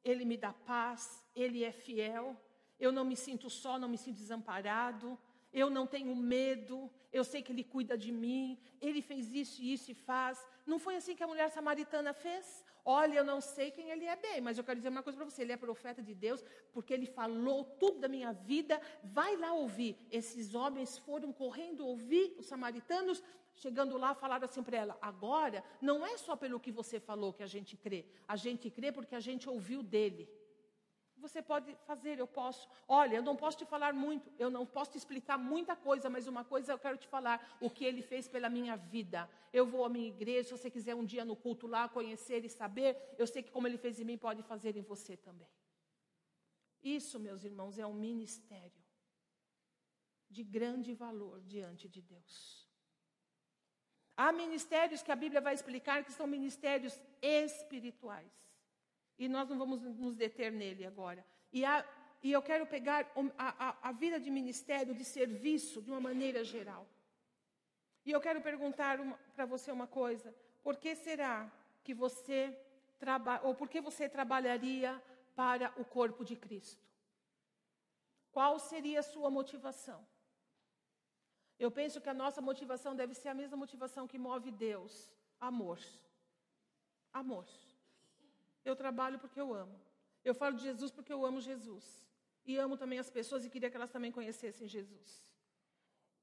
Ele 0.05 0.25
me 0.25 0.37
dá 0.37 0.53
paz, 0.53 1.25
Ele 1.35 1.65
é 1.65 1.73
fiel. 1.73 2.37
Eu 2.79 2.93
não 2.93 3.05
me 3.05 3.17
sinto 3.17 3.51
só, 3.51 3.79
não 3.79 3.89
me 3.89 3.99
sinto 3.99 4.17
desamparado. 4.17 5.19
Eu 5.53 5.69
não 5.71 5.87
tenho 5.87 6.15
medo, 6.15 6.91
eu 7.13 7.25
sei 7.25 7.43
que 7.43 7.53
Ele 7.53 7.65
cuida 7.65 7.97
de 7.97 8.13
mim, 8.13 8.59
Ele 8.81 9.01
fez 9.01 9.35
isso 9.35 9.63
e 9.63 9.73
isso 9.73 9.91
e 9.91 9.95
faz. 9.95 10.47
Não 10.67 10.79
foi 10.79 10.97
assim 10.97 11.15
que 11.17 11.23
a 11.23 11.27
mulher 11.27 11.51
samaritana 11.51 12.13
fez? 12.13 12.65
Olha, 12.89 13.17
eu 13.19 13.25
não 13.25 13.41
sei 13.41 13.73
quem 13.73 13.91
ele 13.91 14.05
é 14.05 14.15
bem, 14.15 14.41
mas 14.41 14.57
eu 14.57 14.63
quero 14.63 14.79
dizer 14.79 14.91
uma 14.91 15.03
coisa 15.03 15.17
para 15.17 15.29
você: 15.29 15.43
ele 15.43 15.53
é 15.53 15.57
profeta 15.57 16.01
de 16.01 16.15
Deus, 16.15 16.45
porque 16.73 16.95
ele 16.95 17.07
falou 17.07 17.65
tudo 17.65 17.99
da 17.99 18.07
minha 18.07 18.33
vida. 18.33 18.81
Vai 19.03 19.37
lá 19.37 19.53
ouvir. 19.53 19.99
Esses 20.09 20.55
homens 20.55 20.97
foram 20.99 21.33
correndo 21.33 21.85
ouvir 21.85 22.37
os 22.39 22.47
samaritanos, 22.47 23.21
chegando 23.57 23.99
lá, 23.99 24.15
falaram 24.15 24.45
assim 24.45 24.63
para 24.63 24.77
ela: 24.77 24.99
agora, 25.03 25.65
não 25.81 26.07
é 26.07 26.17
só 26.17 26.37
pelo 26.37 26.61
que 26.61 26.71
você 26.71 27.01
falou 27.01 27.33
que 27.33 27.43
a 27.43 27.47
gente 27.49 27.77
crê, 27.77 28.07
a 28.29 28.37
gente 28.37 28.71
crê 28.71 28.93
porque 28.93 29.17
a 29.17 29.21
gente 29.21 29.49
ouviu 29.49 29.83
dele. 29.83 30.29
Você 31.19 31.41
pode 31.41 31.75
fazer, 31.87 32.19
eu 32.19 32.27
posso. 32.27 32.69
Olha, 32.87 33.17
eu 33.17 33.23
não 33.23 33.37
posso 33.37 33.59
te 33.59 33.65
falar 33.65 33.93
muito, 33.95 34.31
eu 34.39 34.51
não 34.51 34.67
posso 34.67 34.93
te 34.93 34.99
explicar 34.99 35.39
muita 35.39 35.75
coisa, 35.75 36.11
mas 36.11 36.27
uma 36.27 36.45
coisa 36.45 36.73
eu 36.73 36.79
quero 36.79 36.99
te 36.99 37.09
falar: 37.09 37.57
o 37.61 37.71
que 37.71 37.85
ele 37.85 38.03
fez 38.03 38.29
pela 38.29 38.49
minha 38.49 38.77
vida. 38.77 39.29
Eu 39.53 39.67
vou 39.67 39.85
à 39.85 39.89
minha 39.89 40.09
igreja, 40.09 40.49
se 40.49 40.59
você 40.59 40.71
quiser 40.71 40.95
um 40.95 41.05
dia 41.05 41.25
no 41.25 41.35
culto 41.35 41.67
lá 41.67 41.89
conhecer 41.89 42.45
e 42.45 42.49
saber, 42.49 43.15
eu 43.19 43.27
sei 43.27 43.43
que 43.43 43.51
como 43.51 43.67
ele 43.67 43.79
fez 43.79 43.99
em 43.99 44.05
mim, 44.05 44.19
pode 44.19 44.43
fazer 44.43 44.77
em 44.77 44.83
você 44.83 45.17
também. 45.17 45.49
Isso, 46.83 47.19
meus 47.19 47.43
irmãos, 47.45 47.79
é 47.79 47.87
um 47.87 47.95
ministério 47.95 48.85
de 50.31 50.45
grande 50.45 50.93
valor 50.95 51.41
diante 51.41 51.89
de 51.89 52.03
Deus. 52.03 52.67
Há 54.17 54.33
ministérios 54.33 55.03
que 55.03 55.13
a 55.13 55.17
Bíblia 55.17 55.41
vai 55.41 55.55
explicar 55.55 56.05
que 56.05 56.13
são 56.13 56.27
ministérios 56.27 57.01
espirituais. 57.21 58.46
E 59.19 59.29
nós 59.29 59.49
não 59.49 59.59
vamos 59.59 59.83
nos 59.83 60.17
deter 60.17 60.53
nele 60.53 60.85
agora. 60.85 61.25
E, 61.53 61.65
a, 61.65 61.85
e 62.23 62.33
eu 62.33 62.43
quero 62.43 62.67
pegar 62.67 63.11
a, 63.39 63.69
a, 63.69 63.89
a 63.89 63.93
vida 63.93 64.19
de 64.21 64.31
ministério, 64.31 64.95
de 64.95 65.05
serviço, 65.05 65.81
de 65.81 65.91
uma 65.91 66.01
maneira 66.01 66.45
geral. 66.45 66.87
E 68.05 68.11
eu 68.13 68.21
quero 68.21 68.41
perguntar 68.41 68.99
para 69.35 69.47
você 69.47 69.73
uma 69.73 69.87
coisa: 69.87 70.35
por 70.63 70.77
que 70.77 70.95
será 70.95 71.51
que 71.83 71.95
você 71.95 72.57
trabalha, 72.99 73.43
ou 73.43 73.55
por 73.55 73.69
que 73.69 73.81
você 73.81 74.09
trabalharia 74.09 75.03
para 75.35 75.73
o 75.77 75.85
corpo 75.85 76.25
de 76.25 76.37
Cristo? 76.37 76.85
Qual 78.31 78.59
seria 78.59 79.01
a 79.01 79.03
sua 79.03 79.31
motivação? 79.31 80.07
Eu 81.59 81.71
penso 81.71 82.01
que 82.01 82.09
a 82.09 82.15
nossa 82.15 82.41
motivação 82.41 82.95
deve 82.95 83.15
ser 83.15 83.31
a 83.31 83.35
mesma 83.35 83.57
motivação 83.57 84.07
que 84.07 84.19
move 84.19 84.51
Deus: 84.51 85.15
amor. 85.41 85.81
Amor. 87.13 87.47
Eu 88.69 88.75
trabalho 88.85 89.19
porque 89.23 89.41
eu 89.45 89.51
amo. 89.65 89.79
Eu 90.29 90.35
falo 90.41 90.57
de 90.57 90.65
Jesus 90.69 90.91
porque 90.97 91.13
eu 91.17 91.25
amo 91.29 91.41
Jesus. 91.41 91.85
E 92.45 92.59
amo 92.65 92.77
também 92.83 92.99
as 93.05 93.11
pessoas 93.19 93.45
e 93.45 93.53
queria 93.55 93.71
que 93.71 93.79
elas 93.81 93.95
também 93.97 94.13
conhecessem 94.19 94.67
Jesus. 94.77 95.11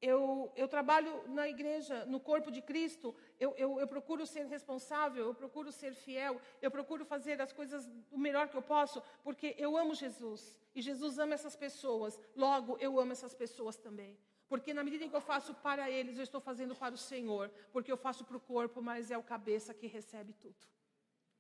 Eu, 0.02 0.52
eu 0.62 0.68
trabalho 0.68 1.12
na 1.30 1.48
igreja, 1.48 2.06
no 2.14 2.20
corpo 2.20 2.52
de 2.52 2.62
Cristo, 2.62 3.16
eu, 3.40 3.52
eu, 3.64 3.80
eu 3.80 3.88
procuro 3.88 4.26
ser 4.28 4.46
responsável, 4.56 5.24
eu 5.28 5.34
procuro 5.34 5.72
ser 5.72 5.94
fiel, 5.96 6.42
eu 6.62 6.70
procuro 6.70 7.06
fazer 7.06 7.42
as 7.42 7.54
coisas 7.54 7.90
o 8.12 8.18
melhor 8.18 8.50
que 8.50 8.58
eu 8.58 8.62
posso, 8.62 9.02
porque 9.24 9.56
eu 9.58 9.78
amo 9.78 9.96
Jesus. 9.96 10.42
E 10.76 10.82
Jesus 10.82 11.18
ama 11.18 11.36
essas 11.36 11.56
pessoas, 11.56 12.20
logo 12.36 12.78
eu 12.82 13.00
amo 13.00 13.14
essas 13.14 13.34
pessoas 13.34 13.78
também. 13.78 14.18
Porque 14.50 14.74
na 14.74 14.84
medida 14.84 15.06
em 15.06 15.10
que 15.10 15.16
eu 15.16 15.22
faço 15.34 15.54
para 15.56 15.90
eles, 15.90 16.18
eu 16.18 16.24
estou 16.24 16.42
fazendo 16.42 16.76
para 16.76 16.94
o 16.94 16.98
Senhor. 16.98 17.50
Porque 17.72 17.92
eu 17.92 17.98
faço 17.98 18.26
para 18.26 18.38
o 18.38 18.40
corpo, 18.40 18.82
mas 18.82 19.10
é 19.10 19.18
o 19.18 19.24
cabeça 19.24 19.74
que 19.74 19.88
recebe 19.88 20.34
tudo. 20.34 20.68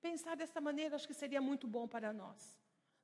Pensar 0.08 0.36
dessa 0.36 0.60
maneira 0.60 0.96
acho 0.98 1.08
que 1.08 1.22
seria 1.24 1.42
muito 1.50 1.66
bom 1.76 1.86
para 1.88 2.12
nós. 2.12 2.40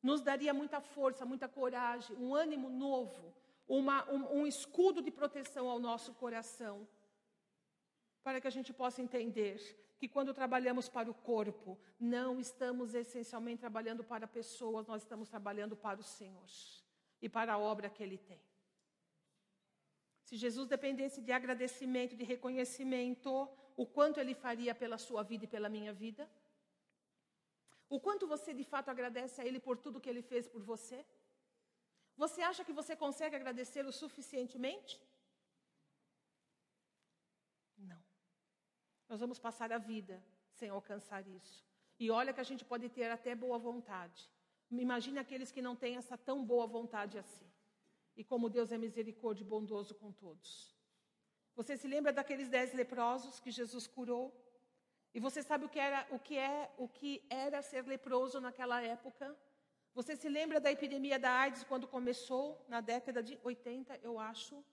Nos 0.03 0.21
daria 0.21 0.53
muita 0.53 0.79
força, 0.81 1.25
muita 1.25 1.47
coragem, 1.47 2.15
um 2.17 2.35
ânimo 2.35 2.69
novo, 2.69 3.33
uma, 3.65 3.97
um, 4.15 4.39
um 4.39 4.47
escudo 4.53 5.01
de 5.01 5.11
proteção 5.19 5.69
ao 5.69 5.79
nosso 5.79 6.13
coração. 6.13 6.75
Para 8.21 8.41
que 8.41 8.47
a 8.47 8.55
gente 8.57 8.73
possa 8.73 9.01
entender 9.01 9.57
que 9.97 10.09
quando 10.09 10.33
trabalhamos 10.33 10.89
para 10.89 11.09
o 11.09 11.13
corpo, 11.13 11.77
não 11.97 12.37
estamos 12.37 12.93
essencialmente 12.93 13.61
trabalhando 13.61 14.03
para 14.03 14.27
pessoas, 14.27 14.85
nós 14.85 15.01
estamos 15.03 15.29
trabalhando 15.29 15.77
para 15.77 16.01
o 16.01 16.03
Senhor 16.03 16.51
e 17.21 17.29
para 17.29 17.53
a 17.53 17.57
obra 17.57 17.89
que 17.89 18.03
Ele 18.03 18.17
tem. 18.17 18.41
Se 20.27 20.35
Jesus 20.35 20.67
dependesse 20.67 21.21
de 21.21 21.31
agradecimento, 21.31 22.15
de 22.15 22.25
reconhecimento, 22.25 23.49
o 23.77 23.85
quanto 23.85 24.19
Ele 24.19 24.33
faria 24.33 24.75
pela 24.75 24.97
sua 24.97 25.23
vida 25.23 25.45
e 25.45 25.47
pela 25.55 25.69
minha 25.69 25.93
vida? 25.93 26.29
O 27.89 27.99
quanto 27.99 28.27
você 28.27 28.53
de 28.53 28.63
fato 28.63 28.89
agradece 28.89 29.41
a 29.41 29.45
Ele 29.45 29.59
por 29.59 29.77
tudo 29.77 29.99
que 29.99 30.09
Ele 30.09 30.21
fez 30.21 30.47
por 30.47 30.61
você? 30.61 31.05
Você 32.15 32.41
acha 32.41 32.63
que 32.63 32.73
você 32.79 32.95
consegue 32.95 33.35
agradecer 33.35 33.85
o 33.85 33.91
suficientemente? 33.91 35.01
Não. 37.77 38.01
Nós 39.09 39.19
vamos 39.19 39.39
passar 39.39 39.71
a 39.71 39.77
vida 39.77 40.23
sem 40.51 40.69
alcançar 40.69 41.25
isso. 41.27 41.65
E 41.99 42.11
olha 42.11 42.33
que 42.33 42.41
a 42.41 42.49
gente 42.51 42.63
pode 42.63 42.87
ter 42.89 43.09
até 43.09 43.33
boa 43.33 43.57
vontade. 43.57 44.29
Imagine 44.69 45.19
aqueles 45.19 45.51
que 45.51 45.61
não 45.61 45.75
têm 45.75 45.95
essa 45.97 46.17
tão 46.17 46.45
boa 46.45 46.67
vontade 46.67 47.17
assim. 47.17 47.49
E 48.15 48.23
como 48.23 48.49
Deus 48.49 48.71
é 48.71 48.77
misericórdia 48.77 49.43
e 49.43 49.47
bondoso 49.47 49.95
com 49.95 50.11
todos. 50.11 50.75
Você 51.55 51.75
se 51.75 51.87
lembra 51.87 52.13
daqueles 52.13 52.49
dez 52.49 52.73
leprosos 52.73 53.39
que 53.39 53.51
Jesus 53.51 53.87
curou? 53.87 54.25
E 55.13 55.19
você 55.19 55.41
sabe 55.41 55.65
o 55.65 55.69
que 55.69 55.79
era 55.79 56.05
o 56.11 56.19
que 56.19 56.37
é 56.37 56.71
o 56.77 56.87
que 56.87 57.23
era 57.29 57.61
ser 57.61 57.85
leproso 57.85 58.39
naquela 58.39 58.81
época? 58.81 59.35
Você 59.93 60.15
se 60.15 60.29
lembra 60.29 60.59
da 60.59 60.71
epidemia 60.71 61.17
da 61.17 61.31
AIDS 61.31 61.63
quando 61.63 61.87
começou 61.87 62.63
na 62.67 62.79
década 62.79 63.21
de 63.23 63.39
80, 63.43 63.99
eu 64.03 64.19
acho? 64.19 64.63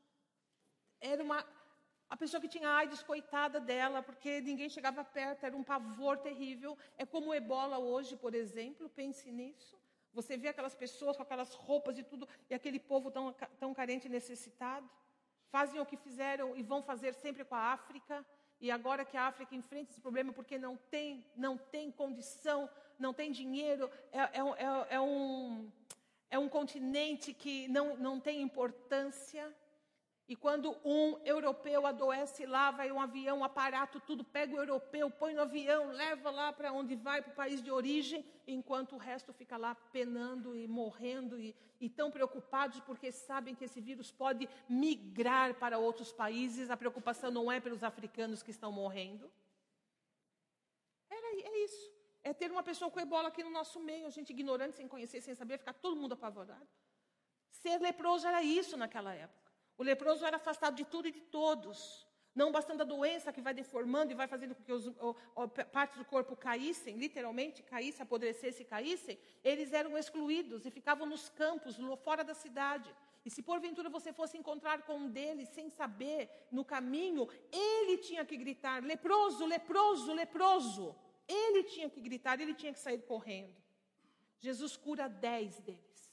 Era 1.01 1.23
uma 1.23 1.45
a 2.09 2.17
pessoa 2.17 2.41
que 2.41 2.49
tinha 2.49 2.69
AIDS, 2.69 3.03
coitada 3.03 3.59
dela, 3.59 4.01
porque 4.03 4.41
ninguém 4.41 4.69
chegava 4.69 5.03
perto, 5.05 5.45
era 5.45 5.57
um 5.57 5.65
pavor 5.65 6.17
terrível. 6.19 6.79
É 6.97 7.05
como 7.05 7.31
o 7.31 7.35
ebola 7.35 7.79
hoje, 7.79 8.17
por 8.17 8.33
exemplo, 8.35 8.89
pense 8.89 9.31
nisso. 9.31 9.77
Você 10.13 10.37
vê 10.37 10.49
aquelas 10.49 10.75
pessoas 10.75 11.17
com 11.17 11.25
aquelas 11.25 11.53
roupas 11.55 11.99
e 11.99 12.05
tudo, 12.05 12.29
e 12.49 12.55
aquele 12.55 12.79
povo 12.79 13.11
tão, 13.11 13.33
tão 13.59 13.75
carente 13.75 14.07
e 14.07 14.11
necessitado. 14.11 14.89
Fazem 15.51 15.81
o 15.81 15.87
que 15.87 15.97
fizeram 15.97 16.57
e 16.57 16.63
vão 16.63 16.81
fazer 16.81 17.13
sempre 17.13 17.45
com 17.45 17.57
a 17.57 17.73
África. 17.73 18.25
E 18.61 18.71
agora 18.71 19.05
que 19.05 19.17
a 19.17 19.27
África 19.27 19.55
enfrenta 19.55 19.91
esse 19.91 20.01
problema 20.01 20.33
porque 20.33 20.59
não 20.59 20.77
tem, 20.91 21.25
não 21.37 21.59
tem 21.59 21.91
condição, 21.91 22.69
não 22.99 23.13
tem 23.13 23.31
dinheiro, 23.31 23.91
é, 24.13 24.19
é, 24.19 24.31
é, 24.31 24.97
é 24.97 25.01
um, 25.01 25.71
é 26.31 26.39
um 26.39 26.49
continente 26.49 27.35
que 27.35 27.69
não, 27.69 27.97
não 27.97 28.19
tem 28.19 28.41
importância. 28.41 29.55
E 30.29 30.35
quando 30.35 30.77
um 30.85 31.21
europeu 31.25 31.87
adoece 31.87 32.47
lá, 32.47 32.73
vai 32.73 32.91
um 32.91 33.01
avião, 33.01 33.39
um 33.39 33.45
aparato, 33.45 34.01
tudo, 34.01 34.25
pega 34.25 34.57
o 34.57 34.59
europeu, 34.59 35.09
põe 35.09 35.33
no 35.33 35.43
avião, 35.43 35.93
leva 35.93 36.31
lá 36.31 36.53
para 36.53 36.73
onde 36.73 36.97
vai, 36.97 37.23
para 37.23 37.31
o 37.31 37.37
país 37.37 37.63
de 37.63 37.71
origem, 37.71 38.25
enquanto 38.45 38.97
o 38.97 38.99
resto 38.99 39.33
fica 39.33 39.57
lá 39.57 39.77
penando 39.93 40.57
e 40.57 40.67
morrendo 40.67 41.39
e, 41.39 41.55
e 41.81 41.89
tão 41.89 42.11
preocupados 42.11 42.81
porque 42.81 43.13
sabem 43.13 43.55
que 43.55 43.67
esse 43.67 43.81
vírus 43.81 44.11
pode 44.11 44.49
migrar 44.69 45.55
para 45.55 45.79
outros 45.79 46.13
países. 46.13 46.71
A 46.71 46.77
preocupação 46.77 47.31
não 47.31 47.51
é 47.51 47.61
pelos 47.61 47.85
africanos 47.85 48.43
que 48.43 48.51
estão 48.51 48.73
morrendo. 48.73 49.31
Era, 51.09 51.41
é 51.41 51.65
isso. 51.65 51.93
É 52.25 52.35
ter 52.35 52.51
uma 52.51 52.65
pessoa 52.65 52.91
com 52.91 52.99
ebola 52.99 53.29
aqui 53.29 53.45
no 53.45 53.51
nosso 53.51 53.79
meio, 53.79 54.09
a 54.09 54.11
gente 54.11 54.31
ignorante, 54.31 54.75
sem 54.75 54.89
conhecer, 54.89 55.21
sem 55.21 55.37
saber, 55.37 55.59
ficar 55.59 55.75
todo 55.75 55.95
mundo 55.95 56.15
apavorado. 56.15 56.67
Ser 57.49 57.79
leproso 57.79 58.27
era 58.27 58.43
isso 58.43 58.77
naquela 58.77 59.15
época. 59.15 59.46
O 59.79 59.83
leproso 59.83 60.25
era 60.25 60.37
afastado 60.37 60.75
de 60.75 60.85
tudo 60.85 61.09
e 61.09 61.13
de 61.13 61.21
todos. 61.21 62.07
Não 62.35 62.53
bastando 62.53 62.83
a 62.83 62.85
doença 62.85 63.33
que 63.33 63.41
vai 63.41 63.55
deformando 63.55 64.13
e 64.13 64.15
vai 64.15 64.29
fazendo 64.29 64.55
com 64.55 64.63
que 64.63 64.73
os, 64.73 64.87
o, 64.87 65.17
o, 65.35 65.49
partes 65.49 65.97
do 65.97 66.05
corpo 66.05 66.37
caíssem, 66.37 66.99
literalmente 66.99 67.63
caíssem, 67.63 68.03
apodrecessem 68.03 68.67
e 68.67 68.69
caíssem, 68.69 69.19
eles 69.43 69.73
eram 69.73 69.97
excluídos 69.97 70.67
e 70.67 70.71
ficavam 70.71 71.07
nos 71.07 71.31
campos, 71.31 71.77
fora 72.05 72.23
da 72.23 72.35
cidade. 72.35 72.95
E 73.25 73.31
se 73.31 73.43
porventura 73.43 73.89
você 73.89 74.13
fosse 74.13 74.37
encontrar 74.37 74.83
com 74.83 74.99
um 74.99 75.09
deles 75.09 75.49
sem 75.49 75.71
saber, 75.71 76.31
no 76.53 76.65
caminho, 76.65 77.27
ele 77.51 77.97
tinha 77.99 78.25
que 78.25 78.37
gritar: 78.37 78.85
leproso, 78.85 79.47
leproso, 79.47 80.13
leproso. 80.13 80.95
Ele 81.27 81.65
tinha 81.65 81.89
que 81.91 82.01
gritar, 82.01 82.39
ele 82.39 82.55
tinha 82.55 82.73
que 82.73 82.79
sair 82.79 83.03
correndo. 83.03 83.57
Jesus 84.39 84.77
cura 84.77 85.09
dez 85.09 85.59
deles. 85.61 86.06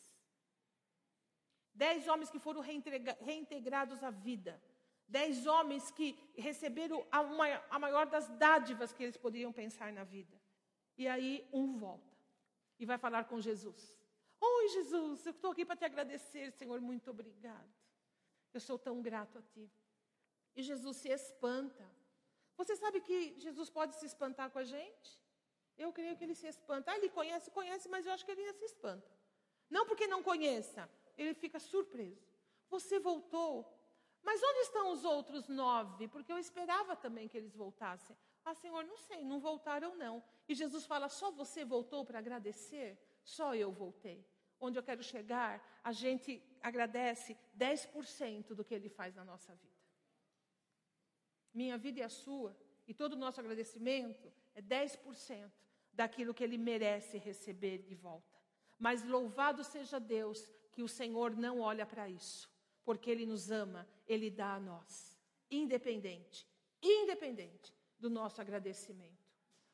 Dez 1.74 2.08
homens 2.08 2.30
que 2.30 2.40
foram 2.40 2.62
reintegrados 2.62 4.04
à 4.04 4.12
vida. 4.12 4.62
Dez 5.08 5.46
homens 5.46 5.92
que 5.92 6.18
receberam 6.36 7.06
a, 7.12 7.22
uma, 7.22 7.48
a 7.70 7.80
maior 7.80 8.06
das 8.06 8.28
dádivas 8.38 8.94
que 8.94 9.04
eles 9.04 9.18
poderiam 9.18 9.52
pensar 9.52 9.92
na 9.92 10.04
vida. 10.04 10.40
E 10.98 11.08
aí 11.08 11.48
um 11.52 11.78
volta 11.78 12.16
e 12.80 12.86
vai 12.86 12.98
falar 12.98 13.26
com 13.26 13.40
Jesus. 13.40 14.00
Oi, 14.40 14.68
Jesus, 14.70 15.26
eu 15.26 15.32
estou 15.32 15.52
aqui 15.52 15.66
para 15.66 15.76
te 15.76 15.86
agradecer, 15.86 16.52
Senhor, 16.52 16.80
muito 16.82 17.10
obrigado. 17.10 17.74
Eu 18.54 18.60
sou 18.60 18.78
tão 18.78 19.02
grato 19.02 19.38
a 19.40 19.42
ti. 19.42 19.72
E 20.56 20.62
Jesus 20.62 20.98
se 20.98 21.10
espanta. 21.10 21.90
Você 22.56 22.76
sabe 22.76 23.02
que 23.02 23.40
Jesus 23.40 23.70
pode 23.70 23.96
se 23.96 24.06
espantar 24.06 24.52
com 24.52 24.60
a 24.60 24.64
gente? 24.64 25.20
Eu 25.78 25.92
creio 25.92 26.16
que 26.16 26.24
ele 26.24 26.36
se 26.36 26.48
espanta. 26.48 26.92
Ah, 26.92 26.98
ele 26.98 27.10
conhece, 27.10 27.50
conhece, 27.50 27.90
mas 27.90 28.06
eu 28.06 28.14
acho 28.14 28.24
que 28.26 28.32
ele 28.32 28.54
se 28.54 28.66
espanta. 28.66 29.10
Não 29.70 29.88
porque 29.88 30.06
não 30.06 30.22
conheça, 30.22 30.88
ele 31.18 31.34
fica 31.34 31.59
surpreso. 31.59 32.28
Você 32.70 32.99
voltou, 32.99 33.66
mas 34.24 34.41
onde 34.41 34.59
estão 34.59 34.91
os 34.91 35.03
outros 35.03 35.47
nove? 35.47 36.07
Porque 36.07 36.32
eu 36.32 36.39
esperava 36.39 36.95
também 36.95 37.28
que 37.28 37.38
eles 37.38 37.53
voltassem. 37.53 38.16
Ah, 38.45 38.53
Senhor, 38.53 38.84
não 38.86 38.97
sei, 38.97 39.24
não 39.24 39.39
voltaram 39.39 39.95
não. 39.95 40.24
E 40.47 40.55
Jesus 40.55 40.86
fala: 40.86 41.09
só 41.09 41.30
você 41.32 41.66
voltou 41.66 42.05
para 42.05 42.20
agradecer? 42.20 42.97
Só 43.24 43.53
eu 43.53 43.72
voltei. 43.72 44.26
Onde 44.59 44.80
eu 44.80 44.84
quero 44.84 45.03
chegar, 45.03 45.61
a 45.84 45.91
gente 45.91 46.41
agradece 46.61 47.38
10% 47.57 48.53
do 48.53 48.64
que 48.64 48.74
ele 48.74 48.89
faz 48.89 49.14
na 49.14 49.26
nossa 49.26 49.53
vida. 49.55 49.74
Minha 51.53 51.78
vida 51.78 51.99
e 51.99 52.03
a 52.03 52.09
sua, 52.09 52.57
e 52.88 52.93
todo 52.93 53.14
o 53.14 53.18
nosso 53.18 53.39
agradecimento 53.39 54.32
é 54.55 54.61
10% 54.61 55.51
daquilo 55.91 56.34
que 56.34 56.43
ele 56.43 56.57
merece 56.57 57.18
receber 57.18 57.80
de 57.80 57.93
volta. 57.93 58.39
Mas 58.80 59.03
louvado 59.03 59.64
seja 59.64 59.99
Deus 59.99 60.49
que 60.74 60.84
o 60.84 60.88
Senhor 60.88 61.36
não 61.36 61.62
olha 61.62 61.86
para 61.86 62.10
isso, 62.10 62.50
porque 62.84 63.10
Ele 63.10 63.26
nos 63.26 63.52
ama, 63.52 63.88
Ele 64.08 64.30
dá 64.30 64.56
a 64.56 64.60
nós, 64.60 65.18
independente, 65.50 66.48
independente 66.82 67.74
do 68.00 68.10
nosso 68.10 68.42
agradecimento. 68.42 69.32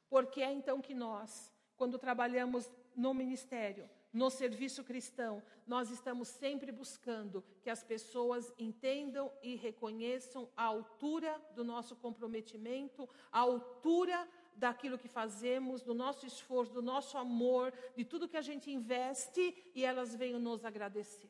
Porque 0.09 0.41
é 0.41 0.51
então 0.51 0.81
que 0.81 0.93
nós, 0.93 1.51
quando 1.77 1.97
trabalhamos 1.97 2.69
no 2.95 3.13
ministério, 3.13 3.89
no 4.11 4.29
serviço 4.29 4.83
cristão, 4.83 5.41
nós 5.65 5.89
estamos 5.91 6.27
sempre 6.27 6.71
buscando 6.71 7.43
que 7.61 7.69
as 7.69 7.83
pessoas 7.83 8.51
entendam 8.57 9.31
e 9.41 9.55
reconheçam 9.55 10.49
a 10.57 10.63
altura 10.63 11.39
do 11.55 11.63
nosso 11.63 11.95
comprometimento, 11.95 13.07
a 13.31 13.39
altura 13.39 14.27
daquilo 14.55 14.97
que 14.97 15.07
fazemos, 15.07 15.81
do 15.81 15.93
nosso 15.93 16.25
esforço, 16.25 16.73
do 16.73 16.81
nosso 16.81 17.17
amor, 17.17 17.73
de 17.95 18.03
tudo 18.03 18.27
que 18.27 18.37
a 18.37 18.41
gente 18.41 18.71
investe 18.71 19.71
e 19.73 19.83
elas 19.83 20.15
venham 20.15 20.39
nos 20.39 20.65
agradecer. 20.65 21.29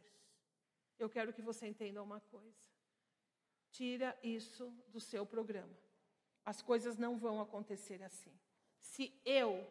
Eu 0.98 1.10
quero 1.10 1.34
que 1.34 1.42
você 1.42 1.68
entenda 1.68 2.04
uma 2.04 2.20
coisa. 2.20 2.58
Tira 3.72 4.18
isso 4.24 4.74
do 4.88 5.00
seu 5.00 5.26
programa. 5.26 5.78
As 6.44 6.62
coisas 6.62 6.98
não 6.98 7.18
vão 7.18 7.40
acontecer 7.40 8.02
assim. 8.04 8.34
Se 8.80 9.14
eu 9.24 9.66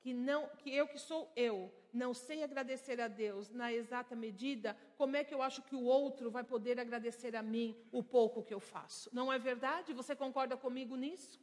que 0.00 0.14
não, 0.14 0.48
que 0.58 0.74
eu 0.74 0.88
que 0.88 0.98
sou 0.98 1.30
eu, 1.36 1.70
não 1.92 2.14
sei 2.14 2.42
agradecer 2.42 3.00
a 3.00 3.08
Deus 3.08 3.50
na 3.50 3.72
exata 3.72 4.16
medida, 4.16 4.76
como 4.96 5.16
é 5.16 5.24
que 5.24 5.34
eu 5.34 5.42
acho 5.42 5.62
que 5.62 5.74
o 5.74 5.84
outro 5.84 6.30
vai 6.30 6.42
poder 6.42 6.80
agradecer 6.80 7.36
a 7.36 7.42
mim 7.42 7.76
o 7.92 8.02
pouco 8.02 8.42
que 8.42 8.54
eu 8.54 8.60
faço? 8.60 9.10
Não 9.12 9.32
é 9.32 9.38
verdade? 9.38 9.92
Você 9.92 10.16
concorda 10.16 10.56
comigo 10.56 10.96
nisso? 10.96 11.38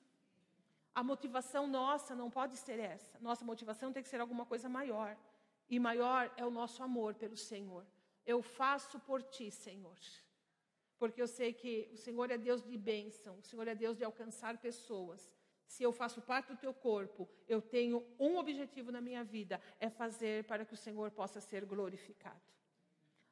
A 0.99 1.03
motivação 1.03 1.67
nossa 1.67 2.15
não 2.15 2.27
pode 2.27 2.57
ser 2.57 2.79
essa. 2.79 3.19
Nossa 3.19 3.45
motivação 3.45 3.93
tem 3.93 4.01
que 4.01 4.09
ser 4.09 4.19
alguma 4.19 4.45
coisa 4.51 4.67
maior. 4.67 5.15
E 5.69 5.79
maior 5.79 6.33
é 6.35 6.43
o 6.43 6.49
nosso 6.49 6.81
amor 6.81 7.13
pelo 7.13 7.37
Senhor. 7.37 7.85
Eu 8.25 8.41
faço 8.41 8.99
por 9.01 9.21
ti, 9.21 9.51
Senhor. 9.51 9.99
Porque 10.97 11.21
eu 11.21 11.27
sei 11.27 11.53
que 11.53 11.87
o 11.93 11.97
Senhor 11.97 12.31
é 12.31 12.37
Deus 12.49 12.63
de 12.63 12.75
bênção, 12.75 13.37
o 13.37 13.43
Senhor 13.43 13.67
é 13.67 13.75
Deus 13.75 13.95
de 13.95 14.03
alcançar 14.03 14.57
pessoas. 14.57 15.31
Se 15.67 15.83
eu 15.83 15.91
faço 15.91 16.19
parte 16.19 16.47
do 16.47 16.57
teu 16.57 16.73
corpo, 16.73 17.29
eu 17.47 17.61
tenho 17.61 18.03
um 18.19 18.37
objetivo 18.37 18.91
na 18.91 18.99
minha 18.99 19.23
vida: 19.23 19.61
é 19.79 19.91
fazer 19.91 20.45
para 20.45 20.65
que 20.65 20.73
o 20.73 20.83
Senhor 20.85 21.11
possa 21.11 21.39
ser 21.39 21.63
glorificado. 21.63 22.41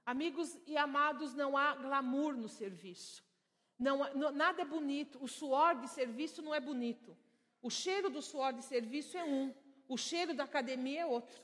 Amigos 0.05 0.55
e 0.67 0.77
amados, 0.77 1.33
não 1.33 1.57
há 1.57 1.73
glamour 1.73 2.37
no 2.37 2.47
serviço. 2.47 3.23
Não, 3.79 4.13
não, 4.13 4.31
nada 4.31 4.61
é 4.61 4.65
bonito. 4.65 5.17
O 5.19 5.27
suor 5.27 5.73
de 5.79 5.87
serviço 5.87 6.43
não 6.43 6.53
é 6.53 6.59
bonito. 6.59 7.17
O 7.67 7.69
cheiro 7.71 8.11
do 8.15 8.21
suor 8.21 8.53
de 8.53 8.63
serviço 8.63 9.17
é 9.17 9.23
um. 9.23 9.51
O 9.87 9.97
cheiro 9.97 10.35
da 10.35 10.43
academia 10.43 11.01
é 11.01 11.05
outro. 11.17 11.41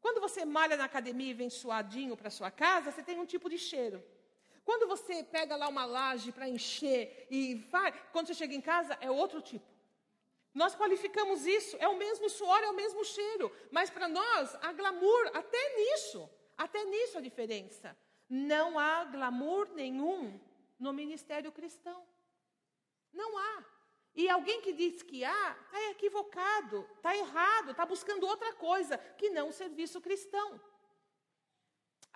Quando 0.00 0.20
você 0.20 0.44
malha 0.44 0.76
na 0.76 0.86
academia 0.86 1.30
e 1.30 1.38
vem 1.40 1.48
suadinho 1.48 2.16
para 2.16 2.28
sua 2.38 2.50
casa, 2.50 2.90
você 2.90 3.04
tem 3.04 3.20
um 3.20 3.24
tipo 3.32 3.48
de 3.48 3.56
cheiro. 3.56 4.02
Quando 4.64 4.88
você 4.88 5.22
pega 5.22 5.54
lá 5.54 5.68
uma 5.68 5.84
laje 5.84 6.32
para 6.32 6.48
encher 6.48 7.28
e 7.30 7.54
vai, 7.70 7.92
quando 8.10 8.26
você 8.26 8.34
chega 8.34 8.52
em 8.52 8.60
casa, 8.60 8.98
é 9.00 9.08
outro 9.08 9.40
tipo. 9.40 9.64
Nós 10.52 10.74
qualificamos 10.74 11.46
isso, 11.46 11.76
é 11.78 11.86
o 11.86 11.96
mesmo 11.96 12.28
suor, 12.28 12.60
é 12.64 12.70
o 12.70 12.74
mesmo 12.82 13.04
cheiro, 13.04 13.46
mas 13.70 13.88
para 13.90 14.08
nós 14.08 14.56
há 14.56 14.72
glamour 14.72 15.30
até 15.34 15.76
nisso, 15.76 16.28
até 16.58 16.84
nisso 16.84 17.18
a 17.18 17.20
diferença. 17.20 17.96
Não 18.28 18.76
há 18.76 19.04
glamour 19.04 19.68
nenhum 19.72 20.40
no 20.80 20.92
ministério 20.92 21.52
cristão. 21.52 22.04
Não 23.12 23.38
há. 23.38 23.73
E 24.14 24.28
alguém 24.28 24.60
que 24.60 24.72
diz 24.72 25.02
que 25.02 25.24
há, 25.24 25.56
está 25.64 25.90
equivocado, 25.90 26.86
está 26.96 27.16
errado, 27.16 27.72
está 27.72 27.84
buscando 27.84 28.26
outra 28.26 28.52
coisa 28.54 28.96
que 29.18 29.30
não 29.30 29.48
o 29.48 29.52
serviço 29.52 30.00
cristão. 30.00 30.60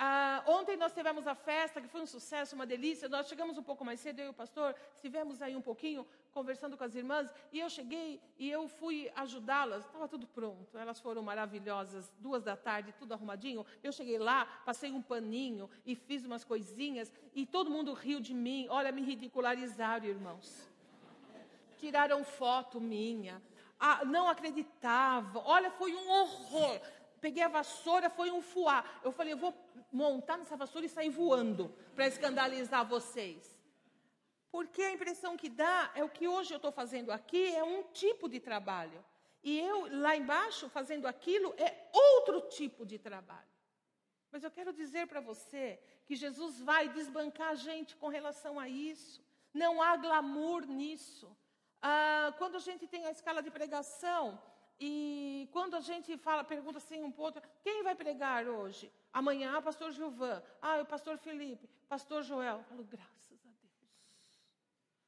Ah, 0.00 0.44
ontem 0.46 0.76
nós 0.76 0.92
tivemos 0.92 1.26
a 1.26 1.34
festa, 1.34 1.80
que 1.80 1.88
foi 1.88 2.00
um 2.00 2.06
sucesso, 2.06 2.54
uma 2.54 2.64
delícia. 2.64 3.08
Nós 3.08 3.26
chegamos 3.26 3.58
um 3.58 3.64
pouco 3.64 3.84
mais 3.84 3.98
cedo, 3.98 4.20
eu 4.20 4.26
e 4.26 4.28
o 4.28 4.32
pastor, 4.32 4.72
estivemos 4.94 5.42
aí 5.42 5.56
um 5.56 5.60
pouquinho 5.60 6.06
conversando 6.30 6.76
com 6.76 6.84
as 6.84 6.94
irmãs, 6.94 7.34
e 7.50 7.58
eu 7.58 7.68
cheguei 7.68 8.20
e 8.38 8.48
eu 8.48 8.68
fui 8.68 9.10
ajudá-las. 9.16 9.84
Estava 9.84 10.06
tudo 10.06 10.24
pronto, 10.28 10.78
elas 10.78 11.00
foram 11.00 11.20
maravilhosas, 11.20 12.12
duas 12.20 12.44
da 12.44 12.56
tarde, 12.56 12.94
tudo 12.96 13.12
arrumadinho. 13.12 13.66
Eu 13.82 13.90
cheguei 13.90 14.20
lá, 14.20 14.44
passei 14.64 14.92
um 14.92 15.02
paninho 15.02 15.68
e 15.84 15.96
fiz 15.96 16.24
umas 16.24 16.44
coisinhas, 16.44 17.12
e 17.34 17.44
todo 17.44 17.68
mundo 17.68 17.92
riu 17.92 18.20
de 18.20 18.32
mim. 18.32 18.68
Olha, 18.70 18.92
me 18.92 19.02
ridicularizaram, 19.02 20.06
irmãos. 20.06 20.68
Tiraram 21.78 22.24
foto 22.24 22.80
minha. 22.80 23.42
Ah, 23.78 24.04
não 24.04 24.28
acreditavam. 24.28 25.42
Olha, 25.46 25.70
foi 25.70 25.94
um 25.94 26.10
horror 26.10 26.80
peguei 27.18 27.42
a 27.42 27.48
vassoura, 27.48 28.08
foi 28.08 28.30
um 28.30 28.40
fuá. 28.40 28.84
Eu 29.02 29.12
falei, 29.12 29.32
eu 29.32 29.38
vou 29.38 29.54
montar 29.92 30.36
nessa 30.36 30.56
vassoura 30.56 30.86
e 30.86 30.88
sair 30.88 31.10
voando 31.10 31.68
para 31.94 32.06
escandalizar 32.06 32.86
vocês. 32.86 33.56
Porque 34.50 34.82
a 34.82 34.92
impressão 34.92 35.36
que 35.36 35.48
dá 35.48 35.90
é 35.94 36.02
o 36.02 36.08
que 36.08 36.26
hoje 36.26 36.52
eu 36.54 36.56
estou 36.56 36.72
fazendo 36.72 37.10
aqui 37.10 37.54
é 37.54 37.62
um 37.62 37.82
tipo 37.92 38.28
de 38.28 38.40
trabalho. 38.40 39.04
E 39.42 39.58
eu, 39.58 40.00
lá 40.00 40.16
embaixo, 40.16 40.68
fazendo 40.68 41.06
aquilo, 41.06 41.54
é 41.58 41.88
outro 41.92 42.40
tipo 42.42 42.84
de 42.84 42.98
trabalho. 42.98 43.46
Mas 44.30 44.42
eu 44.42 44.50
quero 44.50 44.72
dizer 44.72 45.06
para 45.06 45.20
você 45.20 45.78
que 46.06 46.16
Jesus 46.16 46.60
vai 46.60 46.88
desbancar 46.88 47.50
a 47.50 47.54
gente 47.54 47.96
com 47.96 48.08
relação 48.08 48.58
a 48.58 48.68
isso. 48.68 49.22
Não 49.52 49.80
há 49.82 49.96
glamour 49.96 50.66
nisso. 50.66 51.34
Ah, 51.80 52.34
quando 52.38 52.56
a 52.56 52.60
gente 52.60 52.86
tem 52.86 53.06
a 53.06 53.10
escala 53.10 53.42
de 53.42 53.50
pregação, 53.50 54.40
e 54.80 55.48
quando 55.52 55.74
a 55.74 55.80
gente 55.80 56.16
fala, 56.16 56.44
pergunta 56.44 56.78
assim 56.78 57.02
um 57.02 57.10
pouco, 57.10 57.40
quem 57.62 57.82
vai 57.82 57.94
pregar 57.94 58.46
hoje? 58.46 58.92
Amanhã, 59.12 59.60
pastor 59.60 59.90
Gilvan. 59.90 60.40
Ah, 60.62 60.78
o 60.80 60.86
pastor 60.86 61.18
Felipe, 61.18 61.68
pastor 61.88 62.22
Joel. 62.22 62.58
Eu 62.58 62.64
falo, 62.64 62.84
graças 62.84 63.44
a 63.44 63.48
Deus. 63.48 63.82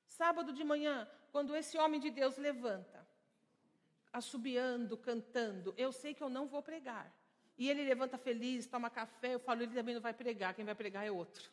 Sábado 0.04 0.52
de 0.52 0.64
manhã, 0.64 1.08
quando 1.30 1.54
esse 1.54 1.78
homem 1.78 2.00
de 2.00 2.10
Deus 2.10 2.36
levanta, 2.36 3.06
assobiando, 4.12 4.96
cantando, 4.96 5.72
eu 5.76 5.92
sei 5.92 6.14
que 6.14 6.22
eu 6.22 6.28
não 6.28 6.48
vou 6.48 6.62
pregar. 6.62 7.14
E 7.56 7.70
ele 7.70 7.84
levanta 7.84 8.18
feliz, 8.18 8.66
toma 8.66 8.90
café, 8.90 9.34
eu 9.34 9.38
falo, 9.38 9.62
ele 9.62 9.74
também 9.74 9.94
não 9.94 10.02
vai 10.02 10.14
pregar, 10.14 10.54
quem 10.54 10.64
vai 10.64 10.74
pregar 10.74 11.06
é 11.06 11.12
outro. 11.12 11.48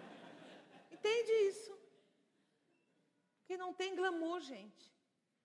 Entende 0.90 1.32
isso? 1.48 1.77
Porque 3.48 3.56
não 3.56 3.72
tem 3.72 3.96
glamour, 3.96 4.42
gente. 4.42 4.92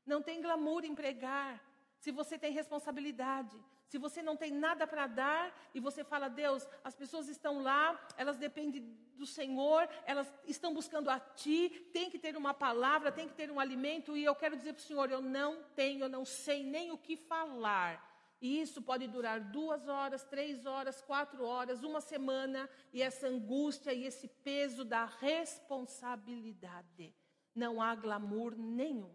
Não 0.05 0.21
tem 0.21 0.41
glamour 0.41 0.83
em 0.83 0.93
pregar 0.93 1.63
se 1.97 2.11
você 2.11 2.37
tem 2.37 2.51
responsabilidade, 2.51 3.57
se 3.87 3.97
você 3.97 4.21
não 4.21 4.35
tem 4.35 4.51
nada 4.51 4.85
para 4.85 5.07
dar 5.07 5.57
e 5.73 5.79
você 5.79 6.03
fala, 6.03 6.27
Deus, 6.27 6.67
as 6.83 6.93
pessoas 6.93 7.29
estão 7.29 7.63
lá, 7.63 7.97
elas 8.17 8.35
dependem 8.35 8.81
do 9.15 9.25
Senhor, 9.25 9.87
elas 10.05 10.33
estão 10.45 10.73
buscando 10.73 11.09
a 11.09 11.17
Ti, 11.17 11.69
tem 11.93 12.09
que 12.09 12.19
ter 12.19 12.35
uma 12.35 12.53
palavra, 12.53 13.09
tem 13.09 13.25
que 13.25 13.35
ter 13.35 13.49
um 13.49 13.57
alimento, 13.57 14.17
e 14.17 14.25
eu 14.25 14.35
quero 14.35 14.57
dizer 14.57 14.73
para 14.73 14.81
o 14.81 14.83
Senhor, 14.83 15.09
eu 15.09 15.21
não 15.21 15.63
tenho, 15.73 16.03
eu 16.03 16.09
não 16.09 16.25
sei 16.25 16.61
nem 16.61 16.91
o 16.91 16.97
que 16.97 17.15
falar. 17.15 18.05
E 18.41 18.59
isso 18.59 18.81
pode 18.81 19.07
durar 19.07 19.39
duas 19.39 19.87
horas, 19.87 20.25
três 20.25 20.65
horas, 20.65 21.01
quatro 21.01 21.45
horas, 21.45 21.83
uma 21.83 22.01
semana, 22.01 22.69
e 22.91 23.01
essa 23.01 23.27
angústia 23.27 23.93
e 23.93 24.03
esse 24.03 24.27
peso 24.27 24.83
da 24.83 25.05
responsabilidade. 25.05 27.15
Não 27.53 27.81
há 27.81 27.95
glamour 27.95 28.55
nenhum. 28.55 29.13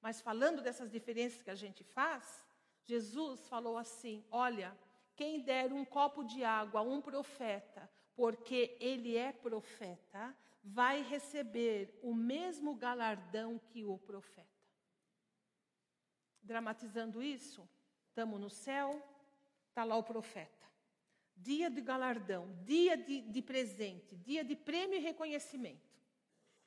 Mas 0.00 0.20
falando 0.20 0.62
dessas 0.62 0.90
diferenças 0.90 1.42
que 1.42 1.50
a 1.50 1.54
gente 1.54 1.84
faz, 1.84 2.44
Jesus 2.84 3.46
falou 3.48 3.76
assim: 3.76 4.24
Olha, 4.30 4.76
quem 5.14 5.40
der 5.40 5.72
um 5.72 5.84
copo 5.84 6.24
de 6.24 6.42
água 6.42 6.80
a 6.80 6.82
um 6.82 7.00
profeta, 7.00 7.90
porque 8.16 8.76
ele 8.80 9.16
é 9.16 9.32
profeta, 9.32 10.34
vai 10.62 11.02
receber 11.02 11.98
o 12.02 12.14
mesmo 12.14 12.74
galardão 12.74 13.58
que 13.58 13.84
o 13.84 13.98
profeta. 13.98 14.48
Dramatizando 16.42 17.22
isso, 17.22 17.68
estamos 18.08 18.40
no 18.40 18.50
céu, 18.50 19.02
está 19.68 19.84
lá 19.84 19.96
o 19.96 20.02
profeta. 20.02 20.66
Dia 21.36 21.70
de 21.70 21.80
galardão, 21.80 22.54
dia 22.64 22.96
de, 22.96 23.20
de 23.22 23.42
presente, 23.42 24.16
dia 24.16 24.44
de 24.44 24.56
prêmio 24.56 24.98
e 24.98 25.02
reconhecimento. 25.02 25.90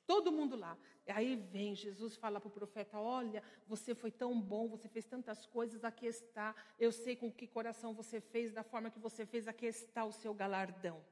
Todo 0.05 0.31
mundo 0.31 0.55
lá. 0.55 0.77
Aí 1.07 1.35
vem 1.35 1.75
Jesus 1.75 2.15
fala 2.15 2.39
para 2.39 2.47
o 2.47 2.51
profeta: 2.51 2.97
Olha, 2.97 3.43
você 3.67 3.93
foi 3.93 4.11
tão 4.11 4.39
bom, 4.39 4.67
você 4.69 4.87
fez 4.87 5.05
tantas 5.05 5.45
coisas, 5.45 5.83
aqui 5.83 6.05
está. 6.05 6.55
Eu 6.79 6.91
sei 6.91 7.15
com 7.15 7.31
que 7.31 7.45
coração 7.45 7.93
você 7.93 8.21
fez, 8.21 8.51
da 8.53 8.63
forma 8.63 8.89
que 8.89 8.99
você 8.99 9.25
fez, 9.25 9.47
aqui 9.47 9.65
está 9.65 10.05
o 10.05 10.11
seu 10.11 10.33
galardão. 10.33 11.03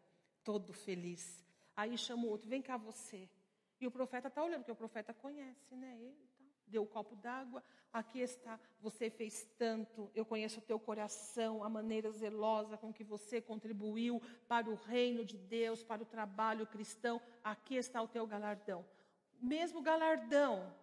Todo 0.44 0.72
feliz. 0.72 1.46
Aí 1.76 1.98
chama 1.98 2.24
o 2.24 2.30
outro: 2.30 2.48
Vem 2.48 2.62
cá 2.62 2.78
você. 2.78 3.28
E 3.82 3.88
o 3.88 3.92
profeta 3.92 4.30
está 4.30 4.44
olhando, 4.44 4.60
porque 4.60 4.72
o 4.72 4.76
profeta 4.76 5.14
conhece, 5.14 5.76
né? 5.76 5.98
Ele 6.00 6.16
tá, 6.38 6.46
deu 6.68 6.84
o 6.84 6.86
um 6.86 6.88
copo 6.88 7.16
d'água, 7.16 7.62
aqui 7.92 8.20
está. 8.20 8.58
Você 8.80 9.10
fez 9.10 9.44
tanto, 9.58 10.10
eu 10.16 10.24
conheço 10.24 10.60
o 10.60 10.64
teu 10.64 10.80
coração, 10.80 11.64
a 11.64 11.70
maneira 11.70 12.12
zelosa 12.12 12.78
com 12.78 12.94
que 12.94 13.04
você 13.04 13.42
contribuiu 13.42 14.22
para 14.48 14.70
o 14.70 14.76
reino 14.76 15.26
de 15.26 15.38
Deus, 15.38 15.84
para 15.84 16.02
o 16.02 16.06
trabalho 16.06 16.66
cristão. 16.68 17.20
Aqui 17.44 17.76
está 17.76 18.02
o 18.02 18.08
teu 18.08 18.26
galardão 18.26 18.86
mesmo 19.42 19.82
galardão, 19.82 20.74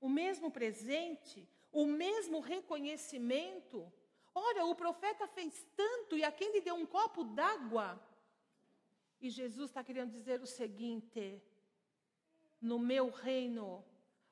o 0.00 0.08
mesmo 0.08 0.50
presente, 0.50 1.48
o 1.72 1.84
mesmo 1.84 2.40
reconhecimento. 2.40 3.92
Olha, 4.34 4.64
o 4.64 4.74
profeta 4.74 5.26
fez 5.26 5.66
tanto 5.76 6.16
e 6.16 6.24
aquele 6.24 6.60
deu 6.60 6.74
um 6.74 6.86
copo 6.86 7.24
d'água. 7.24 8.00
E 9.20 9.28
Jesus 9.30 9.70
está 9.70 9.82
querendo 9.82 10.12
dizer 10.12 10.40
o 10.40 10.46
seguinte: 10.46 11.42
no 12.60 12.78
meu 12.78 13.10
reino, 13.10 13.84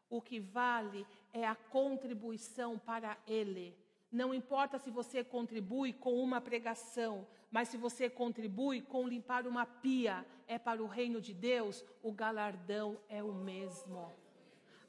o 0.08 0.22
que 0.22 0.38
vale 0.38 1.06
é 1.32 1.46
a 1.46 1.54
contribuição 1.54 2.78
para 2.78 3.18
Ele. 3.26 3.76
Não 4.10 4.32
importa 4.32 4.78
se 4.78 4.90
você 4.90 5.24
contribui 5.24 5.92
com 5.92 6.22
uma 6.22 6.40
pregação, 6.40 7.26
mas 7.50 7.68
se 7.68 7.76
você 7.76 8.08
contribui 8.08 8.80
com 8.80 9.06
limpar 9.06 9.46
uma 9.46 9.66
pia, 9.66 10.24
é 10.46 10.58
para 10.58 10.82
o 10.82 10.86
reino 10.86 11.20
de 11.20 11.34
Deus, 11.34 11.84
o 12.02 12.12
galardão 12.12 12.98
é 13.08 13.22
o 13.22 13.32
mesmo. 13.32 14.12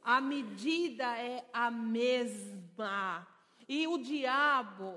A 0.03 0.21
medida 0.21 1.17
é 1.17 1.45
a 1.51 1.69
mesma. 1.69 3.27
E 3.67 3.87
o 3.87 3.97
diabo, 3.97 4.95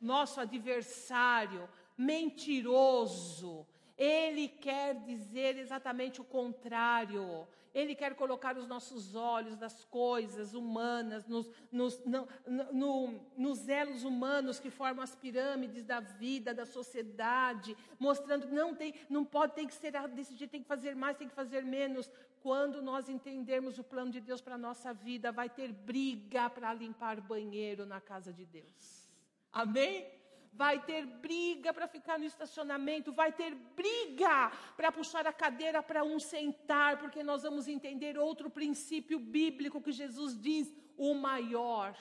nosso 0.00 0.40
adversário, 0.40 1.68
mentiroso, 1.96 3.66
Ele 3.96 4.48
quer 4.48 4.94
dizer 4.94 5.56
exatamente 5.56 6.20
o 6.20 6.24
contrário. 6.24 7.48
Ele 7.72 7.94
quer 7.94 8.14
colocar 8.14 8.56
os 8.56 8.66
nossos 8.66 9.14
olhos 9.14 9.56
das 9.56 9.84
coisas 9.84 10.54
humanas, 10.54 11.26
nos, 11.26 11.50
nos, 11.70 12.02
no, 12.06 12.26
no, 12.72 13.20
nos 13.36 13.68
elos 13.68 14.02
humanos 14.02 14.58
que 14.58 14.70
formam 14.70 15.02
as 15.04 15.14
pirâmides 15.14 15.84
da 15.84 16.00
vida, 16.00 16.54
da 16.54 16.64
sociedade, 16.64 17.76
mostrando 17.98 18.48
que 18.48 18.54
não, 18.54 18.74
tem, 18.74 18.94
não 19.10 19.26
pode, 19.26 19.54
tem 19.54 19.66
que 19.66 19.74
ser 19.74 19.92
desse 20.08 20.34
jeito, 20.34 20.52
tem 20.52 20.62
que 20.62 20.68
fazer 20.68 20.96
mais, 20.96 21.18
tem 21.18 21.28
que 21.28 21.34
fazer 21.34 21.62
menos. 21.64 22.10
Quando 22.42 22.80
nós 22.80 23.10
entendermos 23.10 23.78
o 23.78 23.84
plano 23.84 24.10
de 24.10 24.20
Deus 24.20 24.40
para 24.40 24.54
a 24.54 24.58
nossa 24.58 24.94
vida, 24.94 25.30
vai 25.30 25.50
ter 25.50 25.70
briga 25.70 26.48
para 26.48 26.72
limpar 26.72 27.20
banheiro 27.20 27.84
na 27.84 28.00
casa 28.00 28.32
de 28.32 28.46
Deus. 28.46 29.06
Amém? 29.52 30.15
Vai 30.56 30.82
ter 30.82 31.04
briga 31.04 31.72
para 31.72 31.86
ficar 31.86 32.18
no 32.18 32.24
estacionamento, 32.24 33.12
vai 33.12 33.30
ter 33.30 33.54
briga 33.54 34.50
para 34.76 34.90
puxar 34.90 35.26
a 35.26 35.32
cadeira 35.32 35.82
para 35.82 36.02
um 36.02 36.18
sentar, 36.18 36.98
porque 36.98 37.22
nós 37.22 37.42
vamos 37.42 37.68
entender 37.68 38.18
outro 38.18 38.48
princípio 38.48 39.18
bíblico 39.18 39.82
que 39.82 39.92
Jesus 39.92 40.40
diz: 40.40 40.74
o 40.96 41.14
maior 41.14 41.94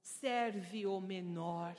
serve 0.00 0.86
o 0.86 1.00
menor. 1.00 1.76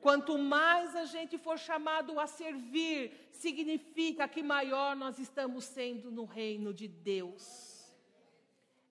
Quanto 0.00 0.36
mais 0.38 0.94
a 0.94 1.04
gente 1.04 1.38
for 1.38 1.58
chamado 1.58 2.18
a 2.18 2.26
servir, 2.26 3.12
significa 3.32 4.28
que 4.28 4.42
maior 4.42 4.94
nós 4.96 5.18
estamos 5.18 5.64
sendo 5.64 6.10
no 6.10 6.24
reino 6.24 6.74
de 6.74 6.88
Deus. 6.88 7.44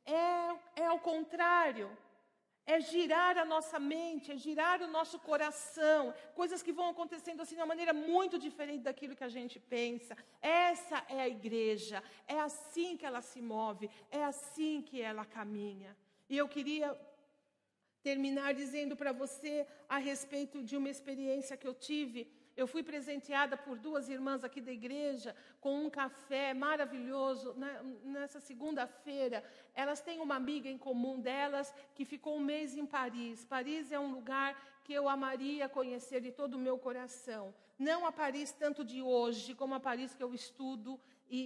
É, 0.05 0.81
é 0.81 0.85
ao 0.85 0.99
contrário 0.99 1.89
é 2.65 2.79
girar 2.81 3.37
a 3.37 3.45
nossa 3.45 3.79
mente, 3.79 4.31
é 4.31 4.37
girar 4.37 4.81
o 4.81 4.87
nosso 4.87 5.19
coração, 5.19 6.13
coisas 6.33 6.63
que 6.63 6.73
vão 6.73 6.89
acontecendo 6.89 7.41
assim 7.41 7.55
de 7.55 7.61
uma 7.61 7.67
maneira 7.67 7.93
muito 7.93 8.39
diferente 8.39 8.83
daquilo 8.83 9.15
que 9.15 9.23
a 9.23 9.29
gente 9.29 9.59
pensa. 9.59 10.17
Essa 10.41 11.05
é 11.07 11.21
a 11.21 11.29
igreja, 11.29 12.03
é 12.27 12.39
assim 12.39 12.97
que 12.97 13.05
ela 13.05 13.21
se 13.21 13.41
move, 13.41 13.89
é 14.09 14.23
assim 14.23 14.81
que 14.81 15.01
ela 15.01 15.25
caminha. 15.25 15.95
E 16.27 16.35
eu 16.37 16.47
queria 16.47 16.97
terminar 18.01 18.53
dizendo 18.53 18.95
para 18.95 19.11
você 19.11 19.67
a 19.89 19.97
respeito 19.97 20.63
de 20.63 20.75
uma 20.77 20.89
experiência 20.89 21.57
que 21.57 21.67
eu 21.67 21.73
tive 21.73 22.31
eu 22.55 22.67
fui 22.67 22.81
presenteada 22.81 23.57
por 23.57 23.77
duas 23.77 24.07
irmãs 24.07 24.43
aqui 24.43 24.61
da 24.61 24.71
igreja 24.71 25.35
com 25.59 25.85
um 25.85 25.89
café 25.89 26.53
maravilhoso 26.53 27.53
né, 27.55 27.81
nessa 28.03 28.39
segunda-feira. 28.39 29.43
Elas 29.73 30.01
têm 30.01 30.21
uma 30.21 30.35
amiga 30.35 30.69
em 30.69 30.77
comum 30.77 31.19
delas 31.19 31.73
que 31.93 32.05
ficou 32.05 32.37
um 32.37 32.43
mês 32.43 32.75
em 32.75 32.85
Paris. 32.85 33.43
Paris 33.43 33.91
é 33.91 33.99
um 33.99 34.11
lugar 34.11 34.81
que 34.85 34.93
eu 34.93 35.09
amaria 35.09 35.67
conhecer 35.67 36.21
de 36.21 36.31
todo 36.31 36.53
o 36.53 36.59
meu 36.59 36.77
coração. 36.77 37.53
Não 37.77 38.05
a 38.05 38.11
Paris 38.11 38.51
tanto 38.53 38.85
de 38.85 39.01
hoje, 39.01 39.53
como 39.53 39.73
a 39.73 39.79
Paris 39.79 40.15
que 40.15 40.23
eu 40.23 40.33
estudo 40.33 40.97
e, 41.29 41.39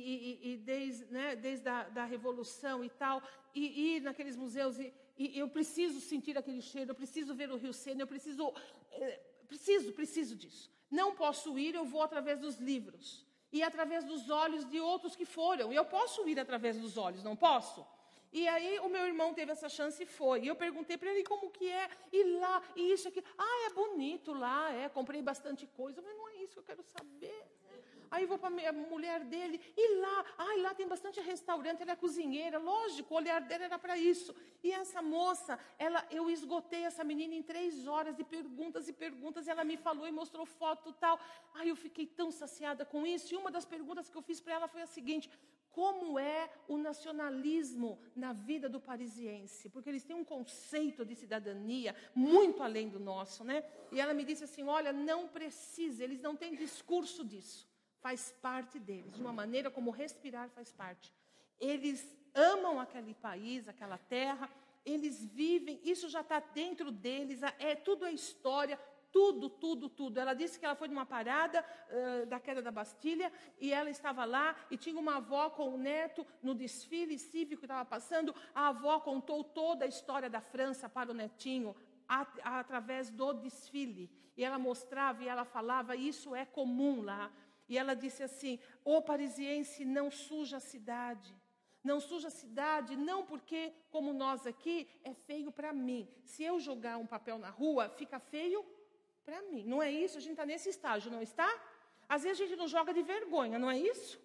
e, 0.44 0.52
e 0.52 0.58
desde, 0.58 1.06
né, 1.06 1.36
desde 1.36 1.68
a 1.68 1.84
da 1.90 2.06
Revolução 2.06 2.84
e 2.84 2.90
tal, 2.90 3.24
e 3.56 3.96
ir 3.96 4.02
naqueles 4.02 4.36
museus. 4.36 4.78
E, 4.78 4.94
e, 5.18 5.40
eu 5.40 5.50
preciso 5.50 6.00
sentir 6.00 6.38
aquele 6.38 6.62
cheiro, 6.62 6.92
eu 6.92 6.96
preciso 6.96 7.34
ver 7.34 7.50
o 7.50 7.58
Rio 7.58 7.74
Sena, 7.74 8.04
eu 8.04 8.08
preciso, 8.08 8.54
eh, 8.92 9.20
preciso, 9.48 9.92
preciso 9.94 10.36
disso. 10.36 10.70
Não 10.90 11.16
posso 11.16 11.58
ir, 11.58 11.76
eu 11.76 11.86
vou 11.86 12.02
através 12.02 12.40
dos 12.40 12.58
livros. 12.58 13.26
E 13.52 13.64
através 13.64 14.04
dos 14.04 14.30
olhos 14.30 14.64
de 14.70 14.80
outros 14.80 15.16
que 15.16 15.26
foram. 15.26 15.72
E 15.72 15.76
eu 15.76 15.86
posso 15.86 16.28
ir 16.28 16.40
através 16.40 16.78
dos 16.78 16.98
olhos, 16.98 17.24
não 17.24 17.36
posso? 17.36 17.86
E 18.32 18.48
aí 18.48 18.80
o 18.80 18.90
meu 18.90 19.06
irmão 19.08 19.34
teve 19.34 19.52
essa 19.52 19.68
chance 19.68 20.02
e 20.04 20.06
foi. 20.06 20.44
E 20.44 20.48
eu 20.48 20.56
perguntei 20.56 20.98
para 20.98 21.10
ele 21.12 21.24
como 21.24 21.50
que 21.50 21.68
é. 21.68 21.90
E 22.12 22.24
lá, 22.40 22.62
e 22.76 22.92
isso 22.92 23.08
aqui. 23.08 23.24
Ah, 23.38 23.68
é 23.68 23.74
bonito 23.74 24.34
lá, 24.34 24.72
é. 24.72 24.88
Comprei 24.88 25.22
bastante 25.22 25.66
coisa. 25.66 26.02
Mas 26.02 26.16
não 26.16 26.30
é 26.30 26.36
isso 26.44 26.54
que 26.54 26.60
eu 26.60 26.64
quero 26.64 26.84
saber. 26.84 27.46
Aí 28.12 28.26
vou 28.26 28.38
para 28.38 28.50
a 28.70 28.74
mulher 28.74 29.24
dele, 29.24 29.62
e 29.78 29.96
lá, 29.98 30.26
ai, 30.38 30.58
lá 30.62 30.74
tem 30.74 30.88
bastante 30.88 31.20
restaurante, 31.22 31.82
ela 31.82 31.92
é 31.92 31.96
cozinheira, 31.96 32.58
lógico, 32.58 33.14
o 33.14 33.18
olhar 33.18 33.40
dela 33.42 33.66
era 33.66 33.78
para 33.78 33.98
isso. 33.98 34.36
E 34.64 34.72
essa 34.72 35.02
moça, 35.02 35.60
ela, 35.78 36.06
eu 36.10 36.30
esgotei 36.30 36.84
essa 36.84 37.04
menina 37.04 37.36
em 37.36 37.44
três 37.44 37.88
horas 37.88 38.16
de 38.16 38.24
perguntas 38.24 38.88
e 38.88 38.94
perguntas, 38.94 39.46
e 39.46 39.52
ela 39.52 39.64
me 39.64 39.78
falou 39.78 40.08
e 40.08 40.12
mostrou 40.12 40.46
foto 40.46 40.92
tal. 40.94 41.20
Ai, 41.54 41.70
eu 41.70 41.76
fiquei 41.76 42.08
tão 42.08 42.32
saciada 42.32 42.84
com 42.84 43.06
isso. 43.06 43.34
E 43.34 43.38
uma 43.38 43.52
das 43.52 43.66
perguntas 43.66 44.10
que 44.10 44.18
eu 44.18 44.22
fiz 44.24 44.42
para 44.42 44.56
ela 44.56 44.68
foi 44.68 44.82
a 44.82 44.88
seguinte: 44.88 45.30
como 45.72 46.18
é 46.18 46.50
o 46.68 46.78
nacionalismo 46.78 48.00
na 48.16 48.34
vida 48.34 48.68
do 48.68 48.82
parisiense, 48.82 49.70
porque 49.70 49.90
eles 49.90 50.04
têm 50.04 50.16
um 50.16 50.26
conceito 50.26 51.06
de 51.06 51.16
cidadania 51.16 51.96
muito 52.16 52.64
além 52.64 52.90
do 52.90 53.00
nosso, 53.00 53.44
né? 53.44 53.64
E 53.92 54.02
ela 54.02 54.16
me 54.16 54.24
disse 54.24 54.44
assim: 54.44 54.64
olha, 54.64 54.92
não 54.92 55.28
precisa, 55.28 56.04
eles 56.04 56.20
não 56.20 56.36
têm 56.36 56.56
discurso 56.56 57.24
disso 57.24 57.69
faz 58.02 58.32
parte 58.42 58.80
deles, 58.80 59.14
de 59.14 59.22
uma 59.22 59.34
maneira 59.34 59.70
como 59.70 59.92
respirar 59.92 60.50
faz 60.50 60.72
parte. 60.72 61.14
Eles 61.60 62.16
amam 62.34 62.80
aquele 62.80 63.14
país, 63.14 63.68
aquela 63.68 63.98
terra, 63.98 64.50
eles 64.86 65.26
vivem, 65.26 65.80
isso 65.84 66.08
já 66.10 66.22
está 66.22 66.40
dentro 66.40 66.92
deles, 66.92 67.42
é 67.60 67.76
tudo 67.76 68.06
é 68.06 68.12
história, 68.12 68.80
tudo, 69.12 69.50
tudo, 69.50 69.90
tudo. 69.90 70.20
Ela 70.20 70.34
disse 70.34 70.60
que 70.60 70.66
ela 70.66 70.76
foi 70.76 70.88
numa 70.88 71.06
parada 71.06 71.66
uh, 71.90 72.26
da 72.28 72.40
queda 72.40 72.62
da 72.62 72.72
Bastilha 72.72 73.32
e 73.60 73.74
ela 73.74 73.90
estava 73.90 74.24
lá 74.26 74.56
e 74.70 74.78
tinha 74.78 75.00
uma 75.00 75.18
avó 75.18 75.50
com 75.50 75.74
o 75.74 75.78
neto 75.78 76.26
no 76.42 76.54
desfile 76.54 77.18
cívico 77.18 77.62
que 77.62 77.66
estava 77.66 77.86
passando. 77.86 78.36
A 78.54 78.68
avó 78.68 79.00
contou 79.00 79.44
toda 79.44 79.86
a 79.86 79.88
história 79.88 80.30
da 80.30 80.42
França 80.42 80.88
para 80.88 81.12
o 81.12 81.14
netinho 81.14 81.76
através 82.08 83.10
do 83.10 83.34
desfile. 83.34 84.10
E 84.36 84.44
ela 84.44 84.58
mostrava 84.58 85.24
e 85.24 85.28
ela 85.28 85.44
falava, 85.44 85.96
isso 85.96 86.36
é 86.36 86.46
comum 86.46 87.02
lá. 87.02 87.32
E 87.70 87.78
ela 87.78 87.94
disse 87.94 88.24
assim: 88.24 88.60
O 88.84 89.02
parisiense 89.02 89.86
não 89.86 90.10
suja 90.10 90.58
a 90.58 90.60
cidade. 90.60 91.34
Não 91.82 92.00
suja 92.02 92.28
a 92.28 92.32
cidade, 92.32 92.98
não 92.98 93.26
porque, 93.26 93.72
como 93.90 94.12
nós 94.12 94.46
aqui, 94.46 94.86
é 95.02 95.14
feio 95.14 95.50
para 95.50 95.72
mim. 95.72 96.10
Se 96.26 96.44
eu 96.44 96.60
jogar 96.60 96.98
um 96.98 97.08
papel 97.08 97.38
na 97.38 97.50
rua, 97.50 97.88
fica 97.88 98.20
feio 98.20 98.66
para 99.24 99.42
mim. 99.44 99.64
Não 99.64 99.82
é 99.82 99.90
isso? 99.90 100.18
A 100.18 100.22
gente 100.22 100.32
está 100.32 100.46
nesse 100.46 100.68
estágio, 100.70 101.10
não 101.10 101.22
está? 101.22 101.50
Às 102.10 102.24
vezes 102.24 102.42
a 102.42 102.46
gente 102.46 102.58
não 102.58 102.68
joga 102.68 102.94
de 102.94 103.02
vergonha, 103.02 103.58
não 103.58 103.72
é 103.72 103.78
isso? 103.78 104.20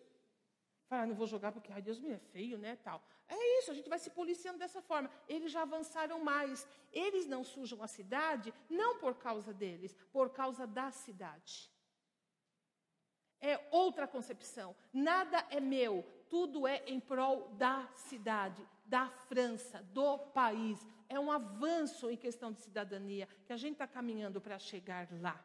Fala, 0.89 1.07
não 1.07 1.15
vou 1.15 1.29
jogar 1.29 1.53
porque, 1.53 1.73
ai 1.73 1.81
Deus 1.81 2.01
me 2.01 2.11
é 2.11 2.19
feio, 2.19 2.59
né, 2.59 2.77
tal. 2.83 3.01
É 3.29 3.59
isso, 3.59 3.71
a 3.71 3.75
gente 3.75 3.89
vai 3.89 4.01
se 4.01 4.11
policiando 4.11 4.59
dessa 4.59 4.83
forma. 4.83 5.09
Eles 5.29 5.53
já 5.53 5.63
avançaram 5.63 6.19
mais. 6.19 6.67
Eles 6.93 7.27
não 7.27 7.45
sujam 7.45 7.83
a 7.83 7.87
cidade, 7.87 8.53
não 8.69 8.99
por 8.99 9.15
causa 9.15 9.55
deles, 9.55 9.95
por 10.13 10.31
causa 10.31 10.67
da 10.67 10.91
cidade 10.91 11.73
é 13.45 13.69
outra 13.71 14.09
concepção. 14.09 14.75
Nada 14.93 15.47
é 15.51 15.61
meu, 15.61 16.03
tudo 16.31 16.67
é 16.67 16.83
em 16.87 16.99
prol 16.99 17.49
da 17.51 17.87
cidade, 17.95 18.67
da 18.87 19.09
França, 19.29 19.83
do 19.93 20.19
país. 20.19 20.79
É 21.09 21.21
um 21.21 21.31
avanço 21.31 22.11
em 22.11 22.17
questão 22.17 22.51
de 22.51 22.61
cidadania 22.61 23.29
que 23.45 23.53
a 23.53 23.57
gente 23.57 23.75
está 23.75 23.87
caminhando 23.87 24.41
para 24.41 24.59
chegar 24.59 25.07
lá. 25.21 25.45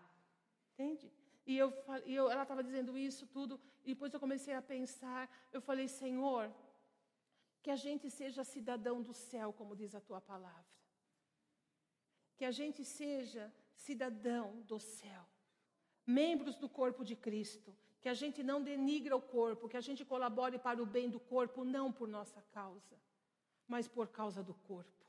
Entende? 0.74 1.12
E 1.46 1.58
eu, 1.58 1.74
eu 2.06 2.32
ela 2.32 2.44
estava 2.44 2.64
dizendo 2.64 2.98
isso 2.98 3.28
tudo, 3.28 3.60
e 3.84 3.94
depois 3.94 4.14
eu 4.14 4.20
comecei 4.20 4.54
a 4.54 4.62
pensar. 4.62 5.30
Eu 5.52 5.60
falei, 5.60 5.88
Senhor, 5.88 6.50
que 7.62 7.70
a 7.70 7.76
gente 7.76 8.10
seja 8.10 8.44
cidadão 8.46 9.02
do 9.02 9.14
céu, 9.14 9.52
como 9.52 9.76
diz 9.76 9.94
a 9.94 10.00
tua 10.00 10.22
palavra. 10.22 10.66
Que 12.38 12.46
a 12.46 12.52
gente 12.52 12.86
seja 12.86 13.54
cidadão 13.76 14.62
do 14.62 14.80
céu, 14.80 15.26
membros 16.06 16.56
do 16.56 16.70
corpo 16.70 17.04
de 17.04 17.16
Cristo 17.16 17.76
que 18.02 18.10
a 18.10 18.14
gente 18.14 18.42
não 18.42 18.62
denigra 18.62 19.16
o 19.16 19.22
corpo, 19.22 19.68
que 19.68 19.78
a 19.78 19.82
gente 19.82 20.06
colabore 20.06 20.58
para 20.58 20.82
o 20.82 20.86
bem 20.86 21.10
do 21.10 21.20
corpo, 21.20 21.64
não 21.64 21.92
por 21.92 22.08
nossa 22.08 22.42
causa, 22.54 22.96
mas 23.68 23.88
por 23.88 24.08
causa 24.08 24.42
do 24.42 24.54
corpo. 24.54 25.06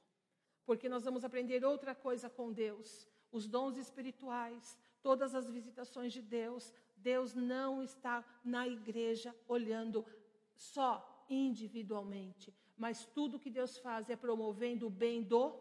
Porque 0.67 0.89
nós 0.89 1.05
vamos 1.05 1.25
aprender 1.25 1.65
outra 1.65 1.95
coisa 1.95 2.29
com 2.29 2.53
Deus, 2.53 3.09
os 3.31 3.47
dons 3.47 3.77
espirituais, 3.77 4.79
todas 5.03 5.35
as 5.35 5.49
visitações 5.51 6.13
de 6.13 6.23
Deus. 6.23 6.73
Deus 6.97 7.35
não 7.35 7.83
está 7.83 8.25
na 8.45 8.69
igreja 8.69 9.35
olhando 9.49 10.05
só 10.55 11.25
individualmente, 11.29 12.55
mas 12.77 13.05
tudo 13.05 13.39
que 13.39 13.51
Deus 13.51 13.79
faz 13.79 14.11
é 14.11 14.17
promovendo 14.17 14.87
o 14.89 14.91
bem 14.91 15.23
do 15.23 15.53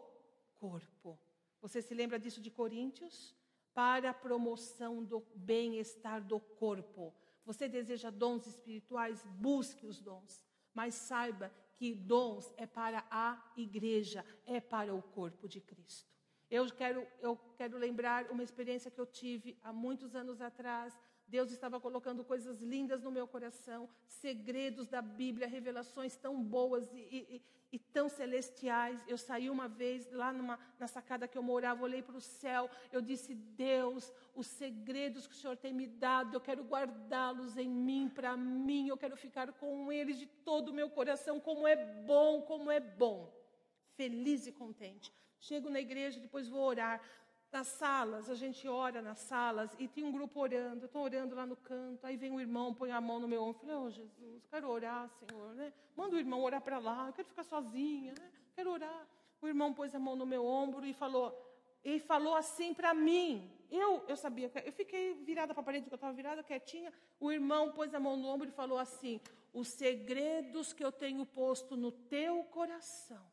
corpo. 0.58 1.18
Você 1.60 1.80
se 1.80 1.94
lembra 1.94 2.18
disso 2.18 2.40
de 2.40 2.50
Coríntios? 2.50 3.34
Para 3.72 4.10
a 4.10 4.14
promoção 4.14 5.02
do 5.04 5.24
bem-estar 5.34 6.22
do 6.22 6.40
corpo. 6.40 7.14
Você 7.50 7.68
deseja 7.68 8.10
dons 8.10 8.46
espirituais? 8.46 9.24
Busque 9.40 9.84
os 9.84 10.00
dons. 10.00 10.46
Mas 10.72 10.94
saiba 10.94 11.52
que 11.74 11.96
dons 11.96 12.54
é 12.56 12.64
para 12.64 13.04
a 13.10 13.52
igreja, 13.56 14.24
é 14.46 14.60
para 14.60 14.94
o 14.94 15.02
corpo 15.02 15.48
de 15.48 15.60
Cristo. 15.60 16.08
Eu 16.48 16.64
quero, 16.70 17.04
eu 17.20 17.36
quero 17.56 17.76
lembrar 17.76 18.30
uma 18.30 18.44
experiência 18.44 18.88
que 18.88 19.00
eu 19.00 19.06
tive 19.06 19.58
há 19.64 19.72
muitos 19.72 20.14
anos 20.14 20.40
atrás, 20.40 20.96
Deus 21.30 21.52
estava 21.52 21.78
colocando 21.78 22.24
coisas 22.24 22.60
lindas 22.60 23.04
no 23.04 23.10
meu 23.10 23.26
coração, 23.26 23.88
segredos 24.04 24.88
da 24.88 25.00
Bíblia, 25.00 25.46
revelações 25.46 26.16
tão 26.16 26.42
boas 26.42 26.92
e, 26.92 26.98
e, 26.98 27.42
e 27.70 27.78
tão 27.78 28.08
celestiais. 28.08 29.00
Eu 29.06 29.16
saí 29.16 29.48
uma 29.48 29.68
vez 29.68 30.10
lá 30.10 30.32
numa, 30.32 30.58
na 30.76 30.88
sacada 30.88 31.28
que 31.28 31.38
eu 31.38 31.42
morava, 31.42 31.84
olhei 31.84 32.02
para 32.02 32.16
o 32.16 32.20
céu, 32.20 32.68
eu 32.90 33.00
disse: 33.00 33.32
Deus, 33.32 34.12
os 34.34 34.48
segredos 34.48 35.28
que 35.28 35.34
o 35.34 35.36
Senhor 35.36 35.56
tem 35.56 35.72
me 35.72 35.86
dado, 35.86 36.34
eu 36.34 36.40
quero 36.40 36.64
guardá-los 36.64 37.56
em 37.56 37.68
mim, 37.68 38.10
para 38.12 38.36
mim, 38.36 38.88
eu 38.88 38.96
quero 38.96 39.16
ficar 39.16 39.52
com 39.52 39.92
eles 39.92 40.18
de 40.18 40.26
todo 40.26 40.70
o 40.70 40.74
meu 40.74 40.90
coração. 40.90 41.38
Como 41.38 41.66
é 41.66 41.76
bom, 42.02 42.42
como 42.42 42.72
é 42.72 42.80
bom. 42.80 43.32
Feliz 43.94 44.48
e 44.48 44.52
contente. 44.52 45.12
Chego 45.38 45.70
na 45.70 45.80
igreja, 45.80 46.20
depois 46.20 46.48
vou 46.48 46.60
orar 46.60 47.00
nas 47.52 47.66
salas, 47.66 48.30
a 48.30 48.34
gente 48.34 48.68
ora 48.68 49.02
nas 49.02 49.18
salas 49.18 49.74
e 49.78 49.88
tem 49.88 50.04
um 50.04 50.12
grupo 50.12 50.40
orando, 50.40 50.84
eu 50.84 50.86
estou 50.86 51.02
orando 51.02 51.34
lá 51.34 51.44
no 51.44 51.56
canto, 51.56 52.06
aí 52.06 52.16
vem 52.16 52.30
um 52.30 52.40
irmão, 52.40 52.72
põe 52.72 52.92
a 52.92 53.00
mão 53.00 53.18
no 53.18 53.26
meu 53.26 53.42
ombro, 53.42 53.60
falei, 53.60 53.76
oh 53.76 53.90
Jesus, 53.90 54.46
quero 54.46 54.68
orar, 54.68 55.10
Senhor, 55.10 55.54
né? 55.54 55.72
Manda 55.96 56.16
o 56.16 56.18
irmão 56.18 56.42
orar 56.42 56.60
para 56.60 56.78
lá, 56.78 57.08
eu 57.08 57.12
quero 57.12 57.28
ficar 57.28 57.42
sozinha, 57.44 58.14
né? 58.18 58.32
Quero 58.54 58.70
orar. 58.70 59.06
O 59.42 59.48
irmão 59.48 59.72
pôs 59.74 59.94
a 59.94 59.98
mão 59.98 60.14
no 60.14 60.26
meu 60.26 60.44
ombro 60.44 60.86
e 60.86 60.92
falou, 60.92 61.34
e 61.82 61.98
falou 61.98 62.34
assim 62.34 62.72
para 62.72 62.94
mim. 62.94 63.50
Eu, 63.70 64.04
eu 64.06 64.16
sabia, 64.16 64.50
eu 64.64 64.72
fiquei 64.72 65.14
virada 65.14 65.54
para 65.54 65.62
a 65.62 65.64
parede, 65.64 65.86
eu 65.90 65.94
estava 65.94 66.12
virada 66.12 66.42
quietinha. 66.42 66.92
O 67.18 67.32
irmão 67.32 67.72
pôs 67.72 67.94
a 67.94 68.00
mão 68.00 68.16
no 68.16 68.28
ombro 68.28 68.48
e 68.48 68.52
falou 68.52 68.78
assim: 68.78 69.20
Os 69.52 69.68
segredos 69.68 70.72
que 70.72 70.84
eu 70.84 70.90
tenho 70.90 71.24
posto 71.24 71.76
no 71.76 71.92
teu 71.92 72.44
coração 72.44 73.24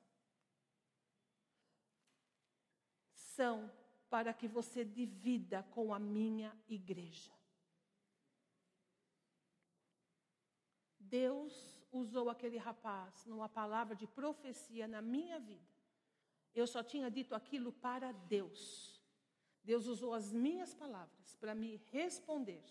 são 3.14 3.70
para 4.10 4.34
que 4.34 4.48
você 4.48 4.84
divida 4.86 5.64
com 5.72 5.94
a 5.94 6.00
minha 6.00 6.56
igreja. 6.68 7.32
Deus 11.00 11.54
usou 11.92 12.30
aquele 12.30 12.58
rapaz 12.58 13.26
numa 13.26 13.48
palavra 13.48 13.96
de 13.96 14.06
profecia 14.06 14.88
na 14.88 15.02
minha 15.02 15.40
vida. 15.40 15.78
Eu 16.54 16.68
só 16.68 16.84
tinha 16.84 17.10
dito 17.10 17.34
aquilo 17.36 17.72
para 17.72 18.12
Deus. 18.12 19.02
Deus 19.64 19.86
usou 19.86 20.14
as 20.14 20.32
minhas 20.32 20.74
palavras 20.74 21.36
para 21.36 21.54
me 21.54 21.78
responder. 21.92 22.64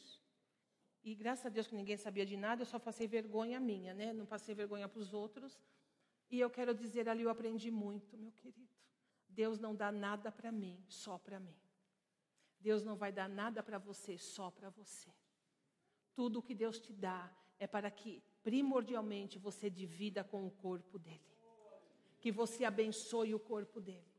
E 1.05 1.15
graças 1.15 1.47
a 1.47 1.49
Deus 1.49 1.67
que 1.67 1.75
ninguém 1.75 1.97
sabia 1.97 2.27
de 2.27 2.37
nada, 2.37 2.63
eu 2.63 2.67
só 2.67 2.79
passei 2.79 3.07
vergonha 3.07 3.61
minha, 3.61 3.95
né? 3.95 4.13
Não 4.13 4.27
passei 4.27 4.55
vergonha 4.55 4.89
para 4.89 5.01
os 5.01 5.15
outros. 5.15 5.57
E 6.31 6.41
eu 6.41 6.51
quero 6.51 6.75
dizer 6.75 7.09
ali, 7.09 7.23
eu 7.23 7.31
aprendi 7.31 7.71
muito, 7.71 8.17
meu 8.19 8.33
querido. 8.33 8.76
Deus 9.37 9.59
não 9.59 9.75
dá 9.75 9.93
nada 9.93 10.33
para 10.33 10.51
mim, 10.51 10.83
só 10.89 11.19
para 11.19 11.39
mim. 11.39 11.55
Deus 12.59 12.83
não 12.83 12.97
vai 12.97 13.13
dar 13.13 13.29
nada 13.29 13.63
para 13.63 13.79
você, 13.79 14.17
só 14.17 14.51
para 14.51 14.71
você. 14.71 15.11
Tudo 16.15 16.39
o 16.39 16.43
que 16.43 16.55
Deus 16.55 16.81
te 16.81 16.93
dá 16.93 17.31
é 17.59 17.67
para 17.67 17.91
que, 17.91 18.23
primordialmente, 18.43 19.39
você 19.39 19.69
divida 19.69 20.25
com 20.25 20.47
o 20.47 20.51
corpo 20.51 20.99
dele. 20.99 21.21
Que 22.19 22.33
você 22.33 22.65
abençoe 22.65 23.35
o 23.35 23.39
corpo 23.39 23.79
dele. 23.79 24.11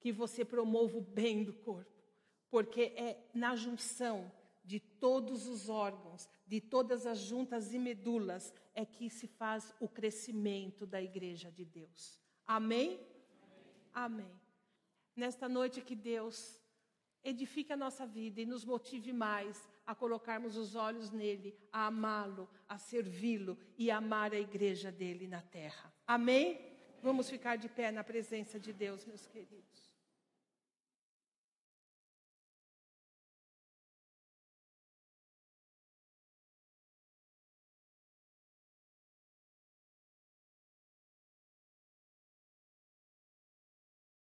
Que 0.00 0.10
você 0.10 0.44
promova 0.44 0.98
o 0.98 1.00
bem 1.00 1.44
do 1.44 1.52
corpo. 1.52 2.02
Porque 2.50 2.92
é 2.96 3.30
na 3.32 3.54
junção 3.54 4.30
de 4.64 4.80
todos 4.80 5.46
os 5.46 5.68
órgãos, 5.68 6.28
de 6.46 6.60
todas 6.60 7.06
as 7.06 7.18
juntas 7.18 7.72
e 7.72 7.78
medulas, 7.78 8.52
é 8.74 8.84
que 8.84 9.08
se 9.08 9.28
faz 9.28 9.72
o 9.78 9.88
crescimento 9.88 10.84
da 10.84 11.00
igreja 11.00 11.50
de 11.50 11.64
Deus. 11.64 12.18
Amém? 12.44 13.11
Amém. 13.92 14.40
Nesta 15.14 15.48
noite 15.48 15.80
que 15.80 15.94
Deus 15.94 16.60
edifique 17.22 17.72
a 17.72 17.76
nossa 17.76 18.06
vida 18.06 18.40
e 18.40 18.46
nos 18.46 18.64
motive 18.64 19.12
mais 19.12 19.68
a 19.86 19.94
colocarmos 19.94 20.56
os 20.56 20.74
olhos 20.74 21.10
nele, 21.10 21.56
a 21.72 21.86
amá-lo, 21.86 22.48
a 22.68 22.78
servi-lo 22.78 23.58
e 23.76 23.90
amar 23.90 24.32
a 24.32 24.38
igreja 24.38 24.90
dele 24.90 25.26
na 25.26 25.42
terra. 25.42 25.92
Amém? 26.06 26.72
Vamos 27.02 27.28
ficar 27.28 27.56
de 27.56 27.68
pé 27.68 27.90
na 27.90 28.04
presença 28.04 28.58
de 28.58 28.72
Deus, 28.72 29.04
meus 29.04 29.26
queridos. 29.26 29.91